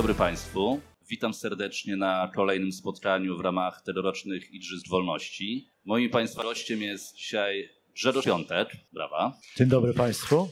dobry 0.00 0.14
Państwu. 0.14 0.80
Witam 1.08 1.34
serdecznie 1.34 1.96
na 1.96 2.32
kolejnym 2.34 2.72
spotkaniu 2.72 3.36
w 3.36 3.40
ramach 3.40 3.82
tegorocznych 3.82 4.50
Igrzysk 4.50 4.88
Wolności. 4.88 5.70
Moim 5.84 6.10
Państwa 6.10 6.42
gościem 6.42 6.82
jest 6.82 7.16
dzisiaj 7.16 7.68
Grzegorz 7.94 8.24
Piątek. 8.24 8.68
Brawa. 8.92 9.38
Dzień 9.56 9.68
dobry 9.68 9.94
Państwu. 9.94 10.50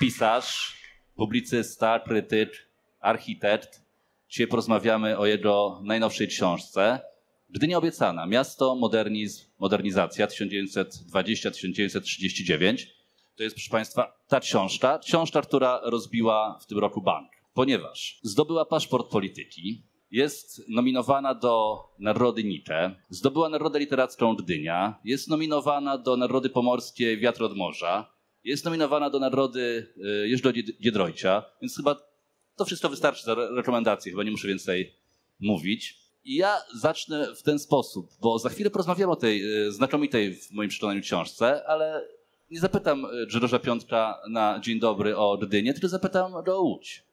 Pisarz, 0.00 0.76
publicysta, 1.16 2.00
krytyk, 2.00 2.68
architekt. 3.00 3.82
Dzisiaj 4.28 4.46
porozmawiamy 4.46 5.18
o 5.18 5.26
jego 5.26 5.80
najnowszej 5.84 6.28
książce. 6.28 7.00
Gdynia 7.50 7.78
obiecana. 7.78 8.26
Miasto, 8.26 8.74
modernizm, 8.74 9.46
modernizacja 9.58 10.26
1920-1939. 10.26 12.97
To 13.38 13.44
jest, 13.44 13.56
proszę 13.56 13.70
Państwa, 13.70 14.18
ta 14.28 14.40
książka. 14.40 14.98
Książka, 14.98 15.42
która 15.42 15.80
rozbiła 15.84 16.58
w 16.62 16.66
tym 16.66 16.78
roku 16.78 17.02
bank. 17.02 17.28
Ponieważ 17.54 18.20
zdobyła 18.22 18.64
paszport 18.64 19.10
polityki, 19.10 19.82
jest 20.10 20.68
nominowana 20.68 21.34
do 21.34 21.84
Nagrody 21.98 22.44
Nietzsche, 22.44 22.96
zdobyła 23.10 23.48
Nagrodę 23.48 23.78
Literacką 23.78 24.34
Gdynia, 24.34 25.00
jest 25.04 25.28
nominowana 25.28 25.98
do 25.98 26.16
Nagrody 26.16 26.50
Pomorskie 26.50 27.16
Wiatr 27.16 27.42
od 27.42 27.56
Morza, 27.56 28.12
jest 28.44 28.64
nominowana 28.64 29.10
do 29.10 29.18
Nagrody 29.18 29.92
y, 30.22 30.28
Jeżdżo 30.28 30.52
Giedroycia, 30.82 31.44
więc 31.62 31.76
chyba 31.76 31.96
to 32.56 32.64
wszystko 32.64 32.88
wystarczy 32.88 33.24
za 33.24 33.34
rekomendacje, 33.34 34.12
chyba 34.12 34.24
nie 34.24 34.30
muszę 34.30 34.48
więcej 34.48 34.94
mówić. 35.40 35.98
I 36.24 36.34
ja 36.34 36.56
zacznę 36.74 37.34
w 37.34 37.42
ten 37.42 37.58
sposób, 37.58 38.10
bo 38.20 38.38
za 38.38 38.48
chwilę 38.48 38.70
porozmawiam 38.70 39.10
o 39.10 39.16
tej 39.16 39.66
y, 39.66 39.72
znakomitej 39.72 40.34
w 40.34 40.50
moim 40.50 40.68
przekonaniu 40.68 41.00
książce, 41.00 41.66
ale 41.66 42.17
nie 42.50 42.60
zapytam 42.60 43.06
Grzegorza 43.26 43.58
Piątka 43.58 44.20
na 44.30 44.60
dzień 44.60 44.80
dobry 44.80 45.16
o 45.16 45.38
Gdynię, 45.38 45.72
tylko 45.72 45.88
zapytam 45.88 46.32
go 46.44 46.58
o 46.58 46.62
Łódź. 46.62 47.04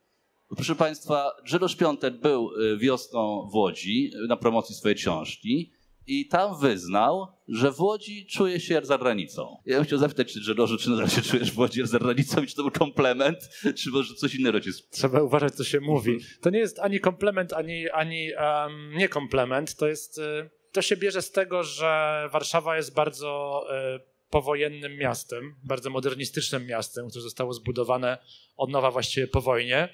Proszę 0.56 0.76
Państwa, 0.76 1.32
Grzegorz 1.44 1.76
Piątek 1.76 2.20
był 2.20 2.52
wiosną 2.78 3.50
w 3.52 3.56
Łodzi 3.56 4.12
na 4.28 4.38
promocji 4.38 4.76
swojej 4.76 4.96
książki 4.96 5.72
i 6.08 6.28
tam 6.28 6.60
wyznał, 6.60 7.28
że 7.48 7.72
w 7.72 7.82
Łodzi 7.82 8.26
czuje 8.26 8.60
się 8.60 8.74
jak 8.74 8.86
za 8.86 8.98
granicą. 8.98 9.58
Ja 9.66 9.76
bym 9.76 9.86
chciał 9.86 10.00
zapytać 10.00 10.40
Grzegorzu, 10.40 10.78
czy 10.78 10.90
nadal 10.90 11.10
się 11.10 11.22
czujesz 11.22 11.52
w 11.52 11.60
Łodzi 11.60 11.80
jak 11.80 11.88
za 11.88 12.00
granicą 12.00 12.44
i 12.44 12.48
czy 12.48 12.56
to 12.56 12.62
był 12.62 12.72
komplement, 12.72 13.38
czy 13.78 13.90
może 13.90 14.14
coś 14.14 14.36
innego 14.36 14.60
cię... 14.60 14.72
Trzeba 14.92 15.22
uważać, 15.22 15.56
co 15.56 15.64
się 15.64 15.80
mówi. 15.80 16.18
To 16.42 16.50
nie 16.50 16.60
jest 16.60 16.80
ani 16.80 17.00
komplement, 17.00 17.54
ani, 17.54 17.90
ani 17.90 18.30
um, 18.34 18.92
nie 18.98 19.10
komplement. 19.10 19.76
To 19.76 19.88
jest... 19.88 20.18
Y, 20.18 20.50
to 20.72 20.82
się 20.82 20.98
bierze 20.98 21.22
z 21.22 21.32
tego, 21.32 21.64
że 21.64 22.22
Warszawa 22.32 22.78
jest 22.78 22.94
bardzo 22.94 23.64
y, 23.96 24.15
powojennym 24.36 24.98
miastem, 24.98 25.56
bardzo 25.64 25.90
modernistycznym 25.90 26.66
miastem, 26.66 27.10
które 27.10 27.22
zostało 27.22 27.54
zbudowane 27.54 28.18
od 28.58 28.70
nowa 28.70 28.92
właściwie 28.92 29.28
po 29.28 29.42
wojnie. 29.42 29.90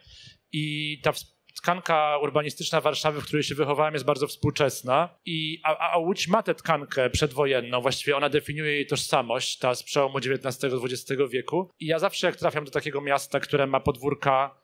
I 0.52 0.98
ta 1.03 1.14
tkanka 1.58 2.17
urbanistyczna 2.17 2.81
Warszawy, 2.81 3.22
w 3.22 3.25
której 3.25 3.44
się 3.44 3.56
wychowałem, 3.56 3.94
jest 3.94 4.06
bardzo 4.06 4.28
współczesna. 4.28 5.09
I, 5.25 5.59
a, 5.64 5.92
a 5.92 5.98
Łódź 5.98 6.28
ma 6.28 6.44
tę 6.44 6.56
tkankę 6.56 7.09
przedwojenną, 7.09 7.81
właściwie 7.81 8.17
ona 8.17 8.30
definiuje 8.30 8.72
jej 8.72 8.88
tożsamość, 8.88 9.58
ta 9.58 9.75
z 9.75 9.83
przełomu 9.83 10.17
XIX-XX 10.17 11.22
wieku. 11.31 11.70
I 11.80 11.86
ja 11.86 12.00
zawsze, 12.00 12.28
jak 12.28 12.36
trafiam 12.36 12.66
do 12.66 12.72
takiego 12.72 13.02
miasta, 13.02 13.39
które 13.39 13.67
ma 13.67 13.80
podwórka 13.80 14.61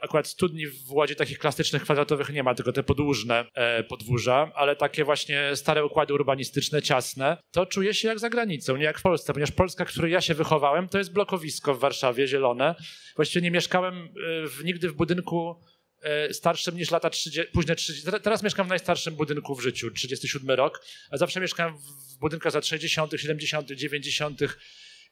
Akurat 0.00 0.26
studni 0.26 0.66
w 0.66 0.92
Łodzi 0.92 1.16
takich 1.16 1.38
klasycznych 1.38 1.82
kwadratowych 1.82 2.30
nie 2.30 2.42
ma, 2.42 2.54
tylko 2.54 2.72
te 2.72 2.82
podłużne 2.82 3.44
e, 3.54 3.84
podwórza, 3.84 4.52
ale 4.54 4.76
takie 4.76 5.04
właśnie 5.04 5.56
stare 5.56 5.84
układy 5.84 6.14
urbanistyczne, 6.14 6.82
ciasne, 6.82 7.36
to 7.50 7.66
czuję 7.66 7.94
się 7.94 8.08
jak 8.08 8.18
za 8.18 8.30
granicą, 8.30 8.76
nie 8.76 8.84
jak 8.84 8.98
w 8.98 9.02
Polsce, 9.02 9.32
ponieważ 9.32 9.52
Polska, 9.52 9.84
w 9.84 9.88
której 9.88 10.12
ja 10.12 10.20
się 10.20 10.34
wychowałem, 10.34 10.88
to 10.88 10.98
jest 10.98 11.12
blokowisko 11.12 11.74
w 11.74 11.78
Warszawie, 11.78 12.26
zielone. 12.26 12.74
Właściwie 13.16 13.42
nie 13.42 13.50
mieszkałem 13.50 13.94
e, 13.94 14.08
w, 14.48 14.64
nigdy 14.64 14.88
w 14.88 14.94
budynku 14.94 15.60
E, 16.04 16.34
starszym 16.34 16.76
niż 16.76 16.90
lata 16.90 17.10
30, 17.10 17.52
późne 17.52 17.76
30. 17.76 18.10
Teraz 18.22 18.42
mieszkam 18.42 18.66
w 18.66 18.68
najstarszym 18.68 19.14
budynku 19.14 19.54
w 19.54 19.62
życiu, 19.62 19.90
37 19.90 20.50
rok, 20.50 20.84
a 21.10 21.16
zawsze 21.16 21.40
mieszkałem 21.40 21.78
w 21.78 22.18
budynkach 22.18 22.52
za 22.52 22.62
60., 22.62 23.12
70., 23.16 23.70
90. 23.70 24.40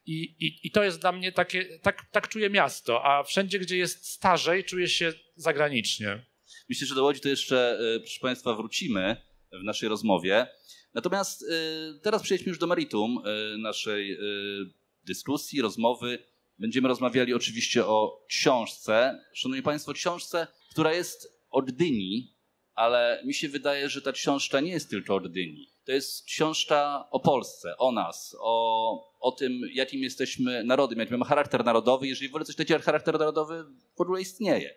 I, 0.06 0.22
i, 0.46 0.66
I 0.66 0.70
to 0.70 0.84
jest 0.84 1.00
dla 1.00 1.12
mnie 1.12 1.32
takie, 1.32 1.78
tak, 1.78 2.10
tak 2.10 2.28
czuję 2.28 2.50
miasto, 2.50 3.04
a 3.04 3.22
wszędzie, 3.22 3.58
gdzie 3.58 3.76
jest 3.76 4.06
starzej, 4.06 4.64
czuję 4.64 4.88
się 4.88 5.12
zagranicznie. 5.36 6.26
Myślę, 6.68 6.86
że 6.86 6.94
do 6.94 7.02
Łodzi 7.02 7.20
to 7.20 7.28
jeszcze, 7.28 7.78
e, 7.96 8.00
proszę 8.00 8.20
Państwa, 8.20 8.54
wrócimy 8.54 9.16
w 9.52 9.64
naszej 9.64 9.88
rozmowie. 9.88 10.46
Natomiast 10.94 11.42
e, 11.42 11.46
teraz 12.02 12.22
przejdźmy 12.22 12.48
już 12.48 12.58
do 12.58 12.66
meritum 12.66 13.22
naszej 13.58 14.18
dyskusji, 15.04 15.62
rozmowy. 15.62 16.18
Będziemy 16.58 16.88
rozmawiali 16.88 17.34
oczywiście 17.34 17.86
o 17.86 18.24
książce. 18.28 19.24
Szanowni 19.34 19.62
Państwo, 19.62 19.92
książce, 19.92 20.46
która 20.70 20.92
jest 20.92 21.28
od 21.50 21.70
Dyni, 21.70 22.36
ale 22.74 23.22
mi 23.26 23.34
się 23.34 23.48
wydaje, 23.48 23.88
że 23.88 24.02
ta 24.02 24.12
książka 24.12 24.60
nie 24.60 24.72
jest 24.72 24.90
tylko 24.90 25.14
od 25.14 25.32
Dyni. 25.32 25.71
To 25.84 25.92
jest 25.92 26.24
książka 26.24 27.08
o 27.10 27.20
Polsce, 27.20 27.76
o 27.78 27.92
nas, 27.92 28.36
o, 28.40 29.16
o 29.20 29.32
tym, 29.32 29.60
jakim 29.72 30.02
jesteśmy 30.02 30.64
narodem, 30.64 30.98
jaki 30.98 31.12
mamy 31.12 31.24
charakter 31.24 31.64
narodowy. 31.64 32.06
Jeżeli 32.06 32.28
w 32.28 32.32
ogóle 32.32 32.44
coś 32.44 32.56
takiego 32.56 32.74
jak 32.74 32.84
charakter 32.84 33.18
narodowy 33.18 33.64
w 33.96 34.00
ogóle 34.00 34.20
istnieje. 34.20 34.74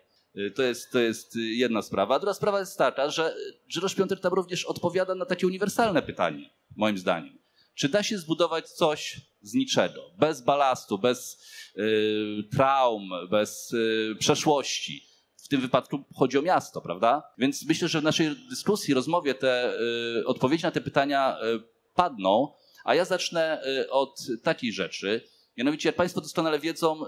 To 0.54 0.62
jest, 0.62 0.92
to 0.92 0.98
jest 0.98 1.36
jedna 1.36 1.82
sprawa. 1.82 2.14
A 2.14 2.18
druga 2.18 2.34
sprawa 2.34 2.60
jest 2.60 2.78
taka, 2.78 3.10
że 3.10 3.34
Grzegorz 3.68 3.94
Piątek 3.94 4.20
tam 4.20 4.32
również 4.32 4.64
odpowiada 4.64 5.14
na 5.14 5.24
takie 5.24 5.46
uniwersalne 5.46 6.02
pytanie, 6.02 6.50
moim 6.76 6.98
zdaniem. 6.98 7.38
Czy 7.74 7.88
da 7.88 8.02
się 8.02 8.18
zbudować 8.18 8.70
coś 8.70 9.20
z 9.42 9.54
niczego, 9.54 10.10
bez 10.18 10.42
balastu, 10.42 10.98
bez 10.98 11.42
y, 11.76 12.44
traum, 12.56 13.10
bez 13.30 13.72
y, 13.72 14.16
przeszłości? 14.18 15.06
W 15.46 15.48
tym 15.48 15.60
wypadku 15.60 16.04
chodzi 16.14 16.38
o 16.38 16.42
miasto, 16.42 16.80
prawda? 16.80 17.22
Więc 17.38 17.66
myślę, 17.66 17.88
że 17.88 18.00
w 18.00 18.04
naszej 18.04 18.36
dyskusji, 18.50 18.94
rozmowie 18.94 19.34
te 19.34 19.80
y, 20.20 20.26
odpowiedzi 20.26 20.62
na 20.62 20.70
te 20.70 20.80
pytania 20.80 21.38
y, 21.38 21.62
padną, 21.94 22.52
a 22.84 22.94
ja 22.94 23.04
zacznę 23.04 23.62
y, 23.66 23.90
od 23.90 24.26
takiej 24.42 24.72
rzeczy. 24.72 25.28
Mianowicie, 25.56 25.88
jak 25.88 25.96
Państwo 25.96 26.20
doskonale 26.20 26.58
wiedzą, 26.58 27.00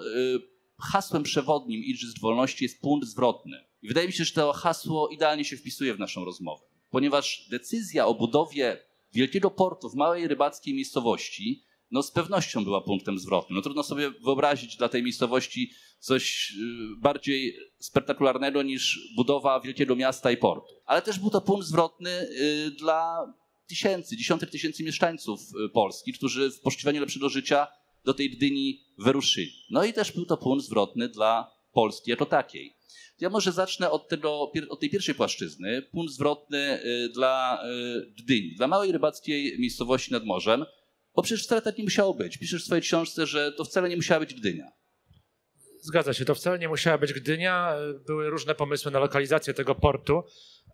hasłem 0.78 1.22
przewodnim 1.22 1.84
Igrzysk 1.84 2.20
Wolności 2.20 2.64
jest 2.64 2.80
punkt 2.80 3.08
zwrotny. 3.08 3.64
I 3.82 3.88
wydaje 3.88 4.06
mi 4.06 4.12
się, 4.12 4.24
że 4.24 4.32
to 4.32 4.52
hasło 4.52 5.08
idealnie 5.08 5.44
się 5.44 5.56
wpisuje 5.56 5.94
w 5.94 5.98
naszą 5.98 6.24
rozmowę, 6.24 6.64
ponieważ 6.90 7.48
decyzja 7.50 8.06
o 8.06 8.14
budowie 8.14 8.84
wielkiego 9.12 9.50
portu 9.50 9.90
w 9.90 9.94
małej 9.94 10.28
rybackiej 10.28 10.74
miejscowości 10.74 11.64
no 11.90 12.02
z 12.02 12.10
pewnością 12.10 12.64
była 12.64 12.80
punktem 12.80 13.18
zwrotnym. 13.18 13.56
No 13.56 13.62
trudno 13.62 13.82
sobie 13.82 14.10
wyobrazić 14.10 14.76
dla 14.76 14.88
tej 14.88 15.02
miejscowości 15.02 15.72
coś 15.98 16.50
y, 16.50 17.00
bardziej 17.00 17.56
spektakularnego 17.78 18.62
niż 18.62 19.12
budowa 19.16 19.60
wielkiego 19.60 19.96
miasta 19.96 20.30
i 20.30 20.36
portu. 20.36 20.74
Ale 20.86 21.02
też 21.02 21.18
był 21.18 21.30
to 21.30 21.40
punkt 21.40 21.66
zwrotny 21.66 22.10
y, 22.10 22.70
dla 22.70 23.32
tysięcy, 23.66 24.16
dziesiątek 24.16 24.50
tysięcy 24.50 24.84
mieszkańców 24.84 25.40
y, 25.40 25.68
Polski, 25.68 26.12
którzy 26.12 26.50
w 26.50 26.60
poszukiwaniu 26.60 27.00
lepszego 27.00 27.28
życia 27.28 27.66
do 28.04 28.14
tej 28.14 28.30
Gdyni 28.30 28.84
wyruszyli. 28.98 29.52
No 29.70 29.84
i 29.84 29.92
też 29.92 30.12
był 30.12 30.24
to 30.24 30.36
punkt 30.36 30.64
zwrotny 30.64 31.08
dla 31.08 31.50
Polski 31.72 32.10
jako 32.10 32.26
takiej. 32.26 32.78
Ja 33.20 33.30
może 33.30 33.52
zacznę 33.52 33.90
od, 33.90 34.08
tego, 34.08 34.52
od 34.68 34.80
tej 34.80 34.90
pierwszej 34.90 35.14
płaszczyzny. 35.14 35.82
Punkt 35.82 36.12
zwrotny 36.12 36.82
dla 37.14 37.62
Gdyni, 38.18 38.54
dla 38.54 38.68
małej 38.68 38.92
rybackiej 38.92 39.58
miejscowości 39.58 40.12
nad 40.12 40.24
morzem, 40.24 40.64
bo 41.18 41.22
przecież 41.22 41.44
wcale 41.44 41.62
tak 41.62 41.78
nie 41.78 41.84
musiało 41.84 42.14
być. 42.14 42.38
Piszesz 42.38 42.62
w 42.62 42.66
swojej 42.66 42.82
książce, 42.82 43.26
że 43.26 43.52
to 43.52 43.64
wcale 43.64 43.88
nie 43.88 43.96
musiała 43.96 44.20
być 44.20 44.34
Gdynia. 44.34 44.64
Zgadza 45.82 46.14
się, 46.14 46.24
to 46.24 46.34
wcale 46.34 46.58
nie 46.58 46.68
musiała 46.68 46.98
być 46.98 47.12
Gdynia. 47.12 47.74
Były 48.06 48.30
różne 48.30 48.54
pomysły 48.54 48.90
na 48.90 48.98
lokalizację 48.98 49.54
tego 49.54 49.74
portu, 49.74 50.22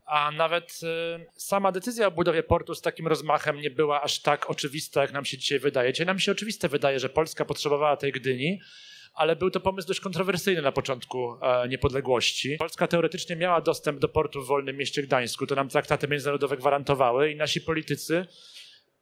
a 0.06 0.31
nawet 0.31 0.81
y, 0.82 1.26
sama 1.37 1.73
decyzja 1.73 2.06
o 2.06 2.11
budowie 2.11 2.43
portu 2.43 2.75
z 2.75 2.81
takim 2.81 3.06
rozmachem 3.06 3.61
nie 3.61 3.70
była 3.70 4.02
aż 4.02 4.20
tak 4.20 4.50
oczywista, 4.50 5.02
jak 5.02 5.12
nam 5.12 5.25
się 5.25 5.38
dzisiaj 5.38 5.58
wydaje. 5.58 5.93
Dzisiaj 5.93 6.06
nam 6.06 6.19
się 6.19 6.32
oczywiste 6.32 6.69
wydaje, 6.69 7.00
że 7.00 7.08
Polska 7.08 7.44
potrzebowała 7.44 7.97
tej 7.97 8.12
Gdyni, 8.12 8.61
ale 9.14 9.37
był 9.37 9.50
to 9.50 9.61
pomysł 9.61 9.88
dość 9.88 10.00
kontrowersyjny 10.00 10.62
na 10.62 10.73
początku 10.73 11.38
e, 11.43 11.69
niepodległości. 11.69 12.56
Polska 12.58 12.87
teoretycznie 12.87 13.37
miała 13.37 13.61
dostęp 13.61 13.99
do 13.99 14.08
portu 14.08 14.43
w 14.43 14.47
wolnym 14.47 14.76
mieście 14.76 15.02
Gdańsku, 15.02 15.47
to 15.47 15.55
nam 15.55 15.69
traktaty 15.69 16.08
międzynarodowe 16.08 16.56
gwarantowały 16.56 17.31
i 17.31 17.37
nasi 17.37 17.61
politycy 17.61 18.26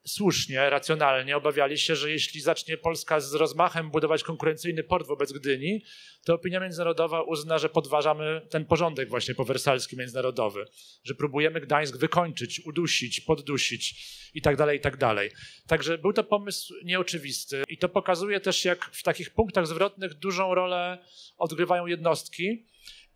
słusznie, 0.07 0.71
racjonalnie 0.71 1.37
obawiali 1.37 1.79
się, 1.79 1.97
że 1.97 2.11
jeśli 2.11 2.41
zacznie 2.41 2.77
Polska 2.77 3.21
z 3.21 3.35
rozmachem 3.35 3.91
budować 3.91 4.23
konkurencyjny 4.23 4.85
port 4.85 5.07
wobec 5.07 5.33
Gdyni, 5.33 5.85
to 6.25 6.35
opinia 6.35 6.61
międzynarodowa 6.61 7.23
uzna, 7.23 7.59
że 7.59 7.69
podważamy 7.69 8.47
ten 8.51 8.65
porządek 8.65 9.09
właśnie 9.09 9.35
powersalski 9.35 9.97
międzynarodowy, 9.97 10.65
że 11.05 11.15
próbujemy 11.15 11.61
Gdańsk 11.61 11.97
wykończyć, 11.97 12.61
udusić, 12.67 13.21
poddusić 13.21 13.95
i 14.35 14.43
tak 14.43 14.57
dalej, 14.57 14.79
i 14.79 14.81
tak 14.81 14.97
dalej. 14.97 15.31
Także 15.67 15.99
był 15.99 16.13
to 16.13 16.25
pomysł 16.25 16.75
nieoczywisty 16.85 17.63
i 17.69 17.79
to 17.79 17.89
pokazuje 17.89 18.41
też, 18.41 18.65
jak 18.65 18.85
w 18.85 19.03
takich 19.03 19.31
punktach 19.31 19.67
zwrotnych 19.67 20.15
dużą 20.15 20.55
rolę 20.55 20.99
odgrywają 21.37 21.87
jednostki, 21.87 22.67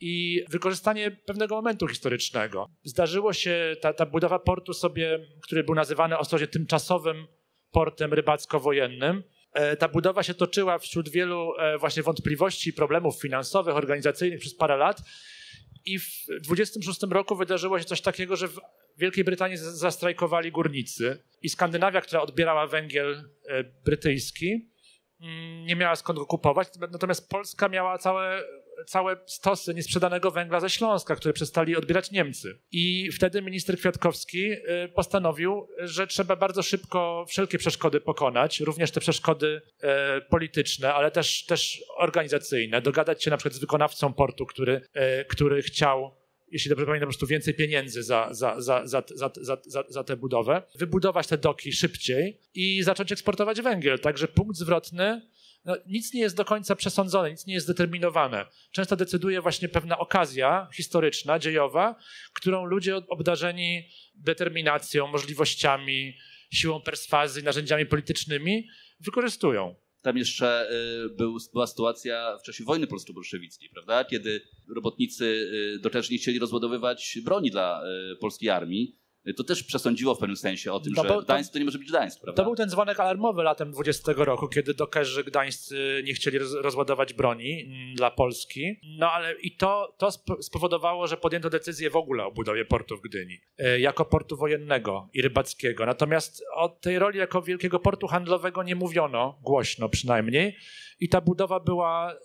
i 0.00 0.44
wykorzystanie 0.50 1.10
pewnego 1.10 1.54
momentu 1.54 1.88
historycznego. 1.88 2.70
Zdarzyło 2.84 3.32
się 3.32 3.76
ta, 3.80 3.92
ta 3.92 4.06
budowa 4.06 4.38
portu 4.38 4.72
sobie, 4.72 5.18
który 5.42 5.64
był 5.64 5.74
nazywany 5.74 6.18
ostrożnie 6.18 6.46
tymczasowym 6.46 7.26
portem 7.70 8.10
rybacko-wojennym, 8.10 9.22
E, 9.56 9.76
ta 9.76 9.88
budowa 9.88 10.22
się 10.22 10.34
toczyła 10.34 10.78
wśród 10.78 11.08
wielu 11.08 11.52
e, 11.58 11.78
właśnie 11.78 12.02
wątpliwości 12.02 12.72
problemów 12.72 13.20
finansowych, 13.20 13.76
organizacyjnych 13.76 14.40
przez 14.40 14.54
parę 14.54 14.76
lat. 14.76 15.02
I 15.84 15.98
w 15.98 16.26
26 16.40 17.00
roku 17.10 17.36
wydarzyło 17.36 17.78
się 17.78 17.84
coś 17.84 18.00
takiego, 18.00 18.36
że 18.36 18.48
w 18.48 18.60
Wielkiej 18.96 19.24
Brytanii 19.24 19.56
zastrajkowali 19.56 20.52
górnicy 20.52 21.22
i 21.42 21.48
Skandynawia, 21.48 22.00
która 22.00 22.22
odbierała 22.22 22.66
węgiel 22.66 23.30
e, 23.48 23.64
brytyjski, 23.64 24.70
mm, 25.20 25.66
nie 25.66 25.76
miała 25.76 25.96
skąd 25.96 26.18
go 26.18 26.26
kupować, 26.26 26.68
natomiast 26.92 27.30
Polska 27.30 27.68
miała 27.68 27.98
całe 27.98 28.42
całe 28.86 29.16
stosy 29.26 29.74
niesprzedanego 29.74 30.30
węgla 30.30 30.60
ze 30.60 30.70
Śląska, 30.70 31.16
które 31.16 31.34
przestali 31.34 31.76
odbierać 31.76 32.10
Niemcy. 32.10 32.58
I 32.72 33.12
wtedy 33.12 33.42
minister 33.42 33.78
Kwiatkowski 33.78 34.52
y, 34.52 34.58
postanowił, 34.94 35.68
że 35.78 36.06
trzeba 36.06 36.36
bardzo 36.36 36.62
szybko 36.62 37.24
wszelkie 37.28 37.58
przeszkody 37.58 38.00
pokonać, 38.00 38.60
również 38.60 38.90
te 38.90 39.00
przeszkody 39.00 39.60
e, 39.80 40.20
polityczne, 40.20 40.94
ale 40.94 41.10
też, 41.10 41.44
też 41.44 41.82
organizacyjne. 41.96 42.80
Dogadać 42.82 43.24
się 43.24 43.30
na 43.30 43.36
przykład 43.36 43.54
z 43.54 43.58
wykonawcą 43.58 44.12
portu, 44.12 44.46
który, 44.46 44.80
e, 44.94 45.24
który 45.24 45.62
chciał 45.62 46.16
jeśli 46.52 46.68
dobrze 46.68 46.86
pamiętam, 46.86 47.06
po 47.06 47.10
prostu 47.10 47.26
więcej 47.26 47.54
pieniędzy 47.54 48.02
za, 48.02 48.28
za, 48.30 48.60
za, 48.60 48.86
za, 48.86 49.02
za, 49.14 49.30
za, 49.66 49.84
za 49.88 50.04
tę 50.04 50.16
budowę, 50.16 50.62
wybudować 50.74 51.26
te 51.26 51.38
doki 51.38 51.72
szybciej 51.72 52.40
i 52.54 52.82
zacząć 52.82 53.12
eksportować 53.12 53.60
węgiel. 53.60 53.98
Także 53.98 54.28
punkt 54.28 54.56
zwrotny 54.56 55.22
no, 55.66 55.76
nic 55.86 56.14
nie 56.14 56.20
jest 56.20 56.36
do 56.36 56.44
końca 56.44 56.76
przesądzone, 56.76 57.30
nic 57.30 57.46
nie 57.46 57.54
jest 57.54 57.66
zdeterminowane. 57.66 58.46
Często 58.70 58.96
decyduje 58.96 59.40
właśnie 59.40 59.68
pewna 59.68 59.98
okazja 59.98 60.68
historyczna, 60.74 61.38
dziejowa, 61.38 61.96
którą 62.32 62.64
ludzie 62.64 62.96
obdarzeni 62.96 63.88
determinacją, 64.14 65.06
możliwościami, 65.06 66.16
siłą 66.50 66.80
perswazji, 66.80 67.42
narzędziami 67.42 67.86
politycznymi 67.86 68.68
wykorzystują. 69.00 69.74
Tam 70.02 70.18
jeszcze 70.18 70.70
y, 71.06 71.08
był, 71.08 71.36
była 71.52 71.66
sytuacja 71.66 72.38
w 72.42 72.42
czasie 72.42 72.64
wojny 72.64 72.86
polsko-bolszewickiej, 72.86 73.68
prawda? 73.68 74.04
Kiedy 74.04 74.40
robotnicy 74.74 75.24
y, 75.24 75.78
do 75.78 75.90
też 75.90 76.10
nie 76.10 76.18
chcieli 76.18 76.38
rozładowywać 76.38 77.18
broni 77.24 77.50
dla 77.50 77.82
y, 78.12 78.16
polskiej 78.16 78.50
armii 78.50 79.05
to 79.34 79.44
też 79.44 79.62
przesądziło 79.62 80.14
w 80.14 80.18
pewnym 80.18 80.36
sensie 80.36 80.72
o 80.72 80.80
tym, 80.80 80.94
to 80.94 81.02
że 81.02 81.08
był, 81.08 81.22
Gdańsk 81.22 81.52
to 81.52 81.58
nie 81.58 81.64
może 81.64 81.78
być 81.78 81.88
Gdańsk, 81.88 82.20
prawda? 82.20 82.42
To 82.42 82.48
był 82.48 82.56
ten 82.56 82.68
dzwonek 82.68 83.00
alarmowy 83.00 83.42
latem 83.42 83.72
20 83.72 84.12
roku, 84.16 84.48
kiedy 84.48 84.74
dokerzy 84.74 85.24
gdańscy 85.24 86.02
nie 86.04 86.14
chcieli 86.14 86.38
roz, 86.38 86.52
rozładować 86.52 87.14
broni 87.14 87.62
mm, 87.62 87.94
dla 87.94 88.10
Polski. 88.10 88.76
No 88.98 89.10
ale 89.10 89.34
i 89.34 89.56
to, 89.56 89.94
to 89.98 90.10
spowodowało, 90.40 91.06
że 91.06 91.16
podjęto 91.16 91.50
decyzję 91.50 91.90
w 91.90 91.96
ogóle 91.96 92.24
o 92.24 92.32
budowie 92.32 92.64
portu 92.64 92.96
w 92.96 93.00
Gdyni, 93.00 93.40
e, 93.58 93.80
jako 93.80 94.04
portu 94.04 94.36
wojennego 94.36 95.08
i 95.14 95.22
rybackiego. 95.22 95.86
Natomiast 95.86 96.44
o 96.54 96.68
tej 96.68 96.98
roli 96.98 97.18
jako 97.18 97.42
wielkiego 97.42 97.78
portu 97.78 98.06
handlowego 98.06 98.62
nie 98.62 98.74
mówiono, 98.74 99.38
głośno 99.42 99.88
przynajmniej, 99.88 100.56
i 101.00 101.08
ta 101.08 101.20
budowa 101.20 101.60
była 101.60 102.12
e, 102.12 102.16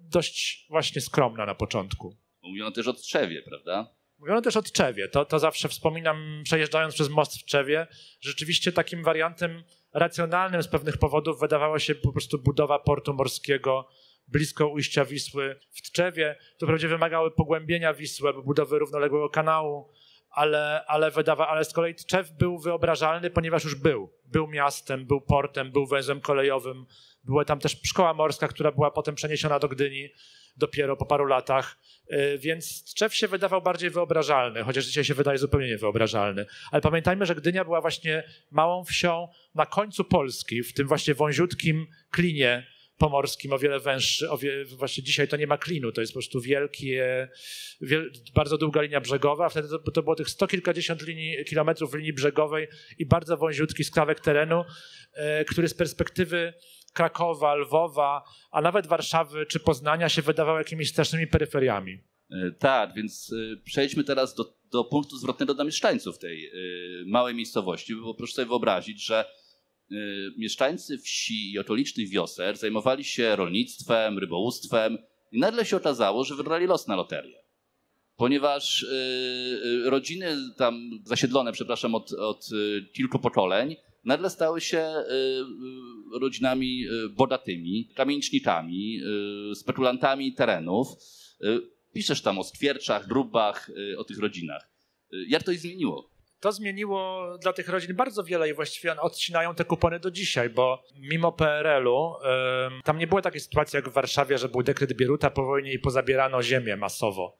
dość 0.00 0.66
właśnie 0.70 1.00
skromna 1.00 1.46
na 1.46 1.54
początku. 1.54 2.16
Mówiono 2.42 2.70
też 2.70 2.86
o 2.86 2.92
Trzewie, 2.92 3.42
prawda? 3.42 3.97
Mówiono 4.18 4.42
też 4.42 4.56
o 4.56 4.62
Tczewie. 4.62 5.08
To, 5.08 5.24
to 5.24 5.38
zawsze 5.38 5.68
wspominam, 5.68 6.40
przejeżdżając 6.44 6.94
przez 6.94 7.08
most 7.08 7.40
w 7.40 7.44
Tczewie. 7.44 7.86
Rzeczywiście 8.20 8.72
takim 8.72 9.02
wariantem 9.02 9.64
racjonalnym 9.94 10.62
z 10.62 10.68
pewnych 10.68 10.96
powodów 10.98 11.40
wydawała 11.40 11.78
się 11.78 11.94
po 11.94 12.12
prostu 12.12 12.38
budowa 12.38 12.78
portu 12.78 13.14
morskiego 13.14 13.88
blisko 14.28 14.68
ujścia 14.68 15.04
Wisły 15.04 15.60
w 15.70 15.82
Tczewie. 15.82 16.36
To 16.58 16.66
wprawdzie 16.66 16.88
wymagały 16.88 17.30
pogłębienia 17.30 17.94
Wisły 17.94 18.42
budowy 18.42 18.78
równoległego 18.78 19.28
kanału, 19.28 19.92
ale, 20.30 20.84
ale, 20.86 21.10
wydawa, 21.10 21.48
ale 21.48 21.64
z 21.64 21.72
kolei 21.72 21.94
Tczew 21.94 22.32
był 22.32 22.58
wyobrażalny, 22.58 23.30
ponieważ 23.30 23.64
już 23.64 23.74
był. 23.74 24.12
Był 24.24 24.46
miastem, 24.46 25.06
był 25.06 25.20
portem, 25.20 25.72
był 25.72 25.86
węzłem 25.86 26.20
kolejowym. 26.20 26.86
Była 27.24 27.44
tam 27.44 27.58
też 27.58 27.80
szkoła 27.84 28.14
morska, 28.14 28.48
która 28.48 28.72
była 28.72 28.90
potem 28.90 29.14
przeniesiona 29.14 29.58
do 29.58 29.68
Gdyni 29.68 30.08
dopiero 30.58 30.96
po 30.96 31.06
paru 31.06 31.26
latach. 31.26 31.78
E, 32.08 32.38
więc 32.38 32.84
Tczew 32.84 33.14
się 33.14 33.28
wydawał 33.28 33.62
bardziej 33.62 33.90
wyobrażalny, 33.90 34.62
chociaż 34.62 34.84
dzisiaj 34.84 35.04
się 35.04 35.14
wydaje 35.14 35.38
zupełnie 35.38 35.68
niewyobrażalny. 35.68 36.46
Ale 36.70 36.82
pamiętajmy, 36.82 37.26
że 37.26 37.34
Gdynia 37.34 37.64
była 37.64 37.80
właśnie 37.80 38.24
małą 38.50 38.84
wsią 38.84 39.28
na 39.54 39.66
końcu 39.66 40.04
Polski, 40.04 40.62
w 40.62 40.72
tym 40.72 40.88
właśnie 40.88 41.14
wąziutkim 41.14 41.86
klinie 42.10 42.66
pomorskim, 42.98 43.52
o 43.52 43.58
wiele 43.58 43.80
węższy. 43.80 44.30
O 44.30 44.38
wie, 44.38 44.64
właśnie 44.64 45.04
dzisiaj 45.04 45.28
to 45.28 45.36
nie 45.36 45.46
ma 45.46 45.58
klinu, 45.58 45.92
to 45.92 46.00
jest 46.00 46.12
po 46.12 46.18
prostu 46.18 46.40
wielkie, 46.40 47.28
wiel, 47.80 48.12
bardzo 48.34 48.58
długa 48.58 48.82
linia 48.82 49.00
brzegowa, 49.00 49.46
a 49.46 49.48
wtedy 49.48 49.68
to, 49.68 49.78
to 49.78 50.02
było 50.02 50.16
tych 50.16 50.30
sto 50.30 50.46
kilkadziesiąt 50.46 51.02
linii, 51.02 51.44
kilometrów 51.44 51.94
linii 51.94 52.12
brzegowej 52.12 52.68
i 52.98 53.06
bardzo 53.06 53.36
wąziutki 53.36 53.84
skrawek 53.84 54.20
terenu, 54.20 54.64
e, 55.12 55.44
który 55.44 55.68
z 55.68 55.74
perspektywy 55.74 56.52
Krakowa, 56.92 57.54
Lwowa, 57.54 58.24
a 58.50 58.60
nawet 58.60 58.86
Warszawy 58.86 59.46
czy 59.46 59.60
Poznania 59.60 60.08
się 60.08 60.22
wydawał 60.22 60.58
jakimiś 60.58 60.90
strasznymi 60.90 61.26
peryferiami. 61.26 62.00
E, 62.30 62.50
tak, 62.58 62.94
więc 62.94 63.32
e, 63.32 63.56
przejdźmy 63.64 64.04
teraz 64.04 64.34
do, 64.34 64.54
do 64.72 64.84
punktu 64.84 65.16
zwrotnego 65.16 65.54
dla 65.54 65.64
mieszkańców 65.64 66.18
tej 66.18 66.46
e, 66.46 66.50
małej 67.06 67.34
miejscowości, 67.34 67.96
bo 67.96 68.14
proszę 68.14 68.32
sobie 68.32 68.48
wyobrazić, 68.48 69.04
że 69.04 69.24
mieszkańcy 70.38 70.98
wsi 70.98 71.52
i 71.52 71.58
otolicznych 71.58 72.08
wioser 72.08 72.56
zajmowali 72.56 73.04
się 73.04 73.36
rolnictwem, 73.36 74.18
rybołówstwem 74.18 74.98
i 75.32 75.38
nagle 75.38 75.64
się 75.64 75.76
okazało, 75.76 76.24
że 76.24 76.34
wybrali 76.34 76.66
los 76.66 76.86
na 76.86 76.96
loterię. 76.96 77.42
Ponieważ 78.16 78.86
rodziny 79.84 80.36
tam 80.56 80.90
zasiedlone, 81.04 81.52
przepraszam, 81.52 81.94
od, 81.94 82.12
od 82.12 82.48
kilku 82.92 83.18
pokoleń, 83.18 83.76
nagle 84.04 84.30
stały 84.30 84.60
się 84.60 84.92
rodzinami 86.20 86.84
bogatymi, 87.10 87.88
kamienicznikami, 87.94 89.00
spekulantami 89.54 90.32
terenów 90.32 90.88
piszesz 91.92 92.22
tam 92.22 92.38
o 92.38 92.44
skwierczach, 92.44 93.06
drubach, 93.06 93.70
o 93.98 94.04
tych 94.04 94.18
rodzinach. 94.18 94.70
Jak 95.28 95.42
to 95.42 95.52
ich 95.52 95.60
zmieniło? 95.60 96.10
To 96.40 96.52
zmieniło 96.52 97.28
dla 97.42 97.52
tych 97.52 97.68
rodzin 97.68 97.96
bardzo 97.96 98.24
wiele 98.24 98.50
i 98.50 98.54
właściwie 98.54 98.92
one 98.92 99.00
odcinają 99.00 99.54
te 99.54 99.64
kupony 99.64 100.00
do 100.00 100.10
dzisiaj, 100.10 100.50
bo 100.50 100.82
mimo 100.96 101.32
PRL-u 101.32 102.12
tam 102.84 102.98
nie 102.98 103.06
było 103.06 103.22
takiej 103.22 103.40
sytuacji 103.40 103.76
jak 103.76 103.88
w 103.88 103.92
Warszawie, 103.92 104.38
że 104.38 104.48
był 104.48 104.62
dekret 104.62 104.92
Bieruta 104.92 105.30
po 105.30 105.44
wojnie 105.44 105.72
i 105.72 105.78
pozabierano 105.78 106.42
ziemię 106.42 106.76
masowo. 106.76 107.38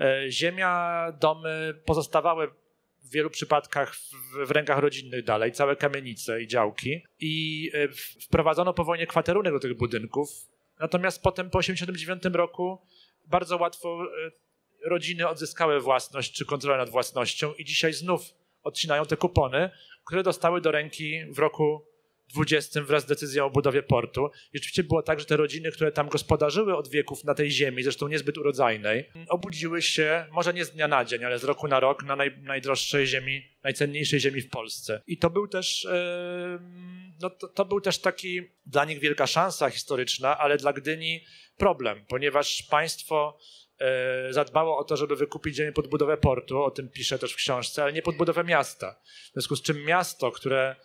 E, 0.00 0.30
ziemia, 0.30 1.04
domy 1.20 1.74
pozostawały 1.86 2.50
w 3.10 3.12
wielu 3.12 3.30
przypadkach 3.30 3.94
w, 3.94 4.10
w, 4.46 4.50
rękach 4.50 4.78
rodzinnych 4.78 5.24
dalej, 5.24 5.52
całe 5.52 5.76
kamienice 5.76 6.42
i 6.42 6.46
działki. 6.46 7.02
I 7.20 7.70
e, 7.74 7.88
wprowadzono 8.22 8.74
po 8.74 8.84
wojnie 8.84 9.06
kwaterunek 9.06 9.52
do 9.52 9.60
tych 9.60 9.76
budynków. 9.76 10.28
Natomiast 10.80 11.22
potem 11.22 11.50
po 11.50 11.58
1989 11.58 12.36
roku 12.36 12.78
bardzo 13.26 13.56
łatwo 13.56 13.98
e, 14.26 14.88
rodziny 14.88 15.28
odzyskały 15.28 15.80
własność 15.80 16.32
czy 16.32 16.44
kontrolę 16.44 16.78
nad 16.78 16.90
własnością 16.90 17.54
i 17.54 17.64
dzisiaj 17.64 17.92
znów 17.92 18.22
odcinają 18.62 19.06
te 19.06 19.16
kupony, 19.16 19.70
które 20.04 20.22
dostały 20.22 20.60
do 20.60 20.70
ręki 20.70 21.24
w 21.30 21.38
roku 21.38 21.89
20 22.32 22.82
wraz 22.82 23.02
z 23.02 23.06
decyzją 23.06 23.44
o 23.46 23.50
budowie 23.50 23.82
portu. 23.82 24.30
I 24.52 24.58
rzeczywiście 24.58 24.84
było 24.84 25.02
tak, 25.02 25.20
że 25.20 25.26
te 25.26 25.36
rodziny, 25.36 25.72
które 25.72 25.92
tam 25.92 26.08
gospodarzyły 26.08 26.76
od 26.76 26.88
wieków 26.88 27.24
na 27.24 27.34
tej 27.34 27.50
ziemi, 27.50 27.82
zresztą 27.82 28.08
niezbyt 28.08 28.38
urodzajnej, 28.38 29.10
obudziły 29.28 29.82
się, 29.82 30.26
może 30.32 30.54
nie 30.54 30.64
z 30.64 30.70
dnia 30.70 30.88
na 30.88 31.04
dzień, 31.04 31.24
ale 31.24 31.38
z 31.38 31.44
roku 31.44 31.68
na 31.68 31.80
rok 31.80 32.02
na 32.02 32.16
naj, 32.16 32.38
najdroższej 32.42 33.06
ziemi, 33.06 33.42
najcenniejszej 33.62 34.20
ziemi 34.20 34.40
w 34.40 34.50
Polsce. 34.50 35.02
I 35.06 35.18
to 35.18 35.30
był 35.30 35.48
też, 35.48 35.88
no 37.20 37.30
to, 37.30 37.48
to 37.48 37.64
był 37.64 37.80
też 37.80 37.98
taki 37.98 38.42
dla 38.66 38.84
nich 38.84 38.98
wielka 38.98 39.26
szansa 39.26 39.70
historyczna, 39.70 40.38
ale 40.38 40.56
dla 40.56 40.72
Gdyni 40.72 41.24
problem, 41.56 42.04
ponieważ 42.08 42.62
państwo 42.62 43.38
e, 43.78 44.32
zadbało 44.32 44.78
o 44.78 44.84
to, 44.84 44.96
żeby 44.96 45.16
wykupić 45.16 45.56
ziemię 45.56 45.72
pod 45.72 45.88
budowę 45.88 46.16
portu, 46.16 46.62
o 46.62 46.70
tym 46.70 46.88
piszę 46.88 47.18
też 47.18 47.32
w 47.32 47.36
książce, 47.36 47.82
ale 47.82 47.92
nie 47.92 48.02
pod 48.02 48.16
budowę 48.16 48.44
miasta. 48.44 49.00
W 49.30 49.32
związku 49.32 49.56
z 49.56 49.62
czym 49.62 49.84
miasto, 49.84 50.30
które 50.30 50.76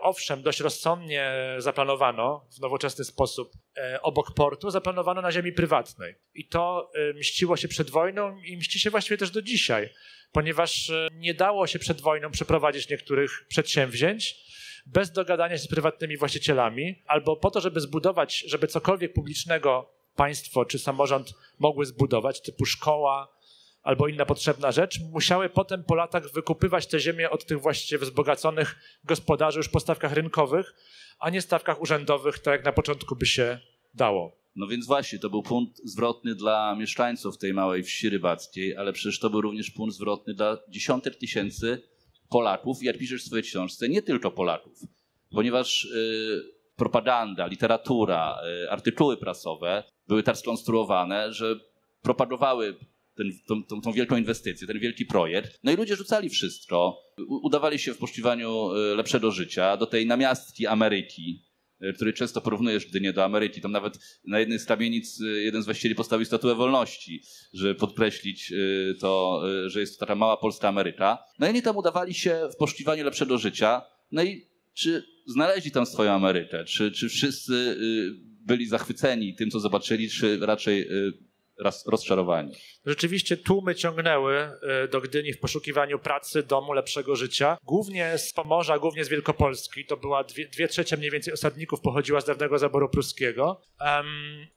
owszem, 0.00 0.42
dość 0.42 0.60
rozsądnie 0.60 1.32
zaplanowano 1.58 2.46
w 2.56 2.60
nowoczesny 2.60 3.04
sposób 3.04 3.52
e, 3.76 4.02
obok 4.02 4.34
portu, 4.34 4.70
zaplanowano 4.70 5.22
na 5.22 5.32
ziemi 5.32 5.52
prywatnej. 5.52 6.14
I 6.34 6.48
to 6.48 6.90
mściło 7.14 7.56
się 7.56 7.68
przed 7.68 7.90
wojną 7.90 8.38
i 8.38 8.56
mści 8.56 8.80
się 8.80 8.90
właściwie 8.90 9.18
też 9.18 9.30
do 9.30 9.42
dzisiaj, 9.42 9.90
ponieważ 10.32 10.92
nie 11.12 11.34
dało 11.34 11.66
się 11.66 11.78
przed 11.78 12.00
wojną 12.00 12.30
przeprowadzić 12.30 12.88
niektórych 12.88 13.44
przedsięwzięć, 13.48 14.36
bez 14.86 15.12
dogadania 15.12 15.56
się 15.56 15.62
z 15.62 15.68
prywatnymi 15.68 16.16
właścicielami, 16.16 17.02
albo 17.06 17.36
po 17.36 17.50
to, 17.50 17.60
żeby 17.60 17.80
zbudować, 17.80 18.44
żeby 18.46 18.66
cokolwiek 18.66 19.12
publicznego 19.12 19.90
państwo 20.16 20.64
czy 20.64 20.78
samorząd 20.78 21.34
mogły 21.58 21.86
zbudować, 21.86 22.40
typu 22.40 22.64
szkoła 22.64 23.34
albo 23.84 24.08
inna 24.08 24.26
potrzebna 24.26 24.72
rzecz, 24.72 25.00
musiały 25.12 25.48
potem 25.48 25.84
po 25.84 25.94
latach 25.94 26.32
wykupywać 26.32 26.86
te 26.86 27.00
ziemię 27.00 27.30
od 27.30 27.46
tych 27.46 27.60
właściwie 27.60 27.98
wzbogaconych 27.98 28.76
gospodarzy 29.04 29.58
już 29.58 29.68
po 29.68 29.80
stawkach 29.80 30.12
rynkowych, 30.12 30.74
a 31.18 31.30
nie 31.30 31.40
stawkach 31.40 31.80
urzędowych, 31.80 32.38
tak 32.38 32.52
jak 32.52 32.64
na 32.64 32.72
początku 32.72 33.16
by 33.16 33.26
się 33.26 33.58
dało. 33.94 34.36
No 34.56 34.66
więc 34.66 34.86
właśnie, 34.86 35.18
to 35.18 35.30
był 35.30 35.42
punkt 35.42 35.80
zwrotny 35.84 36.34
dla 36.34 36.74
mieszkańców 36.74 37.38
tej 37.38 37.54
małej 37.54 37.82
wsi 37.82 38.10
rybackiej, 38.10 38.76
ale 38.76 38.92
przecież 38.92 39.18
to 39.18 39.30
był 39.30 39.40
również 39.40 39.70
punkt 39.70 39.94
zwrotny 39.94 40.34
dla 40.34 40.58
dziesiątek 40.68 41.16
tysięcy 41.16 41.82
Polaków, 42.28 42.82
jak 42.82 42.98
piszesz 42.98 43.22
w 43.22 43.26
swojej 43.26 43.42
książce, 43.42 43.88
nie 43.88 44.02
tylko 44.02 44.30
Polaków, 44.30 44.78
ponieważ 45.30 45.84
y, 45.84 46.54
propaganda, 46.76 47.46
literatura, 47.46 48.38
artykuły 48.70 49.16
prasowe 49.16 49.84
były 50.08 50.22
tak 50.22 50.36
skonstruowane, 50.36 51.32
że 51.32 51.56
propagowały 52.02 52.76
ten, 53.16 53.30
tą, 53.46 53.64
tą, 53.64 53.80
tą, 53.80 53.92
wielką 53.92 54.16
inwestycję, 54.16 54.66
ten 54.66 54.78
wielki 54.78 55.06
projekt. 55.06 55.60
No 55.64 55.72
i 55.72 55.76
ludzie 55.76 55.96
rzucali 55.96 56.28
wszystko, 56.28 56.98
udawali 57.28 57.78
się 57.78 57.94
w 57.94 57.98
poszukiwaniu 57.98 58.68
lepszego 58.96 59.30
życia 59.30 59.76
do 59.76 59.86
tej 59.86 60.06
namiastki 60.06 60.66
Ameryki, 60.66 61.44
E, 61.80 61.92
który 61.92 62.12
często 62.12 62.40
porównujesz 62.40 62.86
Gdynię 62.86 63.12
do 63.12 63.24
Ameryki. 63.24 63.60
Tam 63.60 63.72
nawet 63.72 63.98
na 64.24 64.40
jednej 64.40 64.58
z 64.58 64.64
kamienic 64.64 65.20
e, 65.20 65.26
jeden 65.26 65.62
z 65.62 65.64
właścicieli 65.64 65.94
postawił 65.94 66.26
statuę 66.26 66.54
wolności, 66.54 67.22
żeby 67.52 67.74
podkreślić 67.74 68.52
e, 68.52 68.54
to, 68.94 69.42
że 69.66 69.80
jest 69.80 69.94
to 69.94 70.00
taka 70.00 70.14
mała 70.14 70.36
polska 70.36 70.68
Ameryka. 70.68 71.18
No 71.38 71.46
i 71.46 71.50
oni 71.50 71.62
tam 71.62 71.76
udawali 71.76 72.14
się 72.14 72.48
w 72.52 72.56
poszukiwaniu 72.56 73.04
lepszego 73.04 73.38
życia. 73.38 73.82
No 74.12 74.22
i 74.22 74.46
czy 74.74 75.04
znaleźli 75.26 75.70
tam 75.70 75.86
swoją 75.86 76.12
Amerykę? 76.12 76.64
Czy, 76.64 76.92
czy 76.92 77.08
wszyscy 77.08 77.76
byli 78.46 78.66
zachwyceni 78.66 79.34
tym, 79.34 79.50
co 79.50 79.60
zobaczyli, 79.60 80.10
czy 80.10 80.38
raczej 80.40 80.88
rozczarowani. 81.86 82.52
Rzeczywiście 82.86 83.36
tłumy 83.36 83.74
ciągnęły 83.74 84.36
e, 84.36 84.88
do 84.88 85.00
Gdyni 85.00 85.32
w 85.32 85.38
poszukiwaniu 85.38 85.98
pracy, 85.98 86.42
domu, 86.42 86.72
lepszego 86.72 87.16
życia. 87.16 87.58
Głównie 87.62 88.18
z 88.18 88.32
Pomorza, 88.32 88.78
głównie 88.78 89.04
z 89.04 89.08
Wielkopolski. 89.08 89.86
To 89.86 89.96
była 89.96 90.24
dwie, 90.24 90.48
dwie 90.48 90.68
trzecie 90.68 90.96
mniej 90.96 91.10
więcej 91.10 91.34
osadników 91.34 91.80
pochodziła 91.80 92.20
z 92.20 92.24
dawnego 92.24 92.58
zaboru 92.58 92.88
pruskiego. 92.88 93.60
Um, 93.80 94.06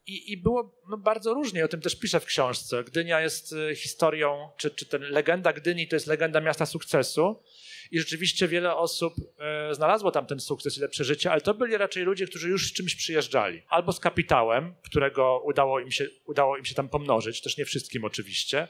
i, 0.08 0.32
I 0.32 0.38
było 0.38 0.82
no, 0.90 0.98
bardzo 0.98 1.34
różnie, 1.34 1.66
o 1.66 1.68
tym 1.68 1.82
też 1.82 2.00
piszę 2.00 2.20
w 2.20 2.26
książce. 2.26 2.84
Gdynia 2.84 3.22
jest 3.22 3.54
e, 3.54 3.76
historią, 3.76 4.50
czy, 4.58 4.72
czy 4.72 4.86
ten 4.86 5.02
legenda 5.02 5.54
Gdyni 5.54 5.88
to 5.88 5.96
jest 5.96 6.08
legenda 6.08 6.42
miasta 6.42 6.66
sukcesu 6.66 7.44
i 7.92 8.00
rzeczywiście 8.00 8.48
wiele 8.48 8.76
osób 8.76 9.14
e, 9.40 9.76
znalazło 9.76 10.12
tam 10.12 10.26
ten 10.26 10.40
sukces 10.40 10.78
i 10.78 10.82
lepsze 10.82 11.04
życie, 11.04 11.32
ale 11.32 11.42
to 11.42 11.54
byli 11.54 11.78
raczej 11.78 12.04
ludzie, 12.04 12.28
którzy 12.28 12.50
już 12.50 12.70
z 12.70 12.74
czymś 12.74 12.96
przyjeżdżali. 12.96 13.62
Albo 13.70 13.92
z 13.94 14.00
kapitałem, 14.00 14.76
którego 14.84 15.42
udało 15.46 15.80
im 15.80 15.92
się, 15.92 16.08
udało 16.26 16.58
im 16.58 16.66
się 16.66 16.76
tam 16.76 16.90
pomnożyć, 16.90 17.42
też 17.42 17.58
nie 17.58 17.66
wszystkim 17.66 18.06
oczywiście, 18.06 18.68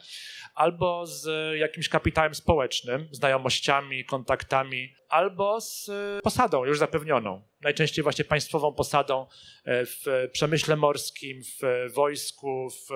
albo 0.56 1.06
z 1.06 1.56
jakimś 1.58 1.90
kapitałem 1.90 2.36
społecznym, 2.36 3.08
znajomościami, 3.12 4.06
kontaktami, 4.06 4.94
albo 5.10 5.62
z 5.62 5.92
posadą 6.24 6.66
już 6.66 6.80
zapewnioną. 6.80 7.42
Najczęściej 7.62 8.04
właśnie 8.04 8.26
państwową 8.26 8.74
posadą 8.74 9.28
e, 9.66 9.86
w 9.86 10.30
przemyśle 10.32 10.76
morskim, 10.76 11.42
w 11.44 11.94
wojsku, 11.94 12.70
w, 12.70 12.88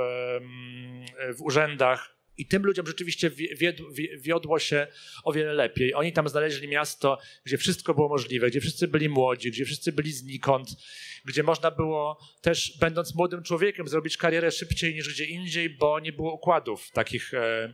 w 1.37 1.41
urzędach 1.41 2.20
i 2.37 2.47
tym 2.47 2.63
ludziom 2.63 2.87
rzeczywiście 2.87 3.31
wiodło 4.17 4.59
się 4.59 4.87
o 5.23 5.33
wiele 5.33 5.53
lepiej. 5.53 5.93
Oni 5.93 6.13
tam 6.13 6.29
znaleźli 6.29 6.67
miasto, 6.67 7.17
gdzie 7.45 7.57
wszystko 7.57 7.93
było 7.93 8.09
możliwe, 8.09 8.49
gdzie 8.49 8.61
wszyscy 8.61 8.87
byli 8.87 9.09
młodzi, 9.09 9.51
gdzie 9.51 9.65
wszyscy 9.65 9.91
byli 9.91 10.11
znikąd, 10.11 10.69
gdzie 11.25 11.43
można 11.43 11.71
było 11.71 12.19
też, 12.41 12.77
będąc 12.79 13.15
młodym 13.15 13.43
człowiekiem, 13.43 13.87
zrobić 13.87 14.17
karierę 14.17 14.51
szybciej 14.51 14.93
niż 14.93 15.13
gdzie 15.13 15.25
indziej, 15.25 15.69
bo 15.69 15.99
nie 15.99 16.13
było 16.13 16.33
układów 16.33 16.91
takich 16.91 17.33
e, 17.33 17.73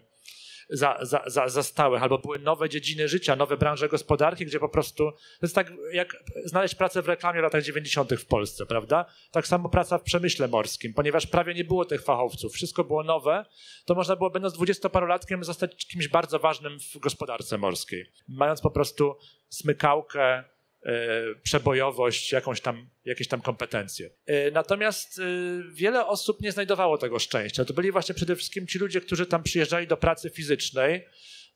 za, 0.70 0.98
za, 1.02 1.24
za, 1.26 1.50
za 1.50 1.64
stałych, 1.64 2.04
albo 2.04 2.18
były 2.18 2.40
nowe 2.40 2.70
dziedziny 2.70 3.08
życia, 3.08 3.36
nowe 3.36 3.58
branże 3.58 3.90
gospodarki, 3.90 4.46
gdzie 4.46 4.60
po 4.60 4.70
prostu 4.70 5.12
to 5.12 5.40
jest 5.42 5.56
tak 5.56 5.74
jak 5.94 6.24
znaleźć 6.46 6.76
pracę 6.76 7.02
w 7.02 7.08
reklamie 7.08 7.40
w 7.40 7.44
latach 7.44 7.64
90. 7.64 8.14
w 8.14 8.26
Polsce, 8.26 8.66
prawda? 8.66 9.06
Tak 9.32 9.48
samo 9.48 9.70
praca 9.70 9.98
w 9.98 10.04
przemyśle 10.04 10.48
morskim, 10.48 10.94
ponieważ 10.94 11.28
prawie 11.28 11.54
nie 11.54 11.64
było 11.64 11.86
tych 11.86 12.04
fachowców, 12.04 12.54
wszystko 12.54 12.84
było 12.84 13.04
nowe, 13.04 13.46
to 13.86 13.96
można 13.96 14.16
było, 14.16 14.30
będąc 14.30 14.54
dwudziestoparolatkiem, 14.54 15.44
zostać 15.44 15.88
kimś 15.88 16.08
bardzo 16.08 16.40
ważnym 16.40 16.80
w 16.80 16.98
gospodarce 16.98 17.58
morskiej. 17.58 18.06
Mając 18.28 18.62
po 18.62 18.72
prostu 18.72 19.16
smykałkę, 19.50 20.44
przebojowość, 21.44 22.32
jakąś 22.32 22.62
tam, 22.62 22.90
jakieś 23.06 23.28
tam 23.28 23.42
kompetencje. 23.42 24.10
E, 24.26 24.52
natomiast 24.52 25.20
e, 25.20 25.24
wiele 25.74 26.08
osób 26.08 26.42
nie 26.42 26.52
znajdowało 26.52 26.98
tego 26.98 27.20
szczęścia. 27.20 27.66
To 27.66 27.74
byli 27.74 27.92
właśnie 27.92 28.16
przede 28.16 28.36
wszystkim 28.36 28.68
ci 28.68 28.80
ludzie, 28.80 29.02
którzy 29.02 29.26
tam 29.26 29.44
przyjeżdżali 29.44 29.88
do 29.88 29.98
pracy 29.98 30.30
fizycznej, 30.30 31.06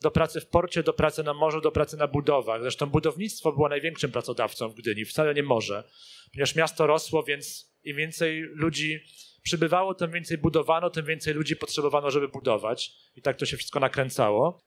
do 0.02 0.12
pracy 0.12 0.42
w 0.42 0.48
porcie, 0.48 0.84
do 0.84 0.94
pracy 0.94 1.24
na 1.24 1.34
morzu, 1.34 1.62
do 1.62 1.72
pracy 1.72 1.98
na 1.98 2.08
budowach. 2.08 2.62
Zresztą 2.62 2.86
budownictwo 2.86 3.52
było 3.52 3.70
największym 3.70 4.12
pracodawcą 4.12 4.70
w 4.70 4.76
Gdyni, 4.76 5.06
wcale 5.06 5.34
nie 5.34 5.44
może, 5.44 5.84
ponieważ 6.32 6.56
miasto 6.56 6.88
rosło, 6.88 7.24
więc 7.24 7.72
im 7.84 7.98
więcej 7.98 8.42
ludzi 8.42 9.00
przybywało, 9.44 9.94
tym 9.94 10.12
więcej 10.12 10.38
budowano, 10.38 10.90
tym 10.90 11.06
więcej 11.06 11.34
ludzi 11.34 11.56
potrzebowano, 11.56 12.12
żeby 12.12 12.28
budować. 12.28 12.94
I 13.16 13.22
tak 13.22 13.38
to 13.38 13.46
się 13.46 13.58
wszystko 13.58 13.80
nakręcało. 13.80 14.62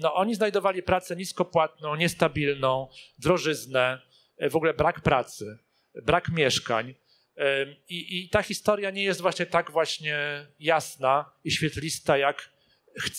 No, 0.00 0.14
oni 0.14 0.34
znajdowali 0.34 0.82
pracę 0.82 1.16
niskopłatną, 1.16 1.96
niestabilną, 1.96 2.88
drożyznę, 3.18 4.00
e, 4.02 4.07
w 4.40 4.56
ogóle 4.56 4.74
brak 4.74 5.00
pracy, 5.00 5.58
brak 6.02 6.28
mieszkań. 6.28 6.94
I, 7.88 8.18
I, 8.18 8.28
ta 8.28 8.42
historia 8.42 8.90
nie 8.90 9.04
jest 9.04 9.20
właśnie 9.20 9.46
tak 9.46 9.70
właśnie 9.70 10.46
jasna 10.60 11.30
i 11.44 11.50
świetlista, 11.50 12.18
jak, 12.18 12.48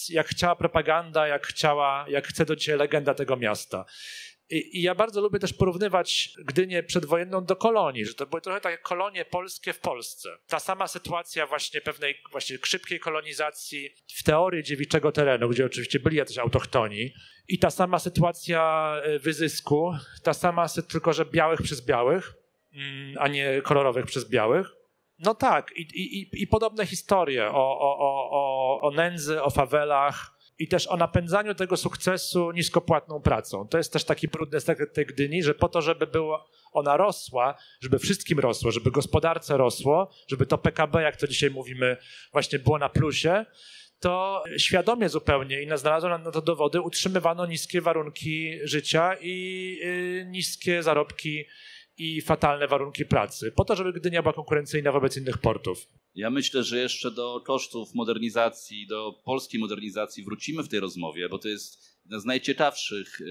jak 0.10 0.28
chciała 0.28 0.56
propaganda, 0.56 1.28
jak, 1.28 1.48
chciała, 1.48 2.06
jak 2.10 2.28
chce 2.28 2.46
do 2.46 2.56
dzisiaj 2.56 2.78
legenda 2.78 3.14
tego 3.14 3.38
miasta. 3.38 3.86
I, 4.50 4.78
I, 4.78 4.82
ja 4.82 4.96
bardzo 4.96 5.22
lubię 5.22 5.40
też 5.40 5.54
porównywać 5.54 6.30
Gdynię 6.46 6.84
przedwojenną 6.84 7.46
do 7.46 7.56
kolonii, 7.56 8.06
że 8.06 8.14
to 8.14 8.26
były 8.26 8.42
trochę 8.42 8.62
takie 8.62 8.78
kolonie 8.78 9.26
polskie 9.26 9.74
w 9.74 9.80
Polsce. 9.80 10.30
Ta 10.48 10.60
sama 10.60 10.88
sytuacja 10.88 11.48
właśnie 11.48 11.82
pewnej 11.82 12.16
właśnie 12.32 12.58
szybkiej 12.64 13.00
kolonizacji 13.00 13.90
w 14.16 14.24
teorii 14.24 14.64
dziewiczego 14.64 15.12
terenu, 15.12 15.50
gdzie 15.50 15.66
oczywiście 15.66 16.00
byli 16.00 16.18
jacyś 16.18 16.38
autochtoni 16.38 17.14
i 17.48 17.60
ta 17.60 17.70
sama 17.70 18.00
sytuacja 18.00 18.94
e, 19.04 19.20
wyzysku, 19.20 19.94
ta 20.24 20.34
sama, 20.34 20.66
tylko 20.90 21.14
że 21.14 21.26
białych 21.26 21.62
przez 21.62 21.86
białych, 21.86 22.34
mm, 22.74 23.16
a 23.20 23.28
nie 23.28 23.62
kolorowych 23.62 24.06
przez 24.06 24.30
białych. 24.30 24.68
No 25.20 25.36
tak, 25.36 25.72
i, 25.76 25.82
i, 25.82 26.42
i 26.42 26.48
podobne 26.48 26.86
historie 26.86 27.48
o, 27.48 27.80
o, 27.80 27.98
o, 28.00 28.80
o 28.82 28.92
nędzy, 28.92 29.44
o 29.44 29.50
fawelach, 29.50 30.39
i 30.60 30.68
też 30.68 30.88
o 30.88 30.98
napędzaniu 30.98 31.56
tego 31.56 31.78
sukcesu 31.78 32.52
niskopłatną 32.52 33.22
pracą. 33.22 33.68
To 33.68 33.78
jest 33.78 33.94
też 33.94 34.04
taki 34.04 34.28
brudny 34.28 34.60
sekret 34.60 34.94
tej 34.94 35.06
Gdyni, 35.06 35.44
że 35.44 35.54
po 35.54 35.70
to, 35.70 35.82
żeby 35.82 36.08
była 36.08 36.46
ona 36.72 36.98
rosła, 36.98 37.56
żeby 37.82 38.00
wszystkim 38.00 38.40
rosło, 38.40 38.72
żeby 38.72 38.92
gospodarce 38.92 39.58
rosło, 39.58 40.12
żeby 40.28 40.46
to 40.46 40.58
PKB, 40.58 41.02
jak 41.02 41.18
to 41.18 41.28
dzisiaj 41.28 41.52
mówimy, 41.52 41.98
właśnie 42.32 42.60
było 42.60 42.78
na 42.78 42.90
plusie, 42.90 43.46
to 44.00 44.44
świadomie 44.58 45.10
zupełnie 45.10 45.64
i 45.64 45.78
znalazło 45.78 46.18
na 46.18 46.32
to 46.32 46.42
dowody, 46.42 46.82
utrzymywano 46.82 47.46
niskie 47.46 47.82
warunki 47.82 48.60
życia 48.64 49.16
i 49.22 49.78
yy, 49.82 50.26
niskie 50.26 50.84
zarobki 50.84 51.46
i 52.00 52.22
fatalne 52.22 52.68
warunki 52.68 53.06
pracy, 53.06 53.52
po 53.52 53.66
to, 53.66 53.76
żeby 53.76 53.94
Gdynia 53.94 54.22
była 54.22 54.34
konkurencyjna 54.34 54.92
wobec 54.92 55.18
innych 55.18 55.38
portów. 55.38 55.88
Ja 56.16 56.30
myślę, 56.30 56.64
że 56.64 56.80
jeszcze 56.80 57.12
do 57.12 57.42
kosztów 57.46 57.96
modernizacji, 57.96 58.88
do 58.88 59.14
polskiej 59.26 59.60
modernizacji 59.60 60.24
wrócimy 60.24 60.64
w 60.64 60.70
tej 60.70 60.80
rozmowie, 60.80 61.30
bo 61.30 61.40
to 61.40 61.48
jest 61.48 62.00
jeden 62.06 62.22
z 62.22 62.26
najciekawszych 62.26 63.22
y, 63.22 63.24
y, 63.24 63.30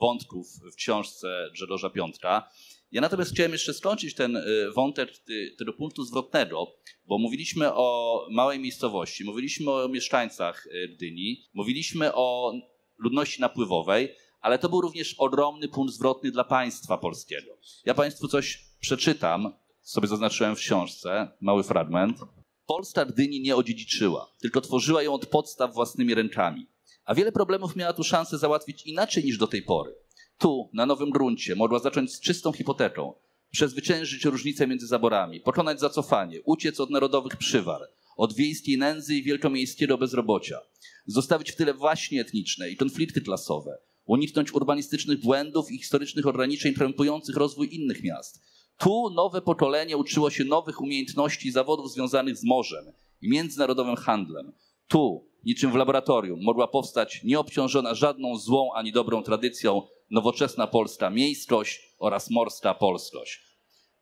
wątków 0.00 0.46
w 0.72 0.74
książce 0.74 1.50
Grzegorza 1.52 1.90
Piątka. 1.90 2.50
Ja 2.92 3.00
natomiast 3.00 3.32
chciałem 3.32 3.52
jeszcze 3.52 3.74
skończyć 3.74 4.14
ten 4.14 4.36
y, 4.36 4.42
wątek 4.74 5.10
tego 5.58 5.72
punktu 5.72 6.04
zwrotnego, 6.04 6.72
bo 7.06 7.18
mówiliśmy 7.18 7.74
o 7.74 8.26
małej 8.30 8.58
miejscowości, 8.58 9.24
mówiliśmy 9.24 9.70
o 9.70 9.88
mieszkańcach 9.88 10.68
Gdyni, 10.94 11.44
mówiliśmy 11.54 12.14
o 12.14 12.52
ludności 12.98 13.40
napływowej, 13.40 14.08
ale 14.40 14.58
to 14.58 14.68
był 14.68 14.80
również 14.80 15.14
ogromny 15.18 15.68
punkt 15.68 15.94
zwrotny 15.94 16.30
dla 16.30 16.44
państwa 16.44 16.98
polskiego. 16.98 17.58
Ja 17.84 17.94
Państwu 17.94 18.28
coś 18.28 18.64
przeczytam, 18.80 19.52
sobie 19.82 20.08
zaznaczyłem 20.08 20.56
w 20.56 20.58
książce, 20.58 21.28
mały 21.40 21.62
fragment. 21.62 22.18
Polska 22.66 23.04
Gdyni 23.04 23.40
nie 23.40 23.56
odziedziczyła, 23.56 24.32
tylko 24.40 24.60
tworzyła 24.60 25.02
ją 25.02 25.12
od 25.12 25.26
podstaw 25.26 25.74
własnymi 25.74 26.14
rękami. 26.14 26.66
A 27.04 27.14
wiele 27.14 27.32
problemów 27.32 27.76
miała 27.76 27.92
tu 27.92 28.04
szansę 28.04 28.38
załatwić 28.38 28.86
inaczej 28.86 29.24
niż 29.24 29.38
do 29.38 29.46
tej 29.46 29.62
pory. 29.62 29.94
Tu, 30.38 30.70
na 30.72 30.86
nowym 30.86 31.10
gruncie, 31.10 31.54
mogła 31.54 31.78
zacząć 31.78 32.12
z 32.12 32.20
czystą 32.20 32.52
hipoteką, 32.52 33.14
przezwyciężyć 33.50 34.24
różnice 34.24 34.66
między 34.66 34.86
zaborami, 34.86 35.40
pokonać 35.40 35.80
zacofanie, 35.80 36.42
uciec 36.42 36.80
od 36.80 36.90
narodowych 36.90 37.36
przywar, 37.36 37.80
od 38.16 38.34
wiejskiej 38.34 38.78
nędzy 38.78 39.14
i 39.14 39.22
wielkomiejskiego 39.22 39.98
bezrobocia, 39.98 40.60
zostawić 41.06 41.52
w 41.52 41.56
tyle 41.56 41.74
właśnie 41.74 42.20
etniczne 42.20 42.70
i 42.70 42.76
konflikty 42.76 43.20
klasowe, 43.20 43.78
uniknąć 44.04 44.54
urbanistycznych 44.54 45.20
błędów 45.20 45.72
i 45.72 45.78
historycznych 45.78 46.26
ograniczeń 46.26 46.74
krępujących 46.74 47.36
rozwój 47.36 47.74
innych 47.74 48.02
miast. 48.02 48.42
Tu 48.78 49.10
nowe 49.10 49.42
pokolenie 49.42 49.96
uczyło 49.96 50.30
się 50.30 50.44
nowych 50.44 50.80
umiejętności 50.80 51.48
i 51.48 51.52
zawodów 51.52 51.92
związanych 51.92 52.36
z 52.36 52.44
morzem 52.44 52.84
i 53.22 53.28
międzynarodowym 53.28 53.96
handlem. 53.96 54.52
Tu, 54.88 55.28
niczym 55.44 55.72
w 55.72 55.74
laboratorium, 55.74 56.42
mogła 56.42 56.68
powstać 56.68 57.20
nieobciążona 57.24 57.94
żadną 57.94 58.36
złą 58.36 58.72
ani 58.74 58.92
dobrą 58.92 59.22
tradycją 59.22 59.82
nowoczesna 60.10 60.66
polska 60.66 61.10
miejskość 61.10 61.80
oraz 61.98 62.30
morska 62.30 62.74
polskość. 62.74 63.50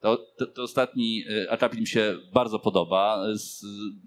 To, 0.00 0.16
to, 0.38 0.46
to 0.46 0.62
ostatni 0.62 1.24
e, 1.30 1.50
akapit 1.50 1.80
mi 1.80 1.86
się 1.86 2.18
bardzo 2.32 2.58
podoba, 2.58 3.26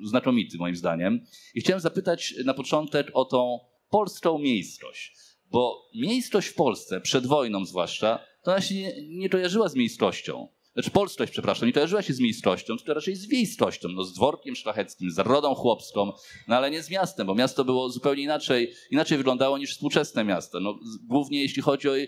znakomity 0.04 0.58
moim 0.58 0.76
zdaniem. 0.76 1.26
I 1.56 1.62
chciałem 1.62 1.80
zapytać 1.80 2.34
na 2.46 2.54
początek 2.54 3.12
o 3.14 3.26
tą 3.26 3.60
polską 3.90 4.40
miejskość. 4.40 5.14
Bo 5.52 5.90
miejscowość 5.96 6.48
w 6.48 6.56
Polsce, 6.56 7.02
przed 7.02 7.28
wojną 7.28 7.66
zwłaszcza, 7.66 8.20
to 8.44 8.52
ona 8.52 8.62
się 8.62 8.76
nie, 8.76 9.08
nie 9.08 9.30
kojarzyła 9.30 9.70
z 9.70 9.76
miejscowością. 9.76 10.48
Znaczy 10.74 10.92
polskość, 10.92 11.32
przepraszam, 11.32 11.68
nie 11.68 11.74
kojarzyła 11.74 12.02
się 12.02 12.14
z 12.14 12.20
miejscowością, 12.20 12.78
tylko 12.78 12.94
raczej 12.94 13.16
z 13.16 13.28
wiejskością, 13.28 13.90
no, 13.90 14.04
z 14.04 14.14
dworkiem 14.14 14.56
szlacheckim, 14.56 15.12
z 15.12 15.20
rodą 15.20 15.56
chłopską, 15.56 16.12
no 16.48 16.56
ale 16.56 16.72
nie 16.72 16.84
z 16.84 16.90
miastem, 16.90 17.28
bo 17.28 17.36
miasto 17.36 17.66
było 17.66 17.90
zupełnie 17.90 18.24
inaczej, 18.24 18.74
inaczej 18.92 19.18
wyglądało 19.18 19.58
niż 19.58 19.72
współczesne 19.72 20.24
miasto. 20.24 20.60
No, 20.60 20.80
głównie 21.08 21.42
jeśli 21.42 21.62
chodzi 21.62 21.90
o, 21.90 21.94
mm, 21.96 22.08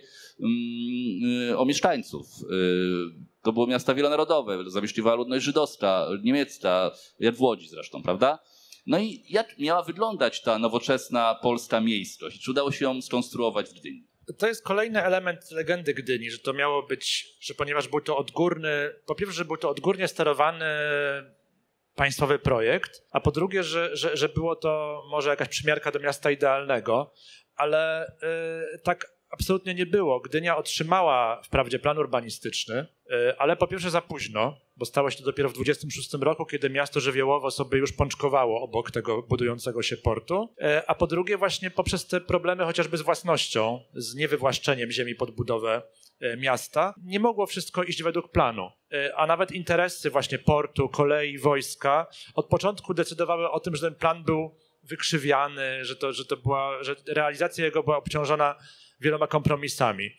o 1.57 1.65
mieszkańców. 1.65 2.27
Y, 2.41 2.45
to 3.41 3.53
było 3.53 3.67
miasta 3.67 3.93
wielonarodowe, 3.93 4.57
zamieszkiwała 4.67 5.15
ludność 5.15 5.45
żydowska, 5.45 6.07
niemiecka, 6.23 6.91
jak 7.19 7.35
w 7.35 7.41
Łodzi 7.41 7.67
zresztą, 7.69 8.03
prawda? 8.03 8.39
No 8.85 8.99
i 8.99 9.23
jak 9.29 9.59
miała 9.59 9.83
wyglądać 9.83 10.41
ta 10.41 10.59
nowoczesna 10.59 11.35
polska 11.35 11.81
miejscowość? 11.81 12.43
Czy 12.43 12.51
udało 12.51 12.71
się 12.71 12.85
ją 12.85 13.01
skonstruować 13.01 13.69
w 13.69 13.73
Gdyni? 13.79 14.07
To 14.37 14.47
jest 14.47 14.63
kolejny 14.63 15.03
element 15.03 15.51
legendy 15.51 15.93
Gdyni, 15.93 16.31
że 16.31 16.39
to 16.39 16.53
miało 16.53 16.83
być, 16.83 17.27
że 17.41 17.53
ponieważ 17.53 17.87
był 17.87 18.01
to 18.01 18.17
odgórny, 18.17 18.89
po 19.05 19.15
pierwsze, 19.15 19.35
że 19.35 19.45
był 19.45 19.57
to 19.57 19.69
odgórnie 19.69 20.07
sterowany 20.07 20.65
państwowy 21.95 22.39
projekt, 22.39 23.05
a 23.11 23.19
po 23.19 23.31
drugie, 23.31 23.63
że, 23.63 23.95
że, 23.95 24.17
że 24.17 24.29
było 24.29 24.55
to 24.55 25.03
może 25.09 25.29
jakaś 25.29 25.49
przymiarka 25.49 25.91
do 25.91 25.99
miasta 25.99 26.31
idealnego, 26.31 27.13
ale 27.55 28.11
yy, 28.71 28.79
tak 28.79 29.12
absolutnie 29.33 29.73
nie 29.73 29.85
było. 29.85 30.19
Gdynia 30.19 30.57
otrzymała 30.57 31.41
wprawdzie 31.41 31.79
plan 31.79 31.97
urbanistyczny, 31.97 32.85
y, 33.11 33.37
ale 33.37 33.55
po 33.55 33.67
pierwsze 33.67 33.89
za 33.89 34.01
późno, 34.01 34.57
bo 34.77 34.85
stało 34.85 35.11
się 35.11 35.17
to 35.17 35.23
dopiero 35.23 35.49
w 35.49 35.53
26 35.53 36.13
roku, 36.21 36.45
kiedy 36.45 36.69
miasto 36.69 36.99
żywiołowo 36.99 37.51
sobie 37.51 37.77
już 37.77 37.93
pączkowało 37.93 38.61
obok 38.61 38.91
tego 38.91 39.21
budującego 39.21 39.83
się 39.83 39.97
portu, 39.97 40.49
y, 40.61 40.87
a 40.87 40.95
po 40.95 41.07
drugie 41.07 41.37
właśnie 41.37 41.71
poprzez 41.71 42.07
te 42.07 42.21
problemy 42.21 42.63
chociażby 42.63 42.97
z 42.97 43.01
własnością, 43.01 43.79
z 43.93 44.15
niewywłaszczeniem 44.15 44.91
ziemi 44.91 45.15
pod 45.15 45.31
budowę 45.31 45.81
y, 46.21 46.37
miasta, 46.37 46.93
nie 47.03 47.19
mogło 47.19 47.45
wszystko 47.45 47.83
iść 47.83 48.03
według 48.03 48.31
planu. 48.31 48.71
A 49.15 49.27
nawet 49.27 49.51
interesy 49.51 50.09
właśnie 50.09 50.39
portu, 50.39 50.89
kolei, 50.89 51.37
wojska 51.37 52.07
od 52.35 52.47
początku 52.47 52.93
decydowały 52.93 53.51
o 53.51 53.59
tym, 53.59 53.75
że 53.75 53.91
ten 53.91 53.99
plan 53.99 54.23
był 54.23 54.55
wykrzywiany, 54.83 55.85
że, 55.85 55.95
to, 55.95 56.13
że, 56.13 56.25
to 56.25 56.37
była, 56.37 56.83
że 56.83 56.95
realizacja 57.07 57.65
jego 57.65 57.83
była 57.83 57.97
obciążona 57.97 58.55
wieloma 59.03 59.27
kompromisami. 59.27 60.09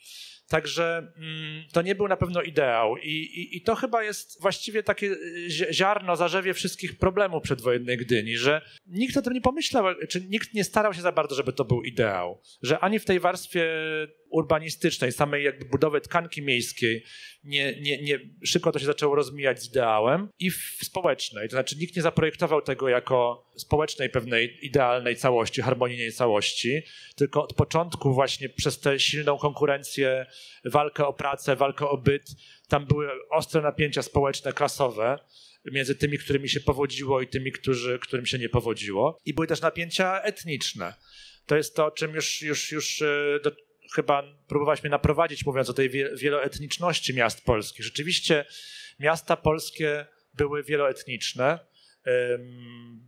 Także 0.48 1.12
mm, 1.16 1.64
to 1.72 1.82
nie 1.82 1.94
był 1.94 2.08
na 2.08 2.16
pewno 2.16 2.42
ideał 2.42 2.96
I, 2.96 3.10
i, 3.10 3.56
i, 3.56 3.62
to 3.62 3.74
chyba 3.74 4.02
jest 4.02 4.42
właściwie 4.42 4.82
takie 4.82 5.06
y, 5.06 5.72
ziarno, 5.72 6.16
zarzewie 6.16 6.54
wszystkich 6.54 6.98
problemów 6.98 7.42
przedwojennej 7.42 7.96
Gdyni, 7.96 8.36
że 8.36 8.62
nikt 8.86 9.16
o 9.16 9.22
tym 9.22 9.32
nie 9.32 9.40
pomyślał, 9.40 9.84
czy 10.08 10.20
nikt 10.20 10.54
nie 10.54 10.64
starał 10.64 10.94
się 10.94 11.00
za 11.00 11.12
bardzo, 11.12 11.34
żeby 11.34 11.52
to 11.52 11.64
był 11.64 11.82
ideał. 11.82 12.40
Że 12.62 12.78
ani 12.78 12.98
w 12.98 13.04
tej 13.04 13.20
warstwie 13.20 13.70
urbanistycznej, 14.34 15.12
samej 15.12 15.44
jakby 15.44 15.64
budowy 15.64 16.00
tkanki 16.00 16.42
miejskiej, 16.42 17.04
nie, 17.44 17.80
nie, 17.80 18.02
nie, 18.02 18.20
szybko 18.44 18.72
to 18.72 18.78
się 18.78 18.86
zaczęło 18.86 19.14
rozmijać 19.14 19.62
z 19.62 19.68
ideałem 19.68 20.28
i 20.38 20.50
w 20.50 20.78
społecznej. 20.82 21.48
To 21.48 21.56
znaczy 21.56 21.76
nikt 21.76 21.96
nie 21.96 22.02
zaprojektował 22.02 22.62
tego 22.62 22.88
jako 22.88 23.50
społecznej 23.56 24.10
pewnej 24.10 24.66
idealnej 24.66 25.16
całości, 25.16 25.62
harmonijnej 25.62 26.12
całości, 26.12 26.82
tylko 27.16 27.42
od 27.42 27.54
początku 27.54 28.14
właśnie 28.14 28.48
przez 28.48 28.80
tę 28.80 29.00
silną 29.00 29.38
konkurencję, 29.38 30.26
walkę 30.64 31.06
o 31.06 31.12
pracę, 31.12 31.56
walkę 31.56 31.88
o 31.88 31.98
byt, 31.98 32.30
tam 32.68 32.86
były 32.86 33.08
ostre 33.30 33.60
napięcia 33.62 34.02
społeczne, 34.02 34.52
klasowe 34.52 35.18
między 35.72 35.94
tymi, 35.94 36.18
którymi 36.18 36.48
się 36.48 36.60
powodziło 36.60 37.20
i 37.20 37.26
tymi, 37.26 37.52
którzy, 37.52 37.98
którym 37.98 38.26
się 38.26 38.38
nie 38.38 38.48
powodziło. 38.48 39.18
I 39.24 39.34
były 39.34 39.46
też 39.46 39.60
napięcia 39.60 40.22
etniczne. 40.22 40.94
To 41.46 41.56
jest 41.56 41.76
to, 41.76 41.90
czym 41.90 42.14
już, 42.14 42.42
już, 42.42 42.72
już 42.72 43.02
e, 43.02 43.40
do, 43.44 43.50
chyba 43.94 44.22
próbowałeś 44.48 44.82
mnie 44.82 44.90
naprowadzić, 44.90 45.46
mówiąc 45.46 45.70
o 45.70 45.74
tej 45.74 45.90
wieloetniczności 46.16 47.14
miast 47.14 47.44
polskich. 47.44 47.84
Rzeczywiście 47.84 48.44
miasta 49.00 49.36
polskie 49.36 50.06
były 50.34 50.62
wieloetniczne. 50.62 51.58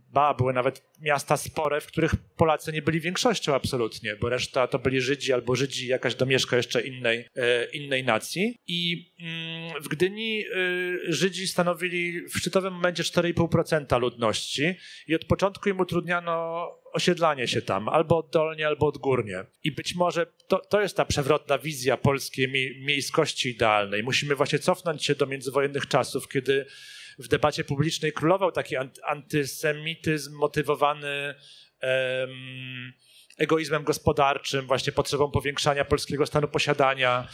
Ba, 0.09 0.33
były 0.33 0.53
nawet 0.53 0.83
miasta 1.01 1.37
spore, 1.37 1.81
w 1.81 1.87
których 1.87 2.15
Polacy 2.15 2.71
nie 2.71 2.81
byli 2.81 2.99
większością 2.99 3.55
absolutnie, 3.55 4.15
bo 4.15 4.29
reszta 4.29 4.67
to 4.67 4.79
byli 4.79 5.01
Żydzi 5.01 5.33
albo 5.33 5.55
Żydzi, 5.55 5.87
jakaś 5.87 6.15
domieszka 6.15 6.57
jeszcze 6.57 6.81
innej, 6.81 7.27
e, 7.35 7.65
innej 7.65 8.03
nacji. 8.03 8.57
I 8.67 9.11
mm, 9.19 9.83
w 9.83 9.87
Gdyni 9.87 10.45
y, 10.45 11.13
Żydzi 11.13 11.47
stanowili 11.47 12.21
w 12.21 12.37
szczytowym 12.37 12.73
momencie 12.73 13.03
4,5% 13.03 13.99
ludności 13.99 14.75
i 15.07 15.15
od 15.15 15.25
początku 15.25 15.69
im 15.69 15.79
utrudniano 15.79 16.67
osiedlanie 16.97 17.47
się 17.47 17.61
tam, 17.61 17.89
albo 17.89 18.17
oddolnie, 18.17 18.67
albo 18.67 18.87
odgórnie. 18.87 19.45
I 19.63 19.71
być 19.71 19.95
może 19.95 20.25
to, 20.47 20.59
to 20.59 20.81
jest 20.81 20.97
ta 20.97 21.05
przewrotna 21.05 21.57
wizja 21.57 21.97
polskiej 21.97 22.51
mie 22.51 22.85
miejskości 22.85 23.49
idealnej. 23.49 24.03
Musimy 24.03 24.35
właśnie 24.35 24.59
cofnąć 24.59 25.05
się 25.05 25.15
do 25.15 25.25
międzywojennych 25.25 25.87
czasów, 25.87 26.27
kiedy 26.27 26.65
w 27.19 27.27
debacie 27.27 27.63
publicznej 27.63 28.13
królował 28.13 28.51
taki 28.51 28.75
antysemityzm 29.07 30.35
motywowany 30.35 31.35
um, 31.81 32.93
egoizmem 33.37 33.83
gospodarczym, 33.83 34.67
właśnie 34.67 34.93
potrzebą 34.93 35.31
powiększania 35.31 35.85
polskiego 35.85 36.25
stanu 36.25 36.47
posiadania, 36.47 37.27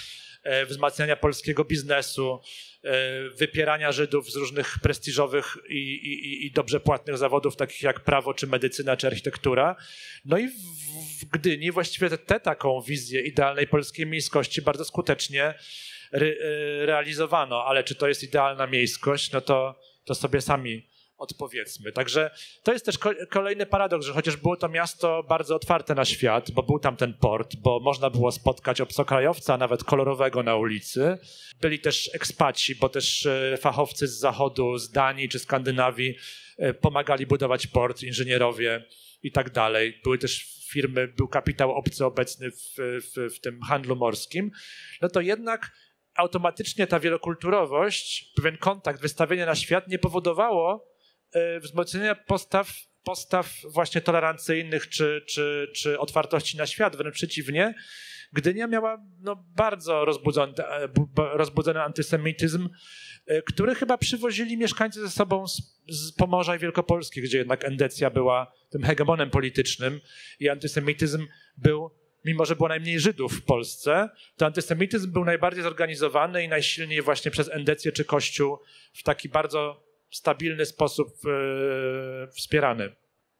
wzmacniania 0.65 1.15
polskiego 1.15 1.65
biznesu, 1.65 2.39
e, 2.83 3.29
wypierania 3.29 3.91
Żydów 3.91 4.31
z 4.31 4.35
różnych 4.35 4.79
prestiżowych 4.79 5.57
i, 5.69 5.93
i, 5.93 6.45
i, 6.45 6.51
dobrze 6.51 6.79
płatnych 6.79 7.17
zawodów, 7.17 7.55
takich 7.55 7.81
jak 7.81 7.99
prawo, 7.99 8.33
czy 8.33 8.47
medycyna, 8.47 8.97
czy 8.97 9.07
architektura. 9.07 9.75
No 10.25 10.37
i 10.37 10.47
w, 10.47 11.25
Gdyni 11.31 11.71
właściwie 11.71 12.09
tę 12.09 12.39
taką 12.39 12.81
wizję 12.81 13.21
idealnej 13.21 13.67
polskiej 13.67 14.05
miejskości 14.05 14.61
bardzo 14.61 14.85
skutecznie 14.85 15.53
re, 16.11 16.27
e, 16.27 16.85
realizowano, 16.85 17.65
ale 17.65 17.83
czy 17.83 17.95
to 17.95 18.07
jest 18.07 18.23
idealna 18.23 18.67
miejskość, 18.67 19.31
no 19.31 19.41
to, 19.41 19.79
to 20.05 20.15
sobie 20.15 20.41
sami 20.41 20.92
odpowiedzmy. 21.23 21.91
Także 21.91 22.31
to 22.63 22.73
jest 22.73 22.85
też 22.85 22.97
kolejny 23.29 23.65
paradoks, 23.65 24.05
że 24.05 24.13
chociaż 24.13 24.37
było 24.37 24.57
to 24.57 24.69
miasto 24.69 25.23
bardzo 25.23 25.55
otwarte 25.55 25.95
na 25.95 26.05
świat, 26.05 26.51
bo 26.51 26.63
był 26.63 26.79
tam 26.79 26.97
ten 26.97 27.13
port, 27.13 27.55
bo 27.55 27.79
można 27.79 28.09
było 28.09 28.31
spotkać 28.31 28.81
obcokrajowca, 28.81 29.57
nawet 29.57 29.83
kolorowego 29.83 30.43
na 30.43 30.55
ulicy. 30.55 31.17
Byli 31.61 31.79
też 31.79 32.09
ekspaci, 32.13 32.75
bo 32.75 32.89
też 32.89 33.25
e, 33.25 33.57
fachowcy 33.57 34.07
z 34.07 34.19
zachodu, 34.19 34.77
z 34.77 34.91
Danii 34.91 35.29
czy 35.29 35.39
Skandynawii 35.39 36.15
e, 36.57 36.73
pomagali 36.73 37.25
budować 37.25 37.67
port, 37.67 38.03
inżynierowie 38.03 38.85
i 39.23 39.31
tak 39.31 39.49
dalej. 39.49 39.99
Były 40.03 40.17
też 40.17 40.63
firmy, 40.71 41.07
był 41.07 41.27
kapitał 41.27 41.71
obcy 41.71 42.05
obecny 42.05 42.51
w, 42.51 42.75
w, 42.77 43.35
w 43.35 43.39
tym 43.39 43.61
handlu 43.61 43.95
morskim. 43.95 44.51
No 45.01 45.09
to 45.09 45.21
jednak 45.21 45.71
automatycznie 46.15 46.87
ta 46.87 46.99
wielokulturowość, 46.99 48.33
pewien 48.35 48.57
kontakt, 48.57 49.01
wystawienie 49.01 49.45
na 49.45 49.55
świat 49.55 49.87
nie 49.87 49.99
powodowało 49.99 50.92
wzmocnienia 51.61 52.15
postaw, 52.15 52.73
postaw 53.03 53.53
właśnie 53.63 54.01
tolerancyjnych 54.01 54.89
czy, 54.89 55.21
czy, 55.27 55.67
czy 55.75 55.99
otwartości 55.99 56.57
na 56.57 56.65
świat, 56.65 56.95
wręcz 56.95 57.15
przeciwnie. 57.15 57.73
Gdynia 58.33 58.67
miała 58.67 58.97
no, 59.21 59.45
bardzo 59.55 60.05
rozbudzony, 60.05 60.53
e, 60.57 60.89
rozbudzony 61.33 61.81
antysemityzm, 61.81 62.69
e, 63.25 63.41
który 63.41 63.75
chyba 63.75 63.97
przywozili 63.97 64.57
mieszkańcy 64.57 65.01
ze 65.01 65.09
sobą 65.09 65.47
z, 65.47 65.61
z 65.89 66.11
Pomorza 66.11 66.55
i 66.55 66.59
Wielkopolski, 66.59 67.21
gdzie 67.21 67.37
jednak 67.37 67.65
Endecja 67.65 68.09
była 68.09 68.53
tym 68.69 68.83
hegemonem 68.83 69.29
politycznym 69.29 70.01
i 70.39 70.49
antysemityzm 70.49 71.27
był 71.57 72.03
mimo 72.25 72.45
że 72.45 72.55
było 72.55 72.69
najmniej 72.69 72.99
Żydów 72.99 73.33
w 73.33 73.43
Polsce, 73.45 74.09
to 74.37 74.45
antysemityzm 74.45 75.11
był 75.11 75.25
najbardziej 75.25 75.63
zorganizowany 75.63 76.43
i 76.43 76.47
najsilniej 76.47 77.01
właśnie 77.01 77.31
przez 77.31 77.49
endecję 77.49 77.91
czy 77.91 78.05
Kościół 78.05 78.59
w 78.93 79.03
taki 79.03 79.29
bardzo 79.29 79.83
stabilny 80.13 80.65
sposób 80.65 81.07
e, 81.25 82.27
wspierany. 82.27 82.95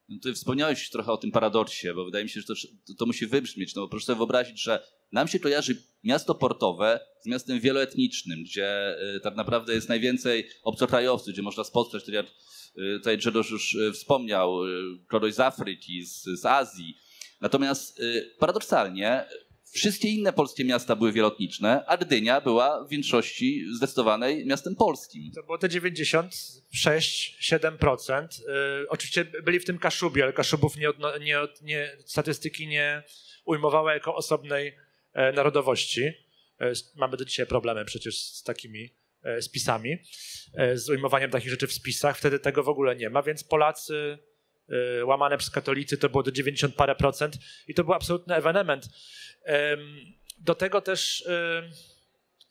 No 0.10 0.20
ty 0.24 0.34
wspomniałeś 0.34 0.90
trochę 0.90 1.12
o 1.12 1.18
tym 1.18 1.32
paradoksie, 1.32 1.88
bo 1.96 2.06
wydaje 2.06 2.24
mi 2.24 2.30
się, 2.30 2.42
że 2.42 2.48
to, 2.48 2.54
to 2.98 3.06
musi 3.06 3.28
wybrzmieć. 3.28 3.76
No 3.76 3.82
bo 3.82 3.88
proszę 3.88 4.06
sobie 4.06 4.18
wyobrazić, 4.18 4.62
że 4.62 4.84
nam 5.12 5.28
się 5.28 5.40
kojarzy 5.40 5.84
miasto 6.04 6.36
portowe 6.36 7.00
z 7.22 7.28
miastem 7.28 7.60
wieloetnicznym, 7.60 8.44
gdzie 8.44 8.96
y, 9.16 9.20
tak 9.20 9.36
naprawdę 9.36 9.74
jest 9.74 9.90
najwięcej 9.90 10.50
obcokrajowców, 10.64 11.34
gdzie 11.34 11.42
można 11.42 11.64
spotkać, 11.64 12.06
tak 12.06 12.16
jak 12.16 12.26
y, 12.26 12.32
tutaj 12.98 13.18
Grzegorz 13.18 13.52
już 13.52 13.78
wspomniał, 13.94 14.60
kogoś 15.08 15.34
z 15.34 15.40
Afryki, 15.40 16.06
z, 16.06 16.24
z 16.24 16.46
Azji, 16.46 16.98
Natomiast 17.44 18.02
paradoksalnie 18.40 19.26
wszystkie 19.74 20.10
inne 20.10 20.34
polskie 20.34 20.66
miasta 20.66 20.96
były 20.96 21.12
wielotniczne, 21.12 21.86
a 21.88 21.98
Gdynia 21.98 22.42
była 22.42 22.86
w 22.86 22.90
większości 22.90 23.66
zdecydowanej 23.76 24.46
miastem 24.46 24.76
polskim. 24.76 25.32
To 25.36 25.44
było 25.44 25.58
te 25.58 25.68
96-7%. 25.68 28.28
Yy, 28.40 28.46
oczywiście 28.90 29.26
byli 29.26 29.60
w 29.60 29.66
tym 29.66 29.80
Kaszubi, 29.80 30.22
ale 30.22 30.34
Kaszubów 30.34 30.78
nie, 30.78 30.90
nie, 31.22 31.38
nie, 31.62 31.98
statystyki 32.06 32.68
nie 32.68 33.04
ujmowały 33.46 33.94
jako 33.94 34.16
osobnej 34.16 34.76
e, 35.14 35.32
narodowości. 35.32 36.12
E, 36.60 36.74
mamy 36.96 37.18
do 37.18 37.26
dzisiaj 37.26 37.46
problemy 37.46 37.86
przecież 37.86 38.18
z 38.18 38.44
takimi 38.44 38.90
e, 39.24 39.42
spisami, 39.42 39.98
z 40.74 40.90
ujmowaniem 40.90 41.32
takich 41.32 41.50
rzeczy 41.50 41.68
w 41.68 41.74
spisach. 41.74 42.18
Wtedy 42.18 42.40
tego 42.40 42.64
w 42.64 42.70
ogóle 42.70 42.96
nie 42.96 43.10
ma, 43.10 43.24
więc 43.24 43.44
Polacy 43.44 43.94
Y, 43.94 44.33
łamane 45.06 45.38
przez 45.38 45.50
katolicy 45.50 45.98
to 45.98 46.10
było 46.10 46.24
do 46.24 46.32
90 46.32 46.76
parę 46.76 46.96
procent 46.96 47.38
i 47.68 47.74
to 47.74 47.84
był 47.84 47.94
absolutny 47.94 48.36
ewenement. 48.36 48.90
Do 50.40 50.56
tego 50.56 50.82
też 50.82 51.24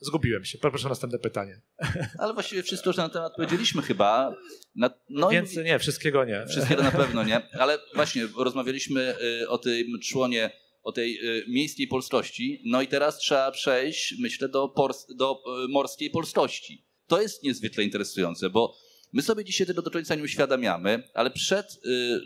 Zgubiłem 0.03 0.45
się. 0.45 0.59
Poproszę 0.59 0.87
o 0.87 0.89
następne 0.89 1.19
pytanie. 1.19 1.61
Ale 2.19 2.35
właściwie 2.35 2.63
wszystko 2.63 2.91
już 2.91 2.97
na 2.97 3.03
ten 3.03 3.13
temat 3.13 3.33
powiedzieliśmy 3.37 3.83
chyba. 3.83 4.37
Na, 4.75 4.91
no 5.09 5.29
Więc 5.29 5.55
i... 5.55 5.59
nie, 5.59 5.79
wszystkiego 5.79 6.25
nie. 6.25 6.47
Wszystkiego 6.47 6.83
na 6.83 6.91
pewno 6.91 7.25
nie. 7.25 7.49
Ale 7.63 7.79
właśnie 7.95 8.29
rozmawialiśmy 8.37 9.15
y, 9.43 9.49
o 9.49 9.59
tym 9.59 9.87
członie, 10.03 10.51
o 10.83 10.93
tej 10.93 11.39
y, 11.39 11.45
miejskiej 11.49 11.89
polskości. 11.89 12.63
No 12.67 12.83
i 12.83 12.89
teraz 12.89 13.19
trzeba 13.19 13.51
przejść, 13.51 14.15
myślę, 14.21 14.49
do, 14.49 14.75
do 15.17 15.43
y, 15.65 15.69
morskiej 15.69 16.11
polskości. 16.11 16.87
To 17.07 17.23
jest 17.23 17.43
niezwykle 17.43 17.85
interesujące, 17.85 18.51
bo 18.51 18.77
my 19.13 19.23
sobie 19.23 19.45
dzisiaj 19.45 19.67
tego 19.67 19.83
do 19.83 19.91
końca 19.91 20.15
nie 20.15 20.23
uświadamiamy, 20.23 21.03
ale 21.15 21.31
przed 21.31 21.81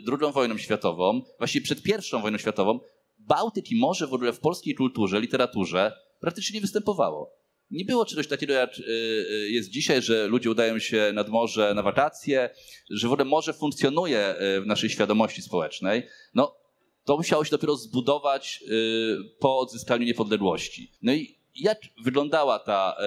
II 0.07 0.33
wojną 0.33 0.57
światową, 0.57 1.21
właściwie 1.37 1.63
przed 1.63 1.83
pierwszą 1.83 2.21
wojną 2.21 2.37
światową, 2.37 2.79
Bałtyk 3.27 3.71
i 3.71 3.75
morze 3.79 4.07
w 4.07 4.13
ogóle 4.13 4.33
w 4.33 4.39
polskiej 4.39 4.75
kulturze, 4.75 5.19
literaturze 5.21 5.91
praktycznie 6.19 6.53
nie 6.53 6.61
występowało. 6.61 7.37
Nie 7.71 7.85
było 7.85 8.05
czegoś 8.05 8.27
takiego, 8.27 8.53
jak 8.53 8.79
y, 8.79 8.83
y, 8.83 9.49
jest 9.49 9.69
dzisiaj, 9.69 10.01
że 10.01 10.27
ludzie 10.27 10.51
udają 10.51 10.79
się 10.79 11.11
nad 11.13 11.29
morze 11.29 11.73
na 11.73 11.83
wakacje, 11.83 12.49
że 12.89 13.07
w 13.07 13.11
ogóle 13.11 13.25
morze 13.25 13.53
funkcjonuje 13.53 14.35
y, 14.57 14.61
w 14.61 14.65
naszej 14.65 14.89
świadomości 14.89 15.41
społecznej. 15.41 16.03
No, 16.33 16.55
to 17.05 17.17
musiało 17.17 17.43
się 17.45 17.51
dopiero 17.51 17.75
zbudować 17.75 18.63
po 19.39 19.59
odzyskaniu 19.59 20.05
niepodległości. 20.05 20.91
No 21.01 21.13
i 21.13 21.39
jak 21.55 21.79
wyglądała 22.03 22.59
ta 22.59 22.97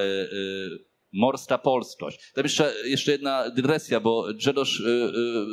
morska 1.12 1.58
polskość? 1.58 2.32
Tam 2.34 2.44
jeszcze, 2.44 2.74
jeszcze 2.84 3.12
jedna 3.12 3.50
dygresja, 3.50 4.00
bo 4.00 4.26
Grzegorz 4.34 4.82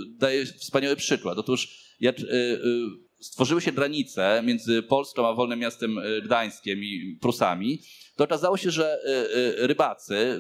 daje 0.10 0.46
wspaniały 0.46 0.96
przykład. 0.96 1.38
Otóż 1.38 1.88
jak 2.00 2.16
stworzyły 3.20 3.62
się 3.62 3.72
granice 3.72 4.42
między 4.46 4.84
Polską 4.84 5.28
a 5.28 5.34
wolnym 5.34 5.60
miastem 5.60 6.00
Gdańskiem 6.24 6.84
i 6.84 7.18
Prusami, 7.22 7.80
to 8.18 8.24
okazało 8.24 8.58
się, 8.58 8.72
że 8.72 9.00
y, 9.06 9.64
y, 9.64 9.68
rybacy 9.68 10.40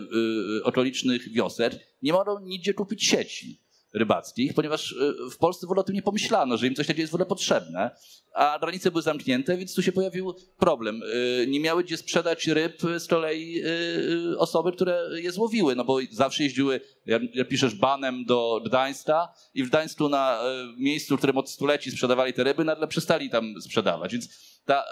y, 0.57 0.63
okolicznych 0.63 1.33
wiosek 1.33 1.79
nie 2.01 2.13
mogą 2.13 2.39
nigdzie 2.39 2.73
kupić 2.73 3.03
sieci 3.03 3.61
rybackich, 3.93 4.53
ponieważ 4.53 4.95
w 5.31 5.37
Polsce 5.37 5.67
w 5.67 5.69
ogóle 5.69 5.81
o 5.81 5.83
tym 5.83 5.95
nie 5.95 6.01
pomyślano, 6.01 6.57
że 6.57 6.67
im 6.67 6.75
coś 6.75 6.87
takiego 6.87 7.01
jest 7.01 7.11
w 7.11 7.15
ogóle 7.15 7.25
potrzebne, 7.25 7.91
a 8.33 8.57
granice 8.61 8.91
były 8.91 9.01
zamknięte, 9.01 9.57
więc 9.57 9.75
tu 9.75 9.81
się 9.81 9.91
pojawił 9.91 10.35
problem. 10.57 11.01
Nie 11.47 11.59
miały 11.59 11.83
gdzie 11.83 11.97
sprzedać 11.97 12.47
ryb 12.47 12.81
z 12.99 13.07
kolei 13.07 13.61
osoby, 14.37 14.71
które 14.71 15.09
je 15.15 15.31
złowiły, 15.31 15.75
no 15.75 15.85
bo 15.85 15.97
zawsze 16.11 16.43
jeździły, 16.43 16.81
jak 17.05 17.47
piszesz, 17.49 17.75
banem 17.75 18.25
do 18.25 18.61
Gdańska 18.65 19.33
i 19.53 19.63
w 19.63 19.69
Gdańsku 19.69 20.09
na 20.09 20.39
miejscu, 20.77 21.15
w 21.15 21.17
którym 21.17 21.37
od 21.37 21.49
stuleci 21.49 21.91
sprzedawali 21.91 22.33
te 22.33 22.43
ryby, 22.43 22.63
nagle 22.63 22.87
przestali 22.87 23.29
tam 23.29 23.61
sprzedawać, 23.61 24.11
więc 24.11 24.29
ta 24.65 24.85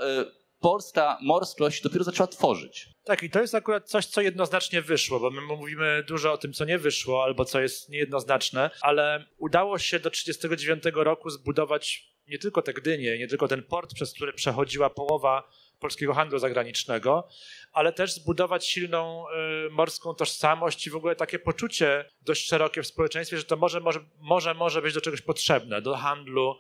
polska 0.60 1.18
morskość 1.22 1.82
dopiero 1.82 2.04
zaczęła 2.04 2.28
tworzyć. 2.28 2.89
Tak, 3.04 3.24
i 3.24 3.30
to 3.30 3.41
jest 3.41 3.56
akurat 3.56 3.89
coś, 3.89 4.06
co 4.06 4.22
jednoznacznie 4.22 4.82
wyszło, 4.82 5.20
bo 5.20 5.32
my 5.32 5.41
mówimy 5.41 6.04
dużo 6.08 6.34
o 6.34 6.38
tym, 6.38 6.54
co 6.54 6.65
nie 6.65 6.78
wyszło, 6.78 7.24
albo 7.24 7.46
co 7.46 7.62
jest 7.62 7.89
niejednoznaczne, 7.89 8.70
ale 8.82 9.26
udało 9.38 9.78
się 9.78 10.00
do 10.00 10.10
1939 10.10 10.96
roku 11.06 11.30
zbudować 11.30 12.15
nie 12.28 12.38
tylko 12.38 12.62
te 12.62 12.74
Gdynie, 12.74 13.18
nie 13.18 13.28
tylko 13.28 13.48
ten 13.48 13.63
port, 13.63 13.94
przez 13.94 14.13
który 14.13 14.34
przechodziła 14.34 14.89
połowa 14.89 15.50
polskiego 15.80 16.13
handlu 16.13 16.39
zagranicznego, 16.39 17.28
ale 17.72 17.94
też 17.94 18.13
zbudować 18.13 18.68
silną 18.68 19.26
y, 19.68 19.70
morską 19.70 20.13
tożsamość 20.13 20.88
i 20.88 20.89
w 20.89 20.96
ogóle 20.96 21.15
takie 21.15 21.39
poczucie 21.39 22.06
dość 22.22 22.48
szerokie 22.48 22.84
w 22.84 22.88
społeczeństwie, 22.88 23.38
że 23.38 23.44
to 23.44 23.56
może, 23.58 23.80
może, 23.80 24.00
może, 24.20 24.54
może 24.54 24.82
być 24.82 24.94
do 24.94 25.02
czegoś 25.02 25.22
potrzebne, 25.22 25.82
do 25.82 25.96
handlu, 25.96 26.56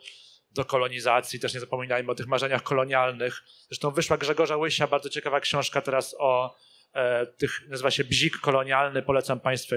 do 0.55 0.65
kolonizacji, 0.65 1.39
też 1.39 1.53
nie 1.53 1.59
zapominajmy 1.59 2.11
o 2.11 2.15
tych 2.15 2.27
marzeniach 2.27 2.63
kolonialnych. 2.63 3.43
Zresztą 3.67 3.91
wyszła 3.91 4.17
Grzegorza 4.17 4.57
Łysia, 4.57 4.87
bardzo 4.87 5.09
ciekawa 5.09 5.39
książka 5.39 5.81
teraz 5.81 6.15
o 6.19 6.55
e, 6.93 7.25
tych, 7.25 7.61
nazywa 7.67 7.91
się 7.91 8.03
Bzik 8.03 8.37
kolonialny, 8.37 9.01
polecam 9.01 9.39
Państwu. 9.39 9.75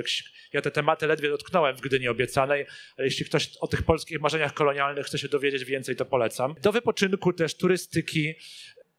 Ja 0.53 0.63
te 0.63 0.71
tematy 0.71 1.07
ledwie 1.07 1.29
dotknąłem 1.29 1.77
w 1.77 1.81
Gdyni 1.81 2.09
Obiecanej, 2.09 2.67
ale 2.97 3.07
jeśli 3.07 3.25
ktoś 3.25 3.57
o 3.57 3.67
tych 3.67 3.83
polskich 3.83 4.21
marzeniach 4.21 4.55
kolonialnych 4.55 5.07
chce 5.07 5.19
się 5.19 5.29
dowiedzieć 5.29 5.65
więcej, 5.65 5.97
to 5.97 6.05
polecam. 6.05 6.55
Do 6.63 6.73
wypoczynku 6.73 7.33
też, 7.33 7.57
turystyki, 7.57 8.35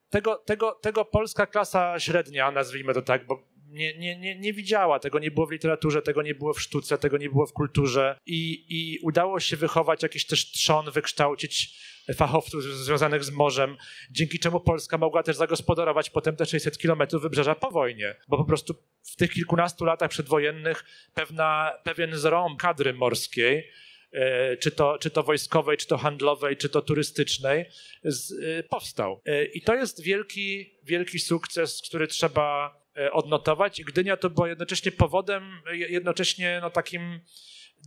tego, 0.09 0.35
tego, 0.35 0.71
tego 0.71 1.05
polska 1.05 1.45
klasa 1.45 1.99
średnia, 1.99 2.51
nazwijmy 2.51 2.93
to 2.93 3.01
tak, 3.01 3.25
bo 3.25 3.47
nie, 3.69 3.97
nie, 3.97 4.19
nie, 4.19 4.39
nie 4.39 4.53
widziała, 4.53 4.99
tego 4.99 5.19
nie 5.19 5.31
było 5.31 5.45
w 5.45 5.51
literaturze, 5.51 6.01
tego 6.01 6.21
nie 6.21 6.35
było 6.35 6.53
w 6.53 6.61
sztuce, 6.61 6.97
tego 6.97 7.17
nie 7.17 7.29
było 7.29 7.45
w 7.45 7.53
kulturze. 7.53 8.17
I, 8.25 8.65
i 8.69 8.99
udało 8.99 9.39
się 9.39 9.57
wychować 9.57 10.03
jakiś 10.03 10.25
też 10.25 10.51
trzon, 10.51 10.91
wykształcić 10.91 11.79
fachowców 12.15 12.63
związanych 12.63 13.23
z 13.23 13.31
morzem, 13.31 13.77
dzięki 14.11 14.39
czemu 14.39 14.59
Polska 14.59 14.97
mogła 14.97 15.23
też 15.23 15.35
zagospodarować 15.35 16.09
potem 16.09 16.35
te 16.35 16.45
600 16.45 16.77
kilometrów 16.77 17.21
wybrzeża 17.21 17.55
po 17.55 17.71
wojnie, 17.71 18.15
bo 18.27 18.37
po 18.37 18.45
prostu 18.45 18.75
w 19.03 19.15
tych 19.15 19.31
kilkunastu 19.31 19.85
latach 19.85 20.09
przedwojennych 20.09 20.85
pewna, 21.13 21.73
pewien 21.83 22.17
zrąb 22.17 22.59
kadry 22.59 22.93
morskiej 22.93 23.69
e, 24.11 24.57
czy 24.57 24.71
to, 24.71 24.97
czy 24.97 25.09
to 25.09 25.23
wojskowej, 25.23 25.77
czy 25.77 25.87
to 25.87 25.97
handlowej, 25.97 26.57
czy 26.57 26.69
to 26.69 26.81
turystycznej, 26.81 27.65
z, 28.03 28.31
e, 28.31 28.63
powstał. 28.63 29.21
E, 29.25 29.45
I 29.45 29.61
to 29.61 29.75
jest 29.75 30.03
wielki, 30.03 30.77
wielki 30.83 31.19
sukces, 31.19 31.81
który 31.87 32.07
trzeba 32.07 32.79
odnotować. 33.11 33.83
Gdynia 33.83 34.17
to 34.17 34.29
była 34.29 34.49
jednocześnie 34.49 34.91
powodem, 34.91 35.61
jednocześnie 35.73 36.59
no 36.61 36.69
takim 36.69 37.19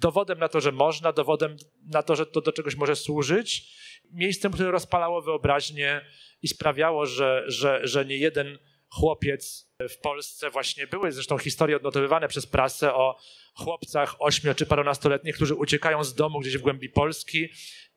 dowodem 0.01 0.39
na 0.39 0.49
to, 0.49 0.61
że 0.61 0.73
można, 0.73 1.13
dowodem 1.13 1.57
na 1.87 2.03
to, 2.03 2.17
że 2.17 2.27
to 2.27 2.41
do 2.41 2.53
czegoś 2.53 2.77
może 2.77 2.97
służyć. 2.97 3.73
Miejscem, 4.11 4.53
które 4.53 4.71
rozpalało 4.71 5.23
wyobraźnię 5.23 6.01
i 6.43 6.49
sprawiało, 6.49 7.07
że, 7.07 7.45
że, 7.47 7.81
że 7.83 8.05
nie 8.05 8.17
jeden 8.17 8.59
chłopiec 8.89 9.73
w 9.89 9.99
Polsce 9.99 10.51
właśnie 10.51 10.87
były 10.87 11.13
zresztą 11.13 11.39
historie 11.39 11.77
odnotowywane 11.77 12.29
przez 12.29 12.47
prasę 12.47 12.95
o 12.95 13.17
chłopcach 13.55 14.17
ośmiu 14.19 14.55
czy 14.55 14.67
parunastoletnich, 14.67 15.35
którzy 15.37 15.55
uciekają 15.55 16.05
z 16.05 16.15
domu 16.15 16.41
gdzieś 16.41 16.59
w 16.59 16.63
głębi 16.63 16.89
Polski 16.89 17.49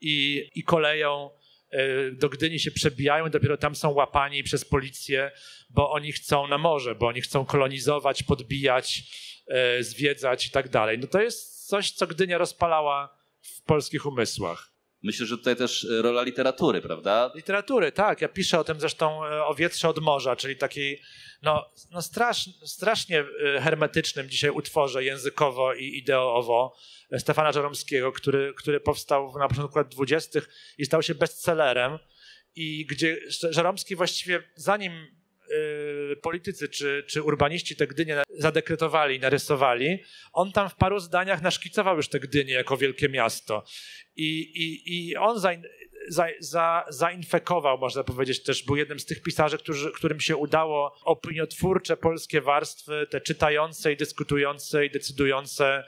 i, 0.02 0.50
i 0.56 0.64
koleją 0.64 1.30
E, 1.30 1.45
do 2.14 2.30
Gdyni 2.30 2.60
się 2.60 2.72
przebijają, 2.72 3.30
dopiero 3.30 3.58
tam 3.58 3.76
są 3.76 3.90
łapani 3.90 4.44
przez 4.44 4.66
policję, 4.66 5.32
bo 5.70 5.92
oni 5.92 6.12
chcą 6.12 6.48
na 6.48 6.58
morze, 6.58 6.96
bo 6.96 7.08
oni 7.08 7.22
chcą 7.22 7.46
kolonizować, 7.46 8.24
podbijać, 8.24 9.04
e, 9.48 9.84
zwiedzać 9.84 10.48
i 10.48 10.50
tak 10.50 10.70
dalej. 10.70 11.00
No 11.00 11.08
to 11.08 11.22
jest 11.22 11.68
coś, 11.68 11.92
co 11.92 12.08
Gdynia 12.08 12.38
rozpalała 12.38 13.18
w 13.42 13.62
polskich 13.62 14.06
umysłach. 14.06 14.75
Myślę, 15.06 15.26
że 15.26 15.38
tutaj 15.38 15.56
też 15.56 15.88
rola 16.02 16.24
literatury, 16.24 16.82
prawda? 16.82 17.32
Literatury, 17.36 17.92
tak. 17.92 18.22
Ja 18.22 18.28
piszę 18.28 18.60
o 18.60 18.64
tym 18.64 18.80
zresztą 18.80 19.26
e, 19.26 19.46
o 19.46 19.56
Wietrze 19.56 19.90
od 19.90 20.00
Morza, 20.00 20.36
czyli 20.36 20.56
takiej 20.56 21.02
no, 21.42 21.72
no 21.92 22.02
strasz, 22.02 22.50
strasznie 22.66 23.26
hermetycznym 23.62 24.30
dzisiaj 24.30 24.50
utworze 24.50 25.04
językowo 25.04 25.74
i 25.74 25.98
ideowo 25.98 26.76
Stefana 27.18 27.52
Żeromskiego, 27.52 28.12
który, 28.12 28.54
który 28.58 28.80
powstał 28.80 29.34
na 29.40 29.48
początku 29.48 29.78
lat 29.78 29.88
20. 29.88 30.40
i 30.78 30.86
stał 30.86 31.02
się 31.02 31.16
bestsellerem 31.16 32.00
i 32.56 32.86
gdzie 32.86 33.18
Żeromski 33.50 33.96
właściwie 33.96 34.44
zanim 34.56 35.15
politycy 36.22 36.70
czy, 36.70 37.04
czy 37.08 37.24
urbaniści 37.24 37.76
te 37.76 37.88
Gdynie 37.88 38.24
zadekretowali, 38.38 39.20
narysowali, 39.20 40.04
on 40.34 40.52
tam 40.52 40.70
w 40.70 40.76
paru 40.76 41.00
zdaniach 41.00 41.42
naszkicował 41.42 41.96
już 41.98 42.08
te 42.08 42.20
Gdynie 42.20 42.54
jako 42.54 42.78
wielkie 42.78 43.10
miasto. 43.10 43.64
I, 44.16 44.40
i, 44.40 44.98
i 44.98 45.16
on 45.16 45.40
za, 45.40 45.52
za, 46.10 46.28
za, 46.40 46.86
zainfekował, 46.90 47.78
można 47.78 48.04
powiedzieć, 48.04 48.44
też 48.44 48.64
był 48.64 48.76
jednym 48.76 49.00
z 49.00 49.06
tych 49.06 49.22
pisarzy, 49.22 49.58
którzy, 49.58 49.92
którym 49.92 50.20
się 50.20 50.38
udało 50.38 50.96
opiniotwórcze 51.04 51.98
polskie 51.98 52.42
warstwy, 52.42 53.08
te 53.10 53.22
czytające 53.22 53.94
i 53.94 53.98
dyskutujące 53.98 54.86
i 54.86 54.90
decydujące 54.90 55.84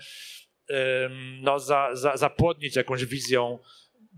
no, 1.41 1.59
za, 1.59 1.89
za, 1.93 2.17
zapłodnić 2.17 2.75
jakąś 2.75 3.05
wizją 3.05 3.59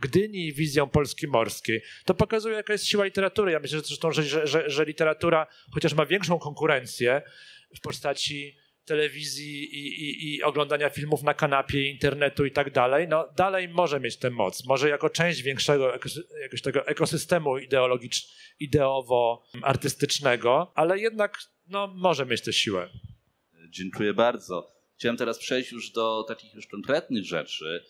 Gdyni 0.02 0.48
i 0.48 0.54
wizją 0.54 0.90
Polski 0.90 1.28
morskiej. 1.28 1.82
To 2.06 2.14
pokazuje, 2.14 2.56
jaka 2.56 2.74
jest 2.74 2.86
siła 2.86 3.06
literatury. 3.06 3.52
Ja 3.52 3.60
myślę 3.60 3.80
zresztą, 3.80 4.12
że, 4.12 4.24
że, 4.24 4.48
że, 4.48 4.70
że 4.70 4.86
literatura, 4.86 5.48
chociaż 5.72 5.94
ma 5.94 6.06
większą 6.06 6.40
konkurencję 6.40 7.22
w 7.78 7.82
postaci 7.82 8.58
telewizji 8.90 9.64
i, 9.64 10.04
i, 10.04 10.36
i, 10.36 10.44
oglądania 10.44 10.90
filmów 10.90 11.24
na 11.24 11.34
kanapie, 11.34 11.90
internetu 11.90 12.46
i 12.46 12.52
tak 12.52 12.72
dalej, 12.72 13.08
no 13.08 13.30
dalej 13.38 13.70
może 13.70 14.00
mieć 14.00 14.18
tę 14.18 14.30
moc. 14.30 14.66
Może 14.66 14.90
jako 14.90 15.10
część 15.10 15.42
większego 15.42 15.94
jakiegoś 16.42 16.62
tego 16.62 16.88
ekosystemu 16.88 17.58
ideowo-artystycznego, 18.60 20.72
ale 20.76 21.00
jednak 21.00 21.38
no, 21.68 21.88
może 21.88 22.26
mieć 22.26 22.42
tę 22.42 22.54
siłę. 22.54 22.90
Dziękuję 23.70 24.14
bardzo. 24.14 24.72
Chciałem 24.98 25.18
teraz 25.18 25.40
przejść 25.40 25.72
już 25.72 25.92
do 25.92 26.26
takich 26.28 26.54
już 26.54 26.68
konkretnych 26.68 27.26
rzeczy. 27.26 27.84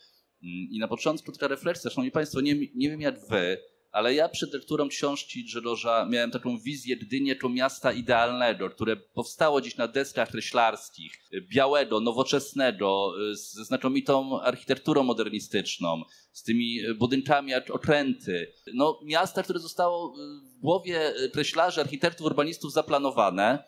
Mm, 0.44 0.68
I 0.72 0.80
na 0.80 0.88
początku 0.88 1.32
taka 1.32 1.48
refleksja. 1.48 1.92
Szanowni 1.92 2.12
Państwo, 2.12 2.42
nie, 2.42 2.56
nie 2.76 2.90
wiem 2.90 3.02
jak 3.02 3.28
wy, 3.28 3.58
ale 3.92 4.14
ja 4.14 4.30
przed 4.30 4.54
lekturą 4.54 4.90
książki 4.90 5.44
Grzegorza 5.44 6.08
miałem 6.12 6.32
taką 6.32 6.60
wizję 6.60 6.98
Gdyni 6.98 7.28
jako 7.28 7.50
miasta 7.50 7.92
idealnego, 7.92 8.70
które 8.70 8.96
powstało 8.98 9.62
gdzieś 9.62 9.78
na 9.78 9.88
deskach 9.88 10.32
kreślarskich, 10.32 11.14
białego, 11.52 12.00
nowoczesnego, 12.00 13.14
ze 13.32 13.66
znakomitą 13.66 14.42
architekturą 14.42 15.04
modernistyczną, 15.04 16.02
z 16.32 16.44
tymi 16.44 16.80
budynkami 16.98 17.52
jak 17.52 17.70
okręty. 17.70 18.54
No, 18.74 19.00
miasta, 19.06 19.44
które 19.44 19.60
zostało 19.60 20.14
w 20.58 20.60
głowie 20.60 21.14
kreślarzy, 21.34 21.82
architektów, 21.82 22.26
urbanistów 22.26 22.74
zaplanowane 22.74 23.64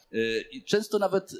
i 0.52 0.64
często 0.64 1.00
nawet 1.00 1.32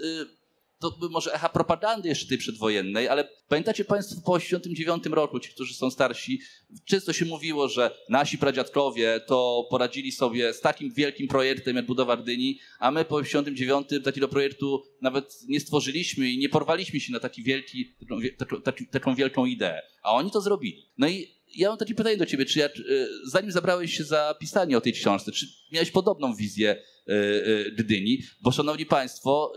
to 0.82 0.92
by 0.92 1.10
może 1.10 1.34
echa 1.34 1.50
propagandy 1.50 2.10
jeszcze 2.10 2.28
tej 2.28 2.38
przedwojennej, 2.38 3.08
ale 3.08 3.30
pamiętacie 3.48 3.86
Państwo 3.86 4.16
po 4.26 4.40
1989 4.40 5.16
roku, 5.16 5.40
ci, 5.40 5.50
którzy 5.50 5.74
są 5.74 5.92
starsi, 5.92 6.42
często 6.86 7.14
się 7.14 7.26
mówiło, 7.26 7.70
że 7.70 7.92
nasi 8.10 8.38
pradziadkowie 8.38 9.20
to 9.28 9.68
poradzili 9.70 10.12
sobie 10.12 10.54
z 10.54 10.62
takim 10.62 10.94
wielkim 10.94 11.28
projektem 11.28 11.76
jak 11.76 11.86
budowa 11.86 12.16
Rdyni, 12.16 12.60
a 12.80 12.92
my 12.92 13.06
po 13.06 13.22
1989 13.22 14.06
takiego 14.06 14.28
projektu 14.28 14.84
nawet 15.02 15.40
nie 15.48 15.60
stworzyliśmy 15.60 16.30
i 16.30 16.38
nie 16.38 16.50
porwaliśmy 16.50 17.00
się 17.00 17.14
na 17.14 17.20
taki 17.20 17.44
wielki, 17.44 17.96
taką, 18.38 18.62
taką, 18.64 18.86
taką 18.86 19.16
wielką 19.16 19.46
ideę. 19.46 19.82
A 20.04 20.14
oni 20.14 20.32
to 20.32 20.42
zrobili. 20.42 20.90
No 20.98 21.08
i 21.08 21.42
ja 21.56 21.70
mam 21.70 21.78
takie 21.78 21.96
pytanie 21.96 22.18
do 22.18 22.26
ciebie, 22.26 22.46
czy 22.46 22.66
y, 22.66 23.08
zanim 23.26 23.52
zabrałeś 23.52 23.98
się 23.98 24.04
za 24.04 24.36
pisanie 24.40 24.78
o 24.78 24.82
tej 24.82 24.94
książce, 24.94 25.32
czy 25.32 25.46
miałeś 25.72 25.92
podobną 25.92 26.36
wizję 26.36 26.76
y, 27.10 27.14
y, 27.14 27.72
Gdyni? 27.78 28.24
Bo 28.42 28.52
szanowni 28.52 28.86
państwo, 28.86 29.54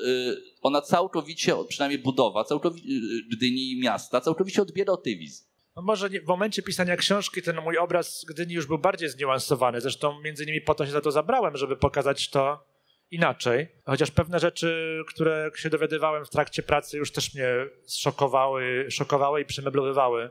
ona 0.64 0.80
całkowicie, 0.80 1.54
przynajmniej 1.68 1.98
budowa, 1.98 2.44
całkowicie 2.44 2.88
Gdyni 3.32 3.80
miasta, 3.82 4.20
całkowicie 4.20 4.62
odbiera 4.62 4.92
od 4.92 5.02
tej 5.02 5.18
wizji. 5.18 5.46
No 5.76 5.82
może 5.82 6.10
nie, 6.10 6.20
w 6.20 6.26
momencie 6.26 6.62
pisania 6.62 6.96
książki 6.96 7.42
ten 7.42 7.60
mój 7.60 7.78
obraz 7.78 8.24
Gdyni 8.28 8.54
już 8.54 8.66
był 8.66 8.78
bardziej 8.78 9.08
zniuansowany. 9.08 9.80
Zresztą 9.80 10.20
między 10.20 10.44
innymi 10.44 10.60
po 10.60 10.74
to 10.74 10.86
się 10.86 10.92
za 10.92 11.00
to 11.00 11.10
zabrałem, 11.10 11.56
żeby 11.56 11.76
pokazać 11.76 12.30
to 12.30 12.66
inaczej. 13.10 13.68
Chociaż 13.86 14.10
pewne 14.10 14.38
rzeczy, 14.38 15.00
które 15.08 15.50
się 15.56 15.70
dowiadywałem 15.70 16.24
w 16.24 16.30
trakcie 16.30 16.62
pracy 16.62 16.96
już 16.98 17.12
też 17.12 17.34
mnie 17.34 17.48
szokowały, 17.88 18.86
szokowały 18.90 19.40
i 19.40 19.44
przemeblowywały 19.44 20.30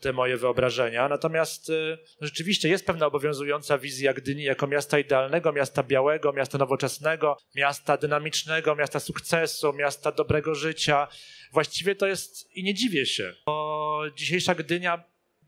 te 0.00 0.12
moje 0.12 0.36
wyobrażenia. 0.36 1.08
Natomiast 1.08 1.70
e, 1.70 1.98
rzeczywiście 2.20 2.68
jest 2.68 2.86
pewna 2.86 3.06
obowiązująca 3.06 3.78
wizja 3.78 4.12
Gdyni 4.12 4.42
jako 4.42 4.66
miasta 4.66 4.98
idealnego, 4.98 5.52
miasta 5.52 5.82
białego, 5.82 6.32
miasta 6.32 6.58
nowoczesnego, 6.58 7.36
miasta 7.56 7.96
dynamicznego, 7.96 8.74
miasta 8.74 9.00
sukcesu, 9.00 9.72
miasta 9.72 10.12
dobrego 10.12 10.54
życia. 10.54 11.08
Właściwie 11.52 11.94
to 11.94 12.06
jest, 12.06 12.56
i 12.56 12.64
nie 12.64 12.74
dziwię 12.74 13.06
się, 13.06 13.34
bo 13.46 14.02
dzisiejsza 14.16 14.54
Gdynia 14.54 15.04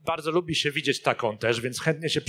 bardzo 0.06 0.30
lubi 0.30 0.54
się 0.54 0.70
widzieć 0.70 1.02
taką 1.02 1.38
też, 1.38 1.60
więc 1.60 1.80
chętnie 1.80 2.10
się 2.10 2.20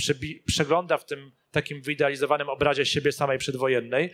przegląda 0.46 0.98
w 0.98 1.06
tym 1.06 1.32
takim 1.50 1.82
wyidealizowanym 1.82 2.48
obrazie 2.48 2.86
siebie 2.86 3.12
samej 3.12 3.38
przedwojennej. 3.38 4.10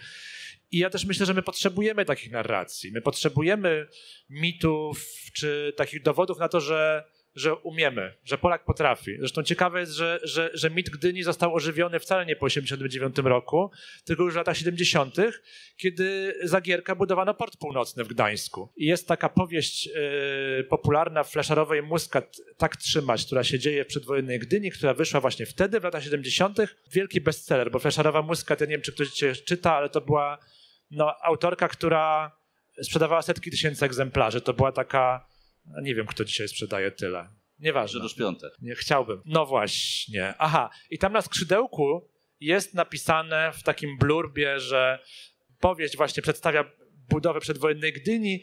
I 0.71 0.79
ja 0.79 0.91
też 0.91 1.05
myślę, 1.05 1.27
że 1.27 1.35
my 1.35 1.43
potrzebujemy 1.43 2.05
takich 2.05 2.33
narracji. 2.33 2.93
My 2.93 3.03
potrzebujemy 3.03 3.87
mitów 4.31 5.07
czy 5.33 5.73
takich 5.77 6.03
dowodów 6.03 6.39
na 6.39 6.49
to, 6.49 6.61
że 6.61 7.05
że 7.35 7.55
umiemy, 7.55 8.15
że 8.25 8.39
Polak 8.39 8.65
potrafi. 8.65 9.17
Zresztą 9.19 9.43
ciekawe 9.43 9.81
jest, 9.81 9.93
że, 9.93 10.21
że, 10.23 10.51
że 10.55 10.71
mit 10.71 10.91
Gdyni 10.91 11.23
został 11.23 11.55
ożywiony 11.55 12.01
wcale 12.01 12.27
nie 12.27 12.37
po 12.37 12.47
1989 12.47 13.29
roku, 13.29 13.71
tylko 14.05 14.23
już 14.23 14.35
w 14.35 14.37
latach 14.37 14.57
70., 14.57 15.17
kiedy 15.77 16.35
za 16.43 16.61
Gierka 16.61 16.95
budowano 16.95 17.35
port 17.35 17.57
północny 17.57 18.05
w 18.05 18.09
Gdańsku. 18.09 18.73
I 18.77 18.87
jest 18.87 19.09
taka 19.09 19.29
powieść 19.29 19.87
yy, 19.87 20.65
popularna 20.65 21.25
w 21.25 21.31
Fleszarowej 21.31 21.83
Muskat 21.83 22.37
Tak 22.57 22.77
trzymać, 22.77 23.27
która 23.27 23.45
się 23.45 23.59
dzieje 23.59 23.85
w 23.85 23.87
przedwojennej 23.87 24.39
Gdyni, 24.39 24.71
która 24.71 24.95
wyszła 24.95 25.21
właśnie 25.21 25.47
wtedy, 25.47 25.81
w 25.81 25.85
latach 25.85 26.05
70. 26.05 26.59
Wielki 26.93 27.21
bestseller, 27.21 27.71
bo 27.71 27.79
Fleszarowa 27.79 28.23
Muskat, 28.23 28.61
ja 28.61 28.67
nie 28.67 28.73
wiem, 28.73 28.83
czy 28.83 28.93
ktoś 28.93 29.11
cię 29.11 29.37
czyta, 29.37 29.75
ale 29.75 29.89
to 29.89 30.01
była 30.01 30.39
no, 30.91 31.15
autorka, 31.23 31.69
która 31.69 32.37
sprzedawała 32.83 33.23
setki 33.23 33.51
tysięcy 33.51 33.85
egzemplarzy. 33.85 34.41
To 34.41 34.55
była 34.55 34.73
taka 34.73 35.34
nie 35.83 35.95
wiem, 35.95 36.07
kto 36.07 36.25
dzisiaj 36.25 36.49
sprzedaje 36.49 36.91
tyle. 36.91 37.29
Nieważne. 37.59 38.01
Grzegorz 38.01 38.15
Piątek. 38.15 38.53
Nie, 38.63 38.75
chciałbym. 38.75 39.23
No 39.25 39.47
właśnie. 39.47 40.35
Aha. 40.39 40.71
I 40.91 40.99
tam 40.99 41.13
na 41.13 41.23
skrzydełku 41.23 42.11
jest 42.41 42.75
napisane 42.75 43.53
w 43.53 43.63
takim 43.63 43.99
blurbie, 43.99 44.61
że 44.61 44.99
powieść 45.61 45.97
właśnie 45.97 46.23
przedstawia 46.23 46.71
budowę 47.09 47.41
przedwojennej 47.41 47.93
Gdyni, 47.93 48.43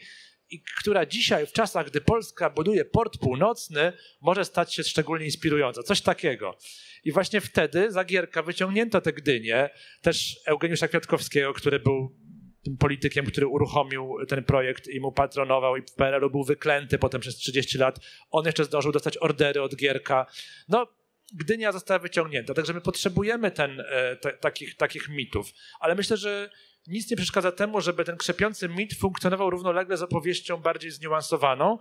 i 0.50 0.62
która 0.78 1.06
dzisiaj, 1.06 1.46
w 1.46 1.52
czasach, 1.52 1.86
gdy 1.86 2.00
Polska 2.00 2.50
buduje 2.50 2.84
port 2.84 3.18
północny, 3.18 3.92
może 4.20 4.44
stać 4.44 4.74
się 4.74 4.82
szczególnie 4.82 5.24
inspirująca. 5.24 5.82
Coś 5.82 6.00
takiego. 6.00 6.58
I 7.04 7.12
właśnie 7.12 7.40
wtedy 7.40 7.92
za 7.92 8.04
Gierka 8.04 8.42
wyciągnięto 8.42 9.00
tę 9.00 9.12
Gdynię, 9.12 9.70
też 10.02 10.40
Eugeniusza 10.46 10.88
Kwiatkowskiego, 10.88 11.52
który 11.52 11.80
był 11.80 12.16
tym 12.62 12.76
politykiem, 12.76 13.26
który 13.26 13.46
uruchomił 13.46 14.16
ten 14.28 14.44
projekt 14.44 14.88
i 14.88 15.00
mu 15.00 15.12
patronował 15.12 15.76
i 15.76 15.82
w 15.82 15.94
PRL-u 15.94 16.30
był 16.30 16.44
wyklęty 16.44 16.98
potem 16.98 17.20
przez 17.20 17.36
30 17.36 17.78
lat. 17.78 17.98
On 18.30 18.46
jeszcze 18.46 18.64
zdążył 18.64 18.92
dostać 18.92 19.18
ordery 19.18 19.62
od 19.62 19.76
Gierka. 19.76 20.26
No, 20.68 20.86
Gdynia 21.34 21.72
została 21.72 21.98
wyciągnięta, 21.98 22.54
także 22.54 22.72
my 22.72 22.80
potrzebujemy 22.80 23.50
ten, 23.50 23.80
e, 23.80 24.16
te, 24.16 24.32
takich, 24.32 24.76
takich 24.76 25.08
mitów. 25.08 25.46
Ale 25.80 25.94
myślę, 25.94 26.16
że 26.16 26.50
nic 26.86 27.10
nie 27.10 27.16
przeszkadza 27.16 27.52
temu, 27.52 27.80
żeby 27.80 28.04
ten 28.04 28.16
krzepiący 28.16 28.68
mit 28.68 28.94
funkcjonował 28.94 29.50
równolegle 29.50 29.96
z 29.96 30.02
opowieścią 30.02 30.56
bardziej 30.56 30.90
zniuansowaną, 30.90 31.78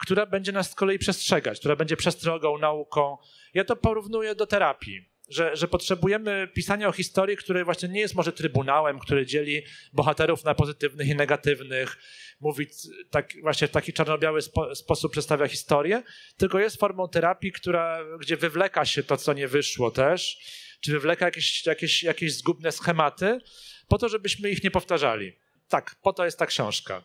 która 0.00 0.26
będzie 0.26 0.52
nas 0.52 0.70
z 0.70 0.74
kolei 0.74 0.98
przestrzegać, 0.98 1.58
która 1.58 1.76
będzie 1.76 1.96
przestrogą, 1.96 2.58
nauką. 2.58 3.16
Ja 3.54 3.64
to 3.64 3.76
porównuję 3.76 4.34
do 4.34 4.46
terapii 4.46 5.13
że, 5.28 5.56
że 5.56 5.68
potrzebujemy 5.68 6.48
pisania 6.54 6.88
o 6.88 6.92
historii, 6.92 7.36
które 7.36 7.64
właśnie 7.64 7.88
nie 7.88 8.00
jest 8.00 8.14
może 8.14 8.32
trybunałem, 8.32 8.98
który 8.98 9.26
dzieli 9.26 9.62
bohaterów 9.92 10.44
na 10.44 10.54
pozytywnych 10.54 11.08
i 11.08 11.14
negatywnych, 11.14 11.96
mówi 12.40 12.66
tak, 13.10 13.32
właśnie 13.42 13.68
w 13.68 13.70
taki 13.70 13.92
czarno-biały 13.92 14.42
spo, 14.42 14.74
sposób 14.74 15.12
przedstawia 15.12 15.48
historię, 15.48 16.02
tylko 16.36 16.58
jest 16.58 16.80
formą 16.80 17.08
terapii, 17.08 17.52
która, 17.52 17.98
gdzie 18.20 18.36
wywleka 18.36 18.84
się 18.84 19.02
to, 19.02 19.16
co 19.16 19.32
nie 19.32 19.48
wyszło 19.48 19.90
też, 19.90 20.38
czy 20.80 20.92
wywleka 20.92 21.24
jakieś, 21.24 21.66
jakieś, 21.66 22.02
jakieś 22.02 22.36
zgubne 22.36 22.72
schematy, 22.72 23.40
po 23.88 23.98
to, 23.98 24.08
żebyśmy 24.08 24.50
ich 24.50 24.64
nie 24.64 24.70
powtarzali. 24.70 25.32
Tak, 25.68 25.94
po 26.02 26.12
to 26.12 26.24
jest 26.24 26.38
ta 26.38 26.46
książka. 26.46 27.02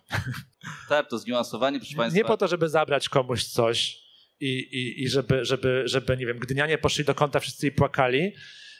Tak, 0.89 1.09
to 1.09 1.17
zniuansowanie, 1.17 1.79
proszę 1.79 1.95
Państwa. 1.95 2.17
Nie 2.17 2.25
po 2.25 2.37
to, 2.37 2.47
żeby 2.47 2.69
zabrać 2.69 3.09
komuś 3.09 3.43
coś, 3.43 4.08
i, 4.39 4.47
i, 4.47 5.03
i 5.03 5.09
żeby, 5.09 5.45
żeby, 5.45 5.81
żeby, 5.85 6.17
nie 6.17 6.25
wiem, 6.25 6.39
gdynianie 6.39 6.77
poszli 6.77 7.05
do 7.05 7.15
kąta 7.15 7.39
wszyscy 7.39 7.67
i 7.67 7.71
płakali. 7.71 8.33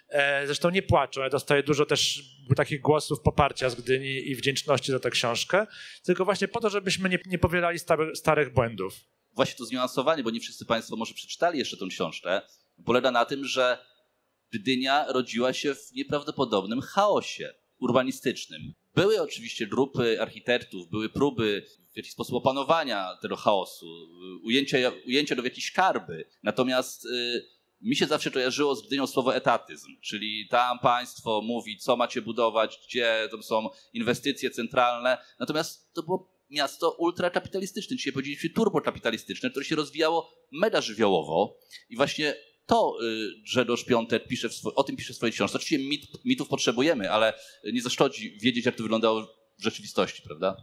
E, 0.09 0.45
zresztą 0.45 0.69
nie 0.69 0.81
płaczą, 0.81 1.21
ja 1.21 1.29
dostaję 1.29 1.63
dużo 1.63 1.85
też 1.85 2.23
takich 2.55 2.81
głosów 2.81 3.21
poparcia 3.21 3.69
z 3.69 3.75
Gdyni 3.75 4.29
i 4.29 4.35
wdzięczności 4.35 4.91
za 4.91 4.99
tę 4.99 5.09
książkę, 5.09 5.67
tylko 6.03 6.25
właśnie 6.25 6.47
po 6.47 6.59
to, 6.59 6.69
żebyśmy 6.69 7.09
nie, 7.09 7.19
nie 7.25 7.37
powielali 7.37 7.79
starych, 7.79 8.17
starych 8.17 8.53
błędów. 8.53 8.93
Właśnie 9.35 9.55
to 9.57 9.65
zniuansowanie, 9.65 10.23
bo 10.23 10.29
nie 10.29 10.39
wszyscy 10.39 10.65
Państwo 10.65 10.95
może 10.95 11.13
przeczytali 11.13 11.59
jeszcze 11.59 11.77
tę 11.77 11.85
książkę, 11.89 12.41
polega 12.85 13.11
na 13.11 13.25
tym, 13.25 13.45
że 13.45 13.77
Gdynia 14.51 15.05
rodziła 15.11 15.53
się 15.53 15.75
w 15.75 15.91
nieprawdopodobnym 15.93 16.81
chaosie 16.81 17.53
urbanistycznym. 17.79 18.73
Były 18.99 19.21
oczywiście 19.21 19.67
grupy 19.67 20.21
architektów, 20.21 20.89
były 20.89 21.09
próby 21.09 21.65
w 21.93 21.97
jakiś 21.97 22.11
sposób 22.11 22.35
opanowania 22.35 23.17
tego 23.21 23.35
chaosu, 23.35 23.85
ujęcia, 24.43 24.77
ujęcia 25.07 25.35
do 25.35 25.43
jakiejś 25.43 25.71
karby. 25.71 26.29
Natomiast 26.43 27.05
y, 27.05 27.45
mi 27.81 27.95
się 27.95 28.05
zawsze 28.05 28.31
kojarzyło 28.31 28.75
z 28.75 28.87
Gdynią 28.87 29.07
słowo 29.07 29.35
etatyzm, 29.35 29.87
czyli 30.01 30.47
tam 30.47 30.79
państwo 30.79 31.41
mówi, 31.41 31.77
co 31.77 31.97
macie 31.97 32.21
budować, 32.21 32.79
gdzie 32.87 33.27
tam 33.31 33.43
są 33.43 33.69
inwestycje 33.93 34.51
centralne. 34.51 35.17
Natomiast 35.39 35.93
to 35.93 36.03
było 36.03 36.31
miasto 36.49 36.91
ultrakapitalistyczne, 36.91 37.97
dzisiaj 37.97 38.13
powiedzieliśmy 38.13 38.49
turbokapitalistyczne, 38.49 39.49
które 39.49 39.65
się 39.65 39.75
rozwijało 39.75 40.31
mega 40.51 40.81
żywiołowo 40.81 41.59
i 41.89 41.95
właśnie 41.95 42.35
to 42.69 42.97
y, 43.03 43.41
Grzegorz 43.43 43.85
Piątek 43.85 44.27
pisze 44.27 44.49
o 44.75 44.83
tym 44.83 44.95
pisze 44.95 45.13
w 45.13 45.15
swojej 45.15 45.33
książce. 45.33 45.57
Oczywiście 45.57 45.89
mit, 45.89 46.25
mitów 46.25 46.47
potrzebujemy, 46.47 47.11
ale 47.11 47.33
nie 47.73 47.81
zaszkodzi 47.81 48.37
wiedzieć, 48.41 48.65
jak 48.65 48.75
to 48.75 48.83
wyglądało 48.83 49.21
w 49.59 49.63
rzeczywistości, 49.63 50.21
prawda? 50.21 50.55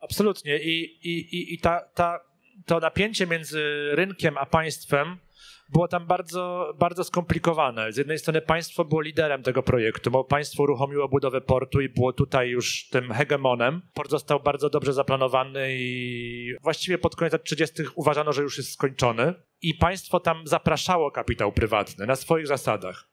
Absolutnie. 0.00 0.58
I, 0.58 0.98
i, 1.02 1.54
i 1.54 1.58
ta, 1.58 1.80
ta, 1.94 2.20
to 2.66 2.80
napięcie 2.80 3.26
między 3.26 3.90
rynkiem 3.92 4.38
a 4.38 4.46
państwem 4.46 5.18
było 5.68 5.88
tam 5.88 6.06
bardzo, 6.06 6.74
bardzo 6.78 7.04
skomplikowane. 7.04 7.92
Z 7.92 7.96
jednej 7.96 8.18
strony 8.18 8.40
państwo 8.40 8.84
było 8.84 9.00
liderem 9.00 9.42
tego 9.42 9.62
projektu, 9.62 10.10
bo 10.10 10.24
państwo 10.24 10.62
uruchomiło 10.62 11.08
budowę 11.08 11.40
portu 11.40 11.80
i 11.80 11.88
było 11.88 12.12
tutaj 12.12 12.48
już 12.48 12.88
tym 12.88 13.12
hegemonem. 13.12 13.82
Port 13.94 14.10
został 14.10 14.40
bardzo 14.40 14.70
dobrze 14.70 14.92
zaplanowany 14.92 15.68
i 15.70 16.54
właściwie 16.62 16.98
pod 16.98 17.16
koniec 17.16 17.32
lat 17.32 17.44
30. 17.44 17.82
uważano, 17.94 18.32
że 18.32 18.42
już 18.42 18.58
jest 18.58 18.72
skończony. 18.72 19.34
I 19.62 19.74
państwo 19.74 20.20
tam 20.20 20.46
zapraszało 20.46 21.10
kapitał 21.10 21.52
prywatny 21.52 22.06
na 22.06 22.16
swoich 22.16 22.46
zasadach. 22.46 23.08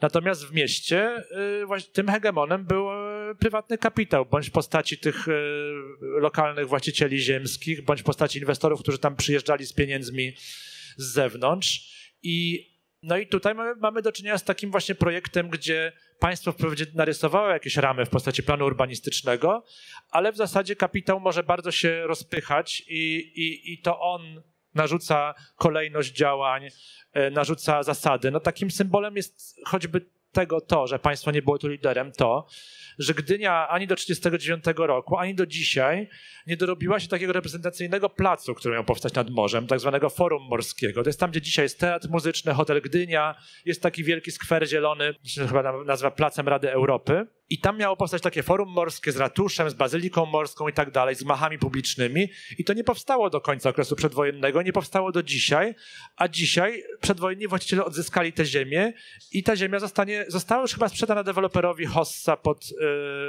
Natomiast 0.00 0.44
w 0.44 0.52
mieście 0.52 1.22
y, 1.78 1.92
tym 1.92 2.08
hegemonem 2.08 2.64
był 2.64 2.88
y, 3.30 3.34
prywatny 3.34 3.78
kapitał, 3.78 4.26
bądź 4.26 4.48
w 4.48 4.52
postaci 4.52 4.98
tych 4.98 5.28
y, 5.28 5.32
lokalnych 6.00 6.68
właścicieli 6.68 7.18
ziemskich, 7.18 7.84
bądź 7.84 8.00
w 8.00 8.04
postaci 8.04 8.38
inwestorów, 8.38 8.80
którzy 8.80 8.98
tam 8.98 9.16
przyjeżdżali 9.16 9.66
z 9.66 9.72
pieniędzmi 9.72 10.34
z 10.96 11.12
zewnątrz. 11.12 11.96
I, 12.22 12.66
no 13.02 13.16
i 13.16 13.26
tutaj 13.26 13.54
mamy, 13.54 13.74
mamy 13.74 14.02
do 14.02 14.12
czynienia 14.12 14.38
z 14.38 14.44
takim 14.44 14.70
właśnie 14.70 14.94
projektem, 14.94 15.48
gdzie 15.48 15.92
państwo 16.18 16.52
wprawdzie 16.52 16.86
narysowało 16.94 17.48
jakieś 17.48 17.76
ramy 17.76 18.06
w 18.06 18.10
postaci 18.10 18.42
planu 18.42 18.64
urbanistycznego, 18.64 19.64
ale 20.10 20.32
w 20.32 20.36
zasadzie 20.36 20.76
kapitał 20.76 21.20
może 21.20 21.42
bardzo 21.42 21.70
się 21.70 22.06
rozpychać 22.06 22.82
i, 22.88 23.16
i, 23.16 23.72
i 23.72 23.82
to 23.82 24.00
on 24.00 24.42
narzuca 24.74 25.34
kolejność 25.56 26.12
działań, 26.12 26.68
e, 27.12 27.30
narzuca 27.30 27.82
zasady. 27.82 28.30
No 28.30 28.40
takim 28.40 28.70
symbolem 28.70 29.16
jest 29.16 29.60
choćby 29.64 30.15
tego 30.36 30.60
to, 30.60 30.86
że 30.86 30.98
państwo 30.98 31.30
nie 31.30 31.42
było 31.42 31.58
tu 31.58 31.68
liderem, 31.68 32.12
to, 32.12 32.46
że 32.98 33.14
Gdynia 33.14 33.68
ani 33.68 33.86
do 33.86 33.96
1939 33.96 34.78
roku, 34.88 35.16
ani 35.16 35.34
do 35.34 35.46
dzisiaj 35.46 36.08
nie 36.46 36.56
dorobiła 36.56 37.00
się 37.00 37.08
takiego 37.08 37.32
reprezentacyjnego 37.32 38.10
placu, 38.10 38.54
który 38.54 38.74
miał 38.74 38.84
powstać 38.84 39.14
nad 39.14 39.30
morzem, 39.30 39.66
tak 39.66 39.80
zwanego 39.80 40.10
Forum 40.10 40.42
Morskiego. 40.42 41.02
To 41.02 41.08
jest 41.08 41.20
tam, 41.20 41.30
gdzie 41.30 41.40
dzisiaj 41.40 41.64
jest 41.64 41.80
teatr 41.80 42.08
muzyczny, 42.10 42.54
hotel 42.54 42.82
Gdynia, 42.82 43.34
jest 43.64 43.82
taki 43.82 44.04
wielki 44.04 44.30
skwer 44.30 44.68
zielony, 44.68 45.14
się 45.24 45.46
chyba 45.46 45.84
nazywa 45.84 46.10
Placem 46.10 46.48
Rady 46.48 46.72
Europy. 46.72 47.26
I 47.50 47.58
tam 47.58 47.78
miało 47.78 47.96
powstać 47.96 48.22
takie 48.22 48.42
forum 48.42 48.68
morskie 48.68 49.12
z 49.12 49.16
ratuszem, 49.16 49.70
z 49.70 49.74
bazyliką 49.74 50.26
morską 50.26 50.68
i 50.68 50.72
tak 50.72 50.90
dalej, 50.90 51.14
z 51.14 51.24
machami 51.24 51.58
publicznymi. 51.58 52.28
I 52.58 52.64
to 52.64 52.72
nie 52.72 52.84
powstało 52.84 53.30
do 53.30 53.40
końca 53.40 53.70
okresu 53.70 53.96
przedwojennego, 53.96 54.62
nie 54.62 54.72
powstało 54.72 55.12
do 55.12 55.22
dzisiaj, 55.22 55.74
a 56.16 56.28
dzisiaj 56.28 56.82
przedwojenni 57.00 57.48
właściciele 57.48 57.84
odzyskali 57.84 58.32
tę 58.32 58.44
ziemię 58.44 58.92
i 59.32 59.42
ta 59.42 59.56
ziemia 59.56 59.78
zostanie, 59.78 60.24
została 60.28 60.62
już 60.62 60.72
chyba 60.72 60.88
sprzedana 60.88 61.22
deweloperowi 61.22 61.86
Hossa 61.86 62.36
pod 62.36 62.64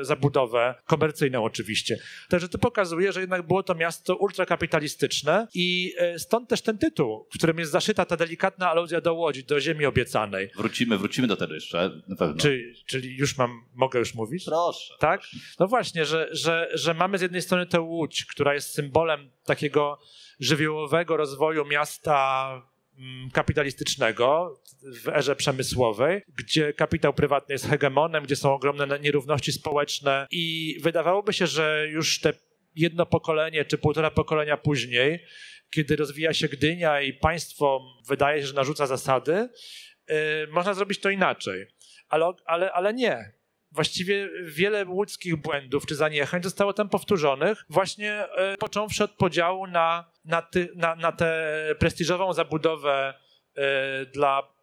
y, 0.01 0.05
zabudowę 0.05 0.75
komercyjną 0.85 1.43
oczywiście. 1.43 1.99
Także 2.29 2.49
to 2.49 2.57
pokazuje, 2.57 3.11
że 3.11 3.19
jednak 3.19 3.47
było 3.47 3.63
to 3.63 3.75
miasto 3.75 4.15
ultrakapitalistyczne 4.15 5.47
i 5.53 5.93
y, 6.15 6.19
stąd 6.19 6.49
też 6.49 6.61
ten 6.61 6.77
tytuł, 6.77 7.27
w 7.33 7.37
którym 7.37 7.59
jest 7.59 7.71
zaszyta 7.71 8.05
ta 8.05 8.17
delikatna 8.17 8.71
aluzja 8.71 9.01
do 9.01 9.13
Łodzi, 9.13 9.43
do 9.43 9.59
ziemi 9.59 9.85
obiecanej. 9.85 10.49
Wrócimy, 10.57 10.97
wrócimy 10.97 11.27
do 11.27 11.37
tego 11.37 11.53
jeszcze, 11.53 12.01
na 12.07 12.15
pewno. 12.15 12.41
Czyli, 12.41 12.73
czyli 12.85 13.17
już 13.17 13.37
mam, 13.37 13.65
mogę 13.75 13.99
już 13.99 14.06
mówić? 14.15 14.45
Proszę. 14.45 14.93
Tak? 14.99 15.21
No 15.59 15.67
właśnie, 15.67 16.05
że, 16.05 16.27
że, 16.31 16.69
że 16.73 16.93
mamy 16.93 17.17
z 17.17 17.21
jednej 17.21 17.41
strony 17.41 17.65
tę 17.65 17.81
Łódź, 17.81 18.25
która 18.25 18.53
jest 18.53 18.73
symbolem 18.73 19.29
takiego 19.45 19.99
żywiołowego 20.39 21.17
rozwoju 21.17 21.65
miasta 21.65 22.49
mm, 22.97 23.31
kapitalistycznego 23.31 24.59
w 25.03 25.07
erze 25.07 25.35
przemysłowej, 25.35 26.21
gdzie 26.37 26.73
kapitał 26.73 27.13
prywatny 27.13 27.53
jest 27.53 27.69
hegemonem, 27.69 28.23
gdzie 28.23 28.35
są 28.35 28.53
ogromne 28.53 28.99
nierówności 28.99 29.51
społeczne 29.51 30.27
i 30.31 30.77
wydawałoby 30.81 31.33
się, 31.33 31.47
że 31.47 31.87
już 31.89 32.19
te 32.19 32.33
jedno 32.75 33.05
pokolenie 33.05 33.65
czy 33.65 33.77
półtora 33.77 34.11
pokolenia 34.11 34.57
później, 34.57 35.25
kiedy 35.69 35.95
rozwija 35.95 36.33
się 36.33 36.47
Gdynia 36.47 37.01
i 37.01 37.13
państwo 37.13 37.81
wydaje 38.07 38.41
się, 38.41 38.47
że 38.47 38.53
narzuca 38.53 38.87
zasady, 38.87 39.49
yy, 40.09 40.15
można 40.51 40.73
zrobić 40.73 40.99
to 40.99 41.09
inaczej. 41.09 41.67
Ale, 42.09 42.33
ale, 42.45 42.71
ale 42.71 42.93
nie 42.93 43.36
właściwie 43.71 44.29
wiele 44.43 44.85
łódzkich 44.85 45.35
błędów 45.35 45.85
czy 45.85 45.95
zaniechań 45.95 46.43
zostało 46.43 46.73
tam 46.73 46.89
powtórzonych, 46.89 47.65
właśnie 47.69 48.13
e, 48.13 48.57
począwszy 48.57 49.03
od 49.03 49.11
podziału 49.11 49.67
na, 49.67 50.11
na, 50.25 50.41
ty, 50.41 50.69
na, 50.75 50.95
na 50.95 51.11
tę 51.11 51.53
prestiżową 51.79 52.33
zabudowę 52.33 53.13
e, 53.55 54.05
dla 54.05 54.57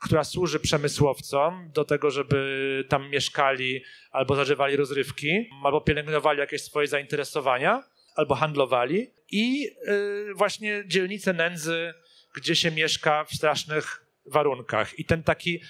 która 0.00 0.24
służy 0.24 0.60
przemysłowcom 0.60 1.70
do 1.74 1.84
tego, 1.84 2.10
żeby 2.10 2.84
tam 2.88 3.10
mieszkali 3.10 3.82
albo 4.10 4.36
zażywali 4.36 4.76
rozrywki, 4.76 5.50
albo 5.64 5.80
pielęgnowali 5.80 6.38
jakieś 6.38 6.62
swoje 6.62 6.86
zainteresowania, 6.86 7.82
albo 8.14 8.34
handlowali 8.34 9.10
i 9.30 9.70
e, 9.86 10.34
właśnie 10.34 10.84
dzielnice 10.86 11.32
nędzy, 11.32 11.94
gdzie 12.34 12.56
się 12.56 12.70
mieszka 12.70 13.24
w 13.24 13.30
strasznych 13.30 14.06
warunkach. 14.26 14.98
I 14.98 15.04
ten 15.04 15.22
taki 15.22 15.60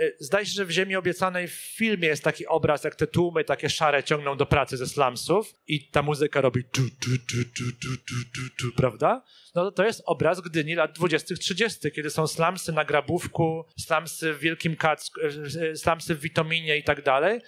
E, 0.00 0.12
zdaje 0.18 0.46
się, 0.46 0.52
że 0.52 0.64
w 0.64 0.70
Ziemi 0.70 0.96
Obiecanej 0.96 1.48
w 1.48 1.52
filmie 1.52 2.08
jest 2.08 2.24
taki 2.24 2.46
obraz, 2.46 2.84
jak 2.84 2.94
te 2.94 3.06
tłumy 3.06 3.44
takie 3.44 3.70
szare 3.70 4.04
ciągną 4.04 4.36
do 4.36 4.46
pracy 4.46 4.76
ze 4.76 4.86
slumsów 4.86 5.54
i 5.66 5.88
ta 5.90 6.02
muzyka 6.02 6.40
robi 6.40 6.64
tu, 6.64 6.82
tu, 7.00 7.10
tu, 7.18 7.44
tu, 7.54 7.72
tu, 7.80 7.96
tu, 7.96 8.14
tu, 8.34 8.50
tu 8.58 8.76
prawda? 8.76 9.22
No 9.54 9.70
to 9.72 9.84
jest 9.84 10.02
obraz 10.06 10.40
Gdyni 10.40 10.74
lat 10.74 10.98
20-30, 10.98 11.90
kiedy 11.90 12.10
są 12.10 12.26
slumsy 12.26 12.72
na 12.72 12.84
Grabówku, 12.84 13.64
slumsy 13.78 14.34
w 14.34 14.38
Wielkim 14.38 14.76
Kacku, 14.76 15.20
e, 15.20 15.70
e, 15.70 15.76
slumsy 15.76 16.14
w 16.14 16.20
Witominie 16.20 16.76
i 16.76 16.84
tak 16.84 17.02
dalej 17.02 17.40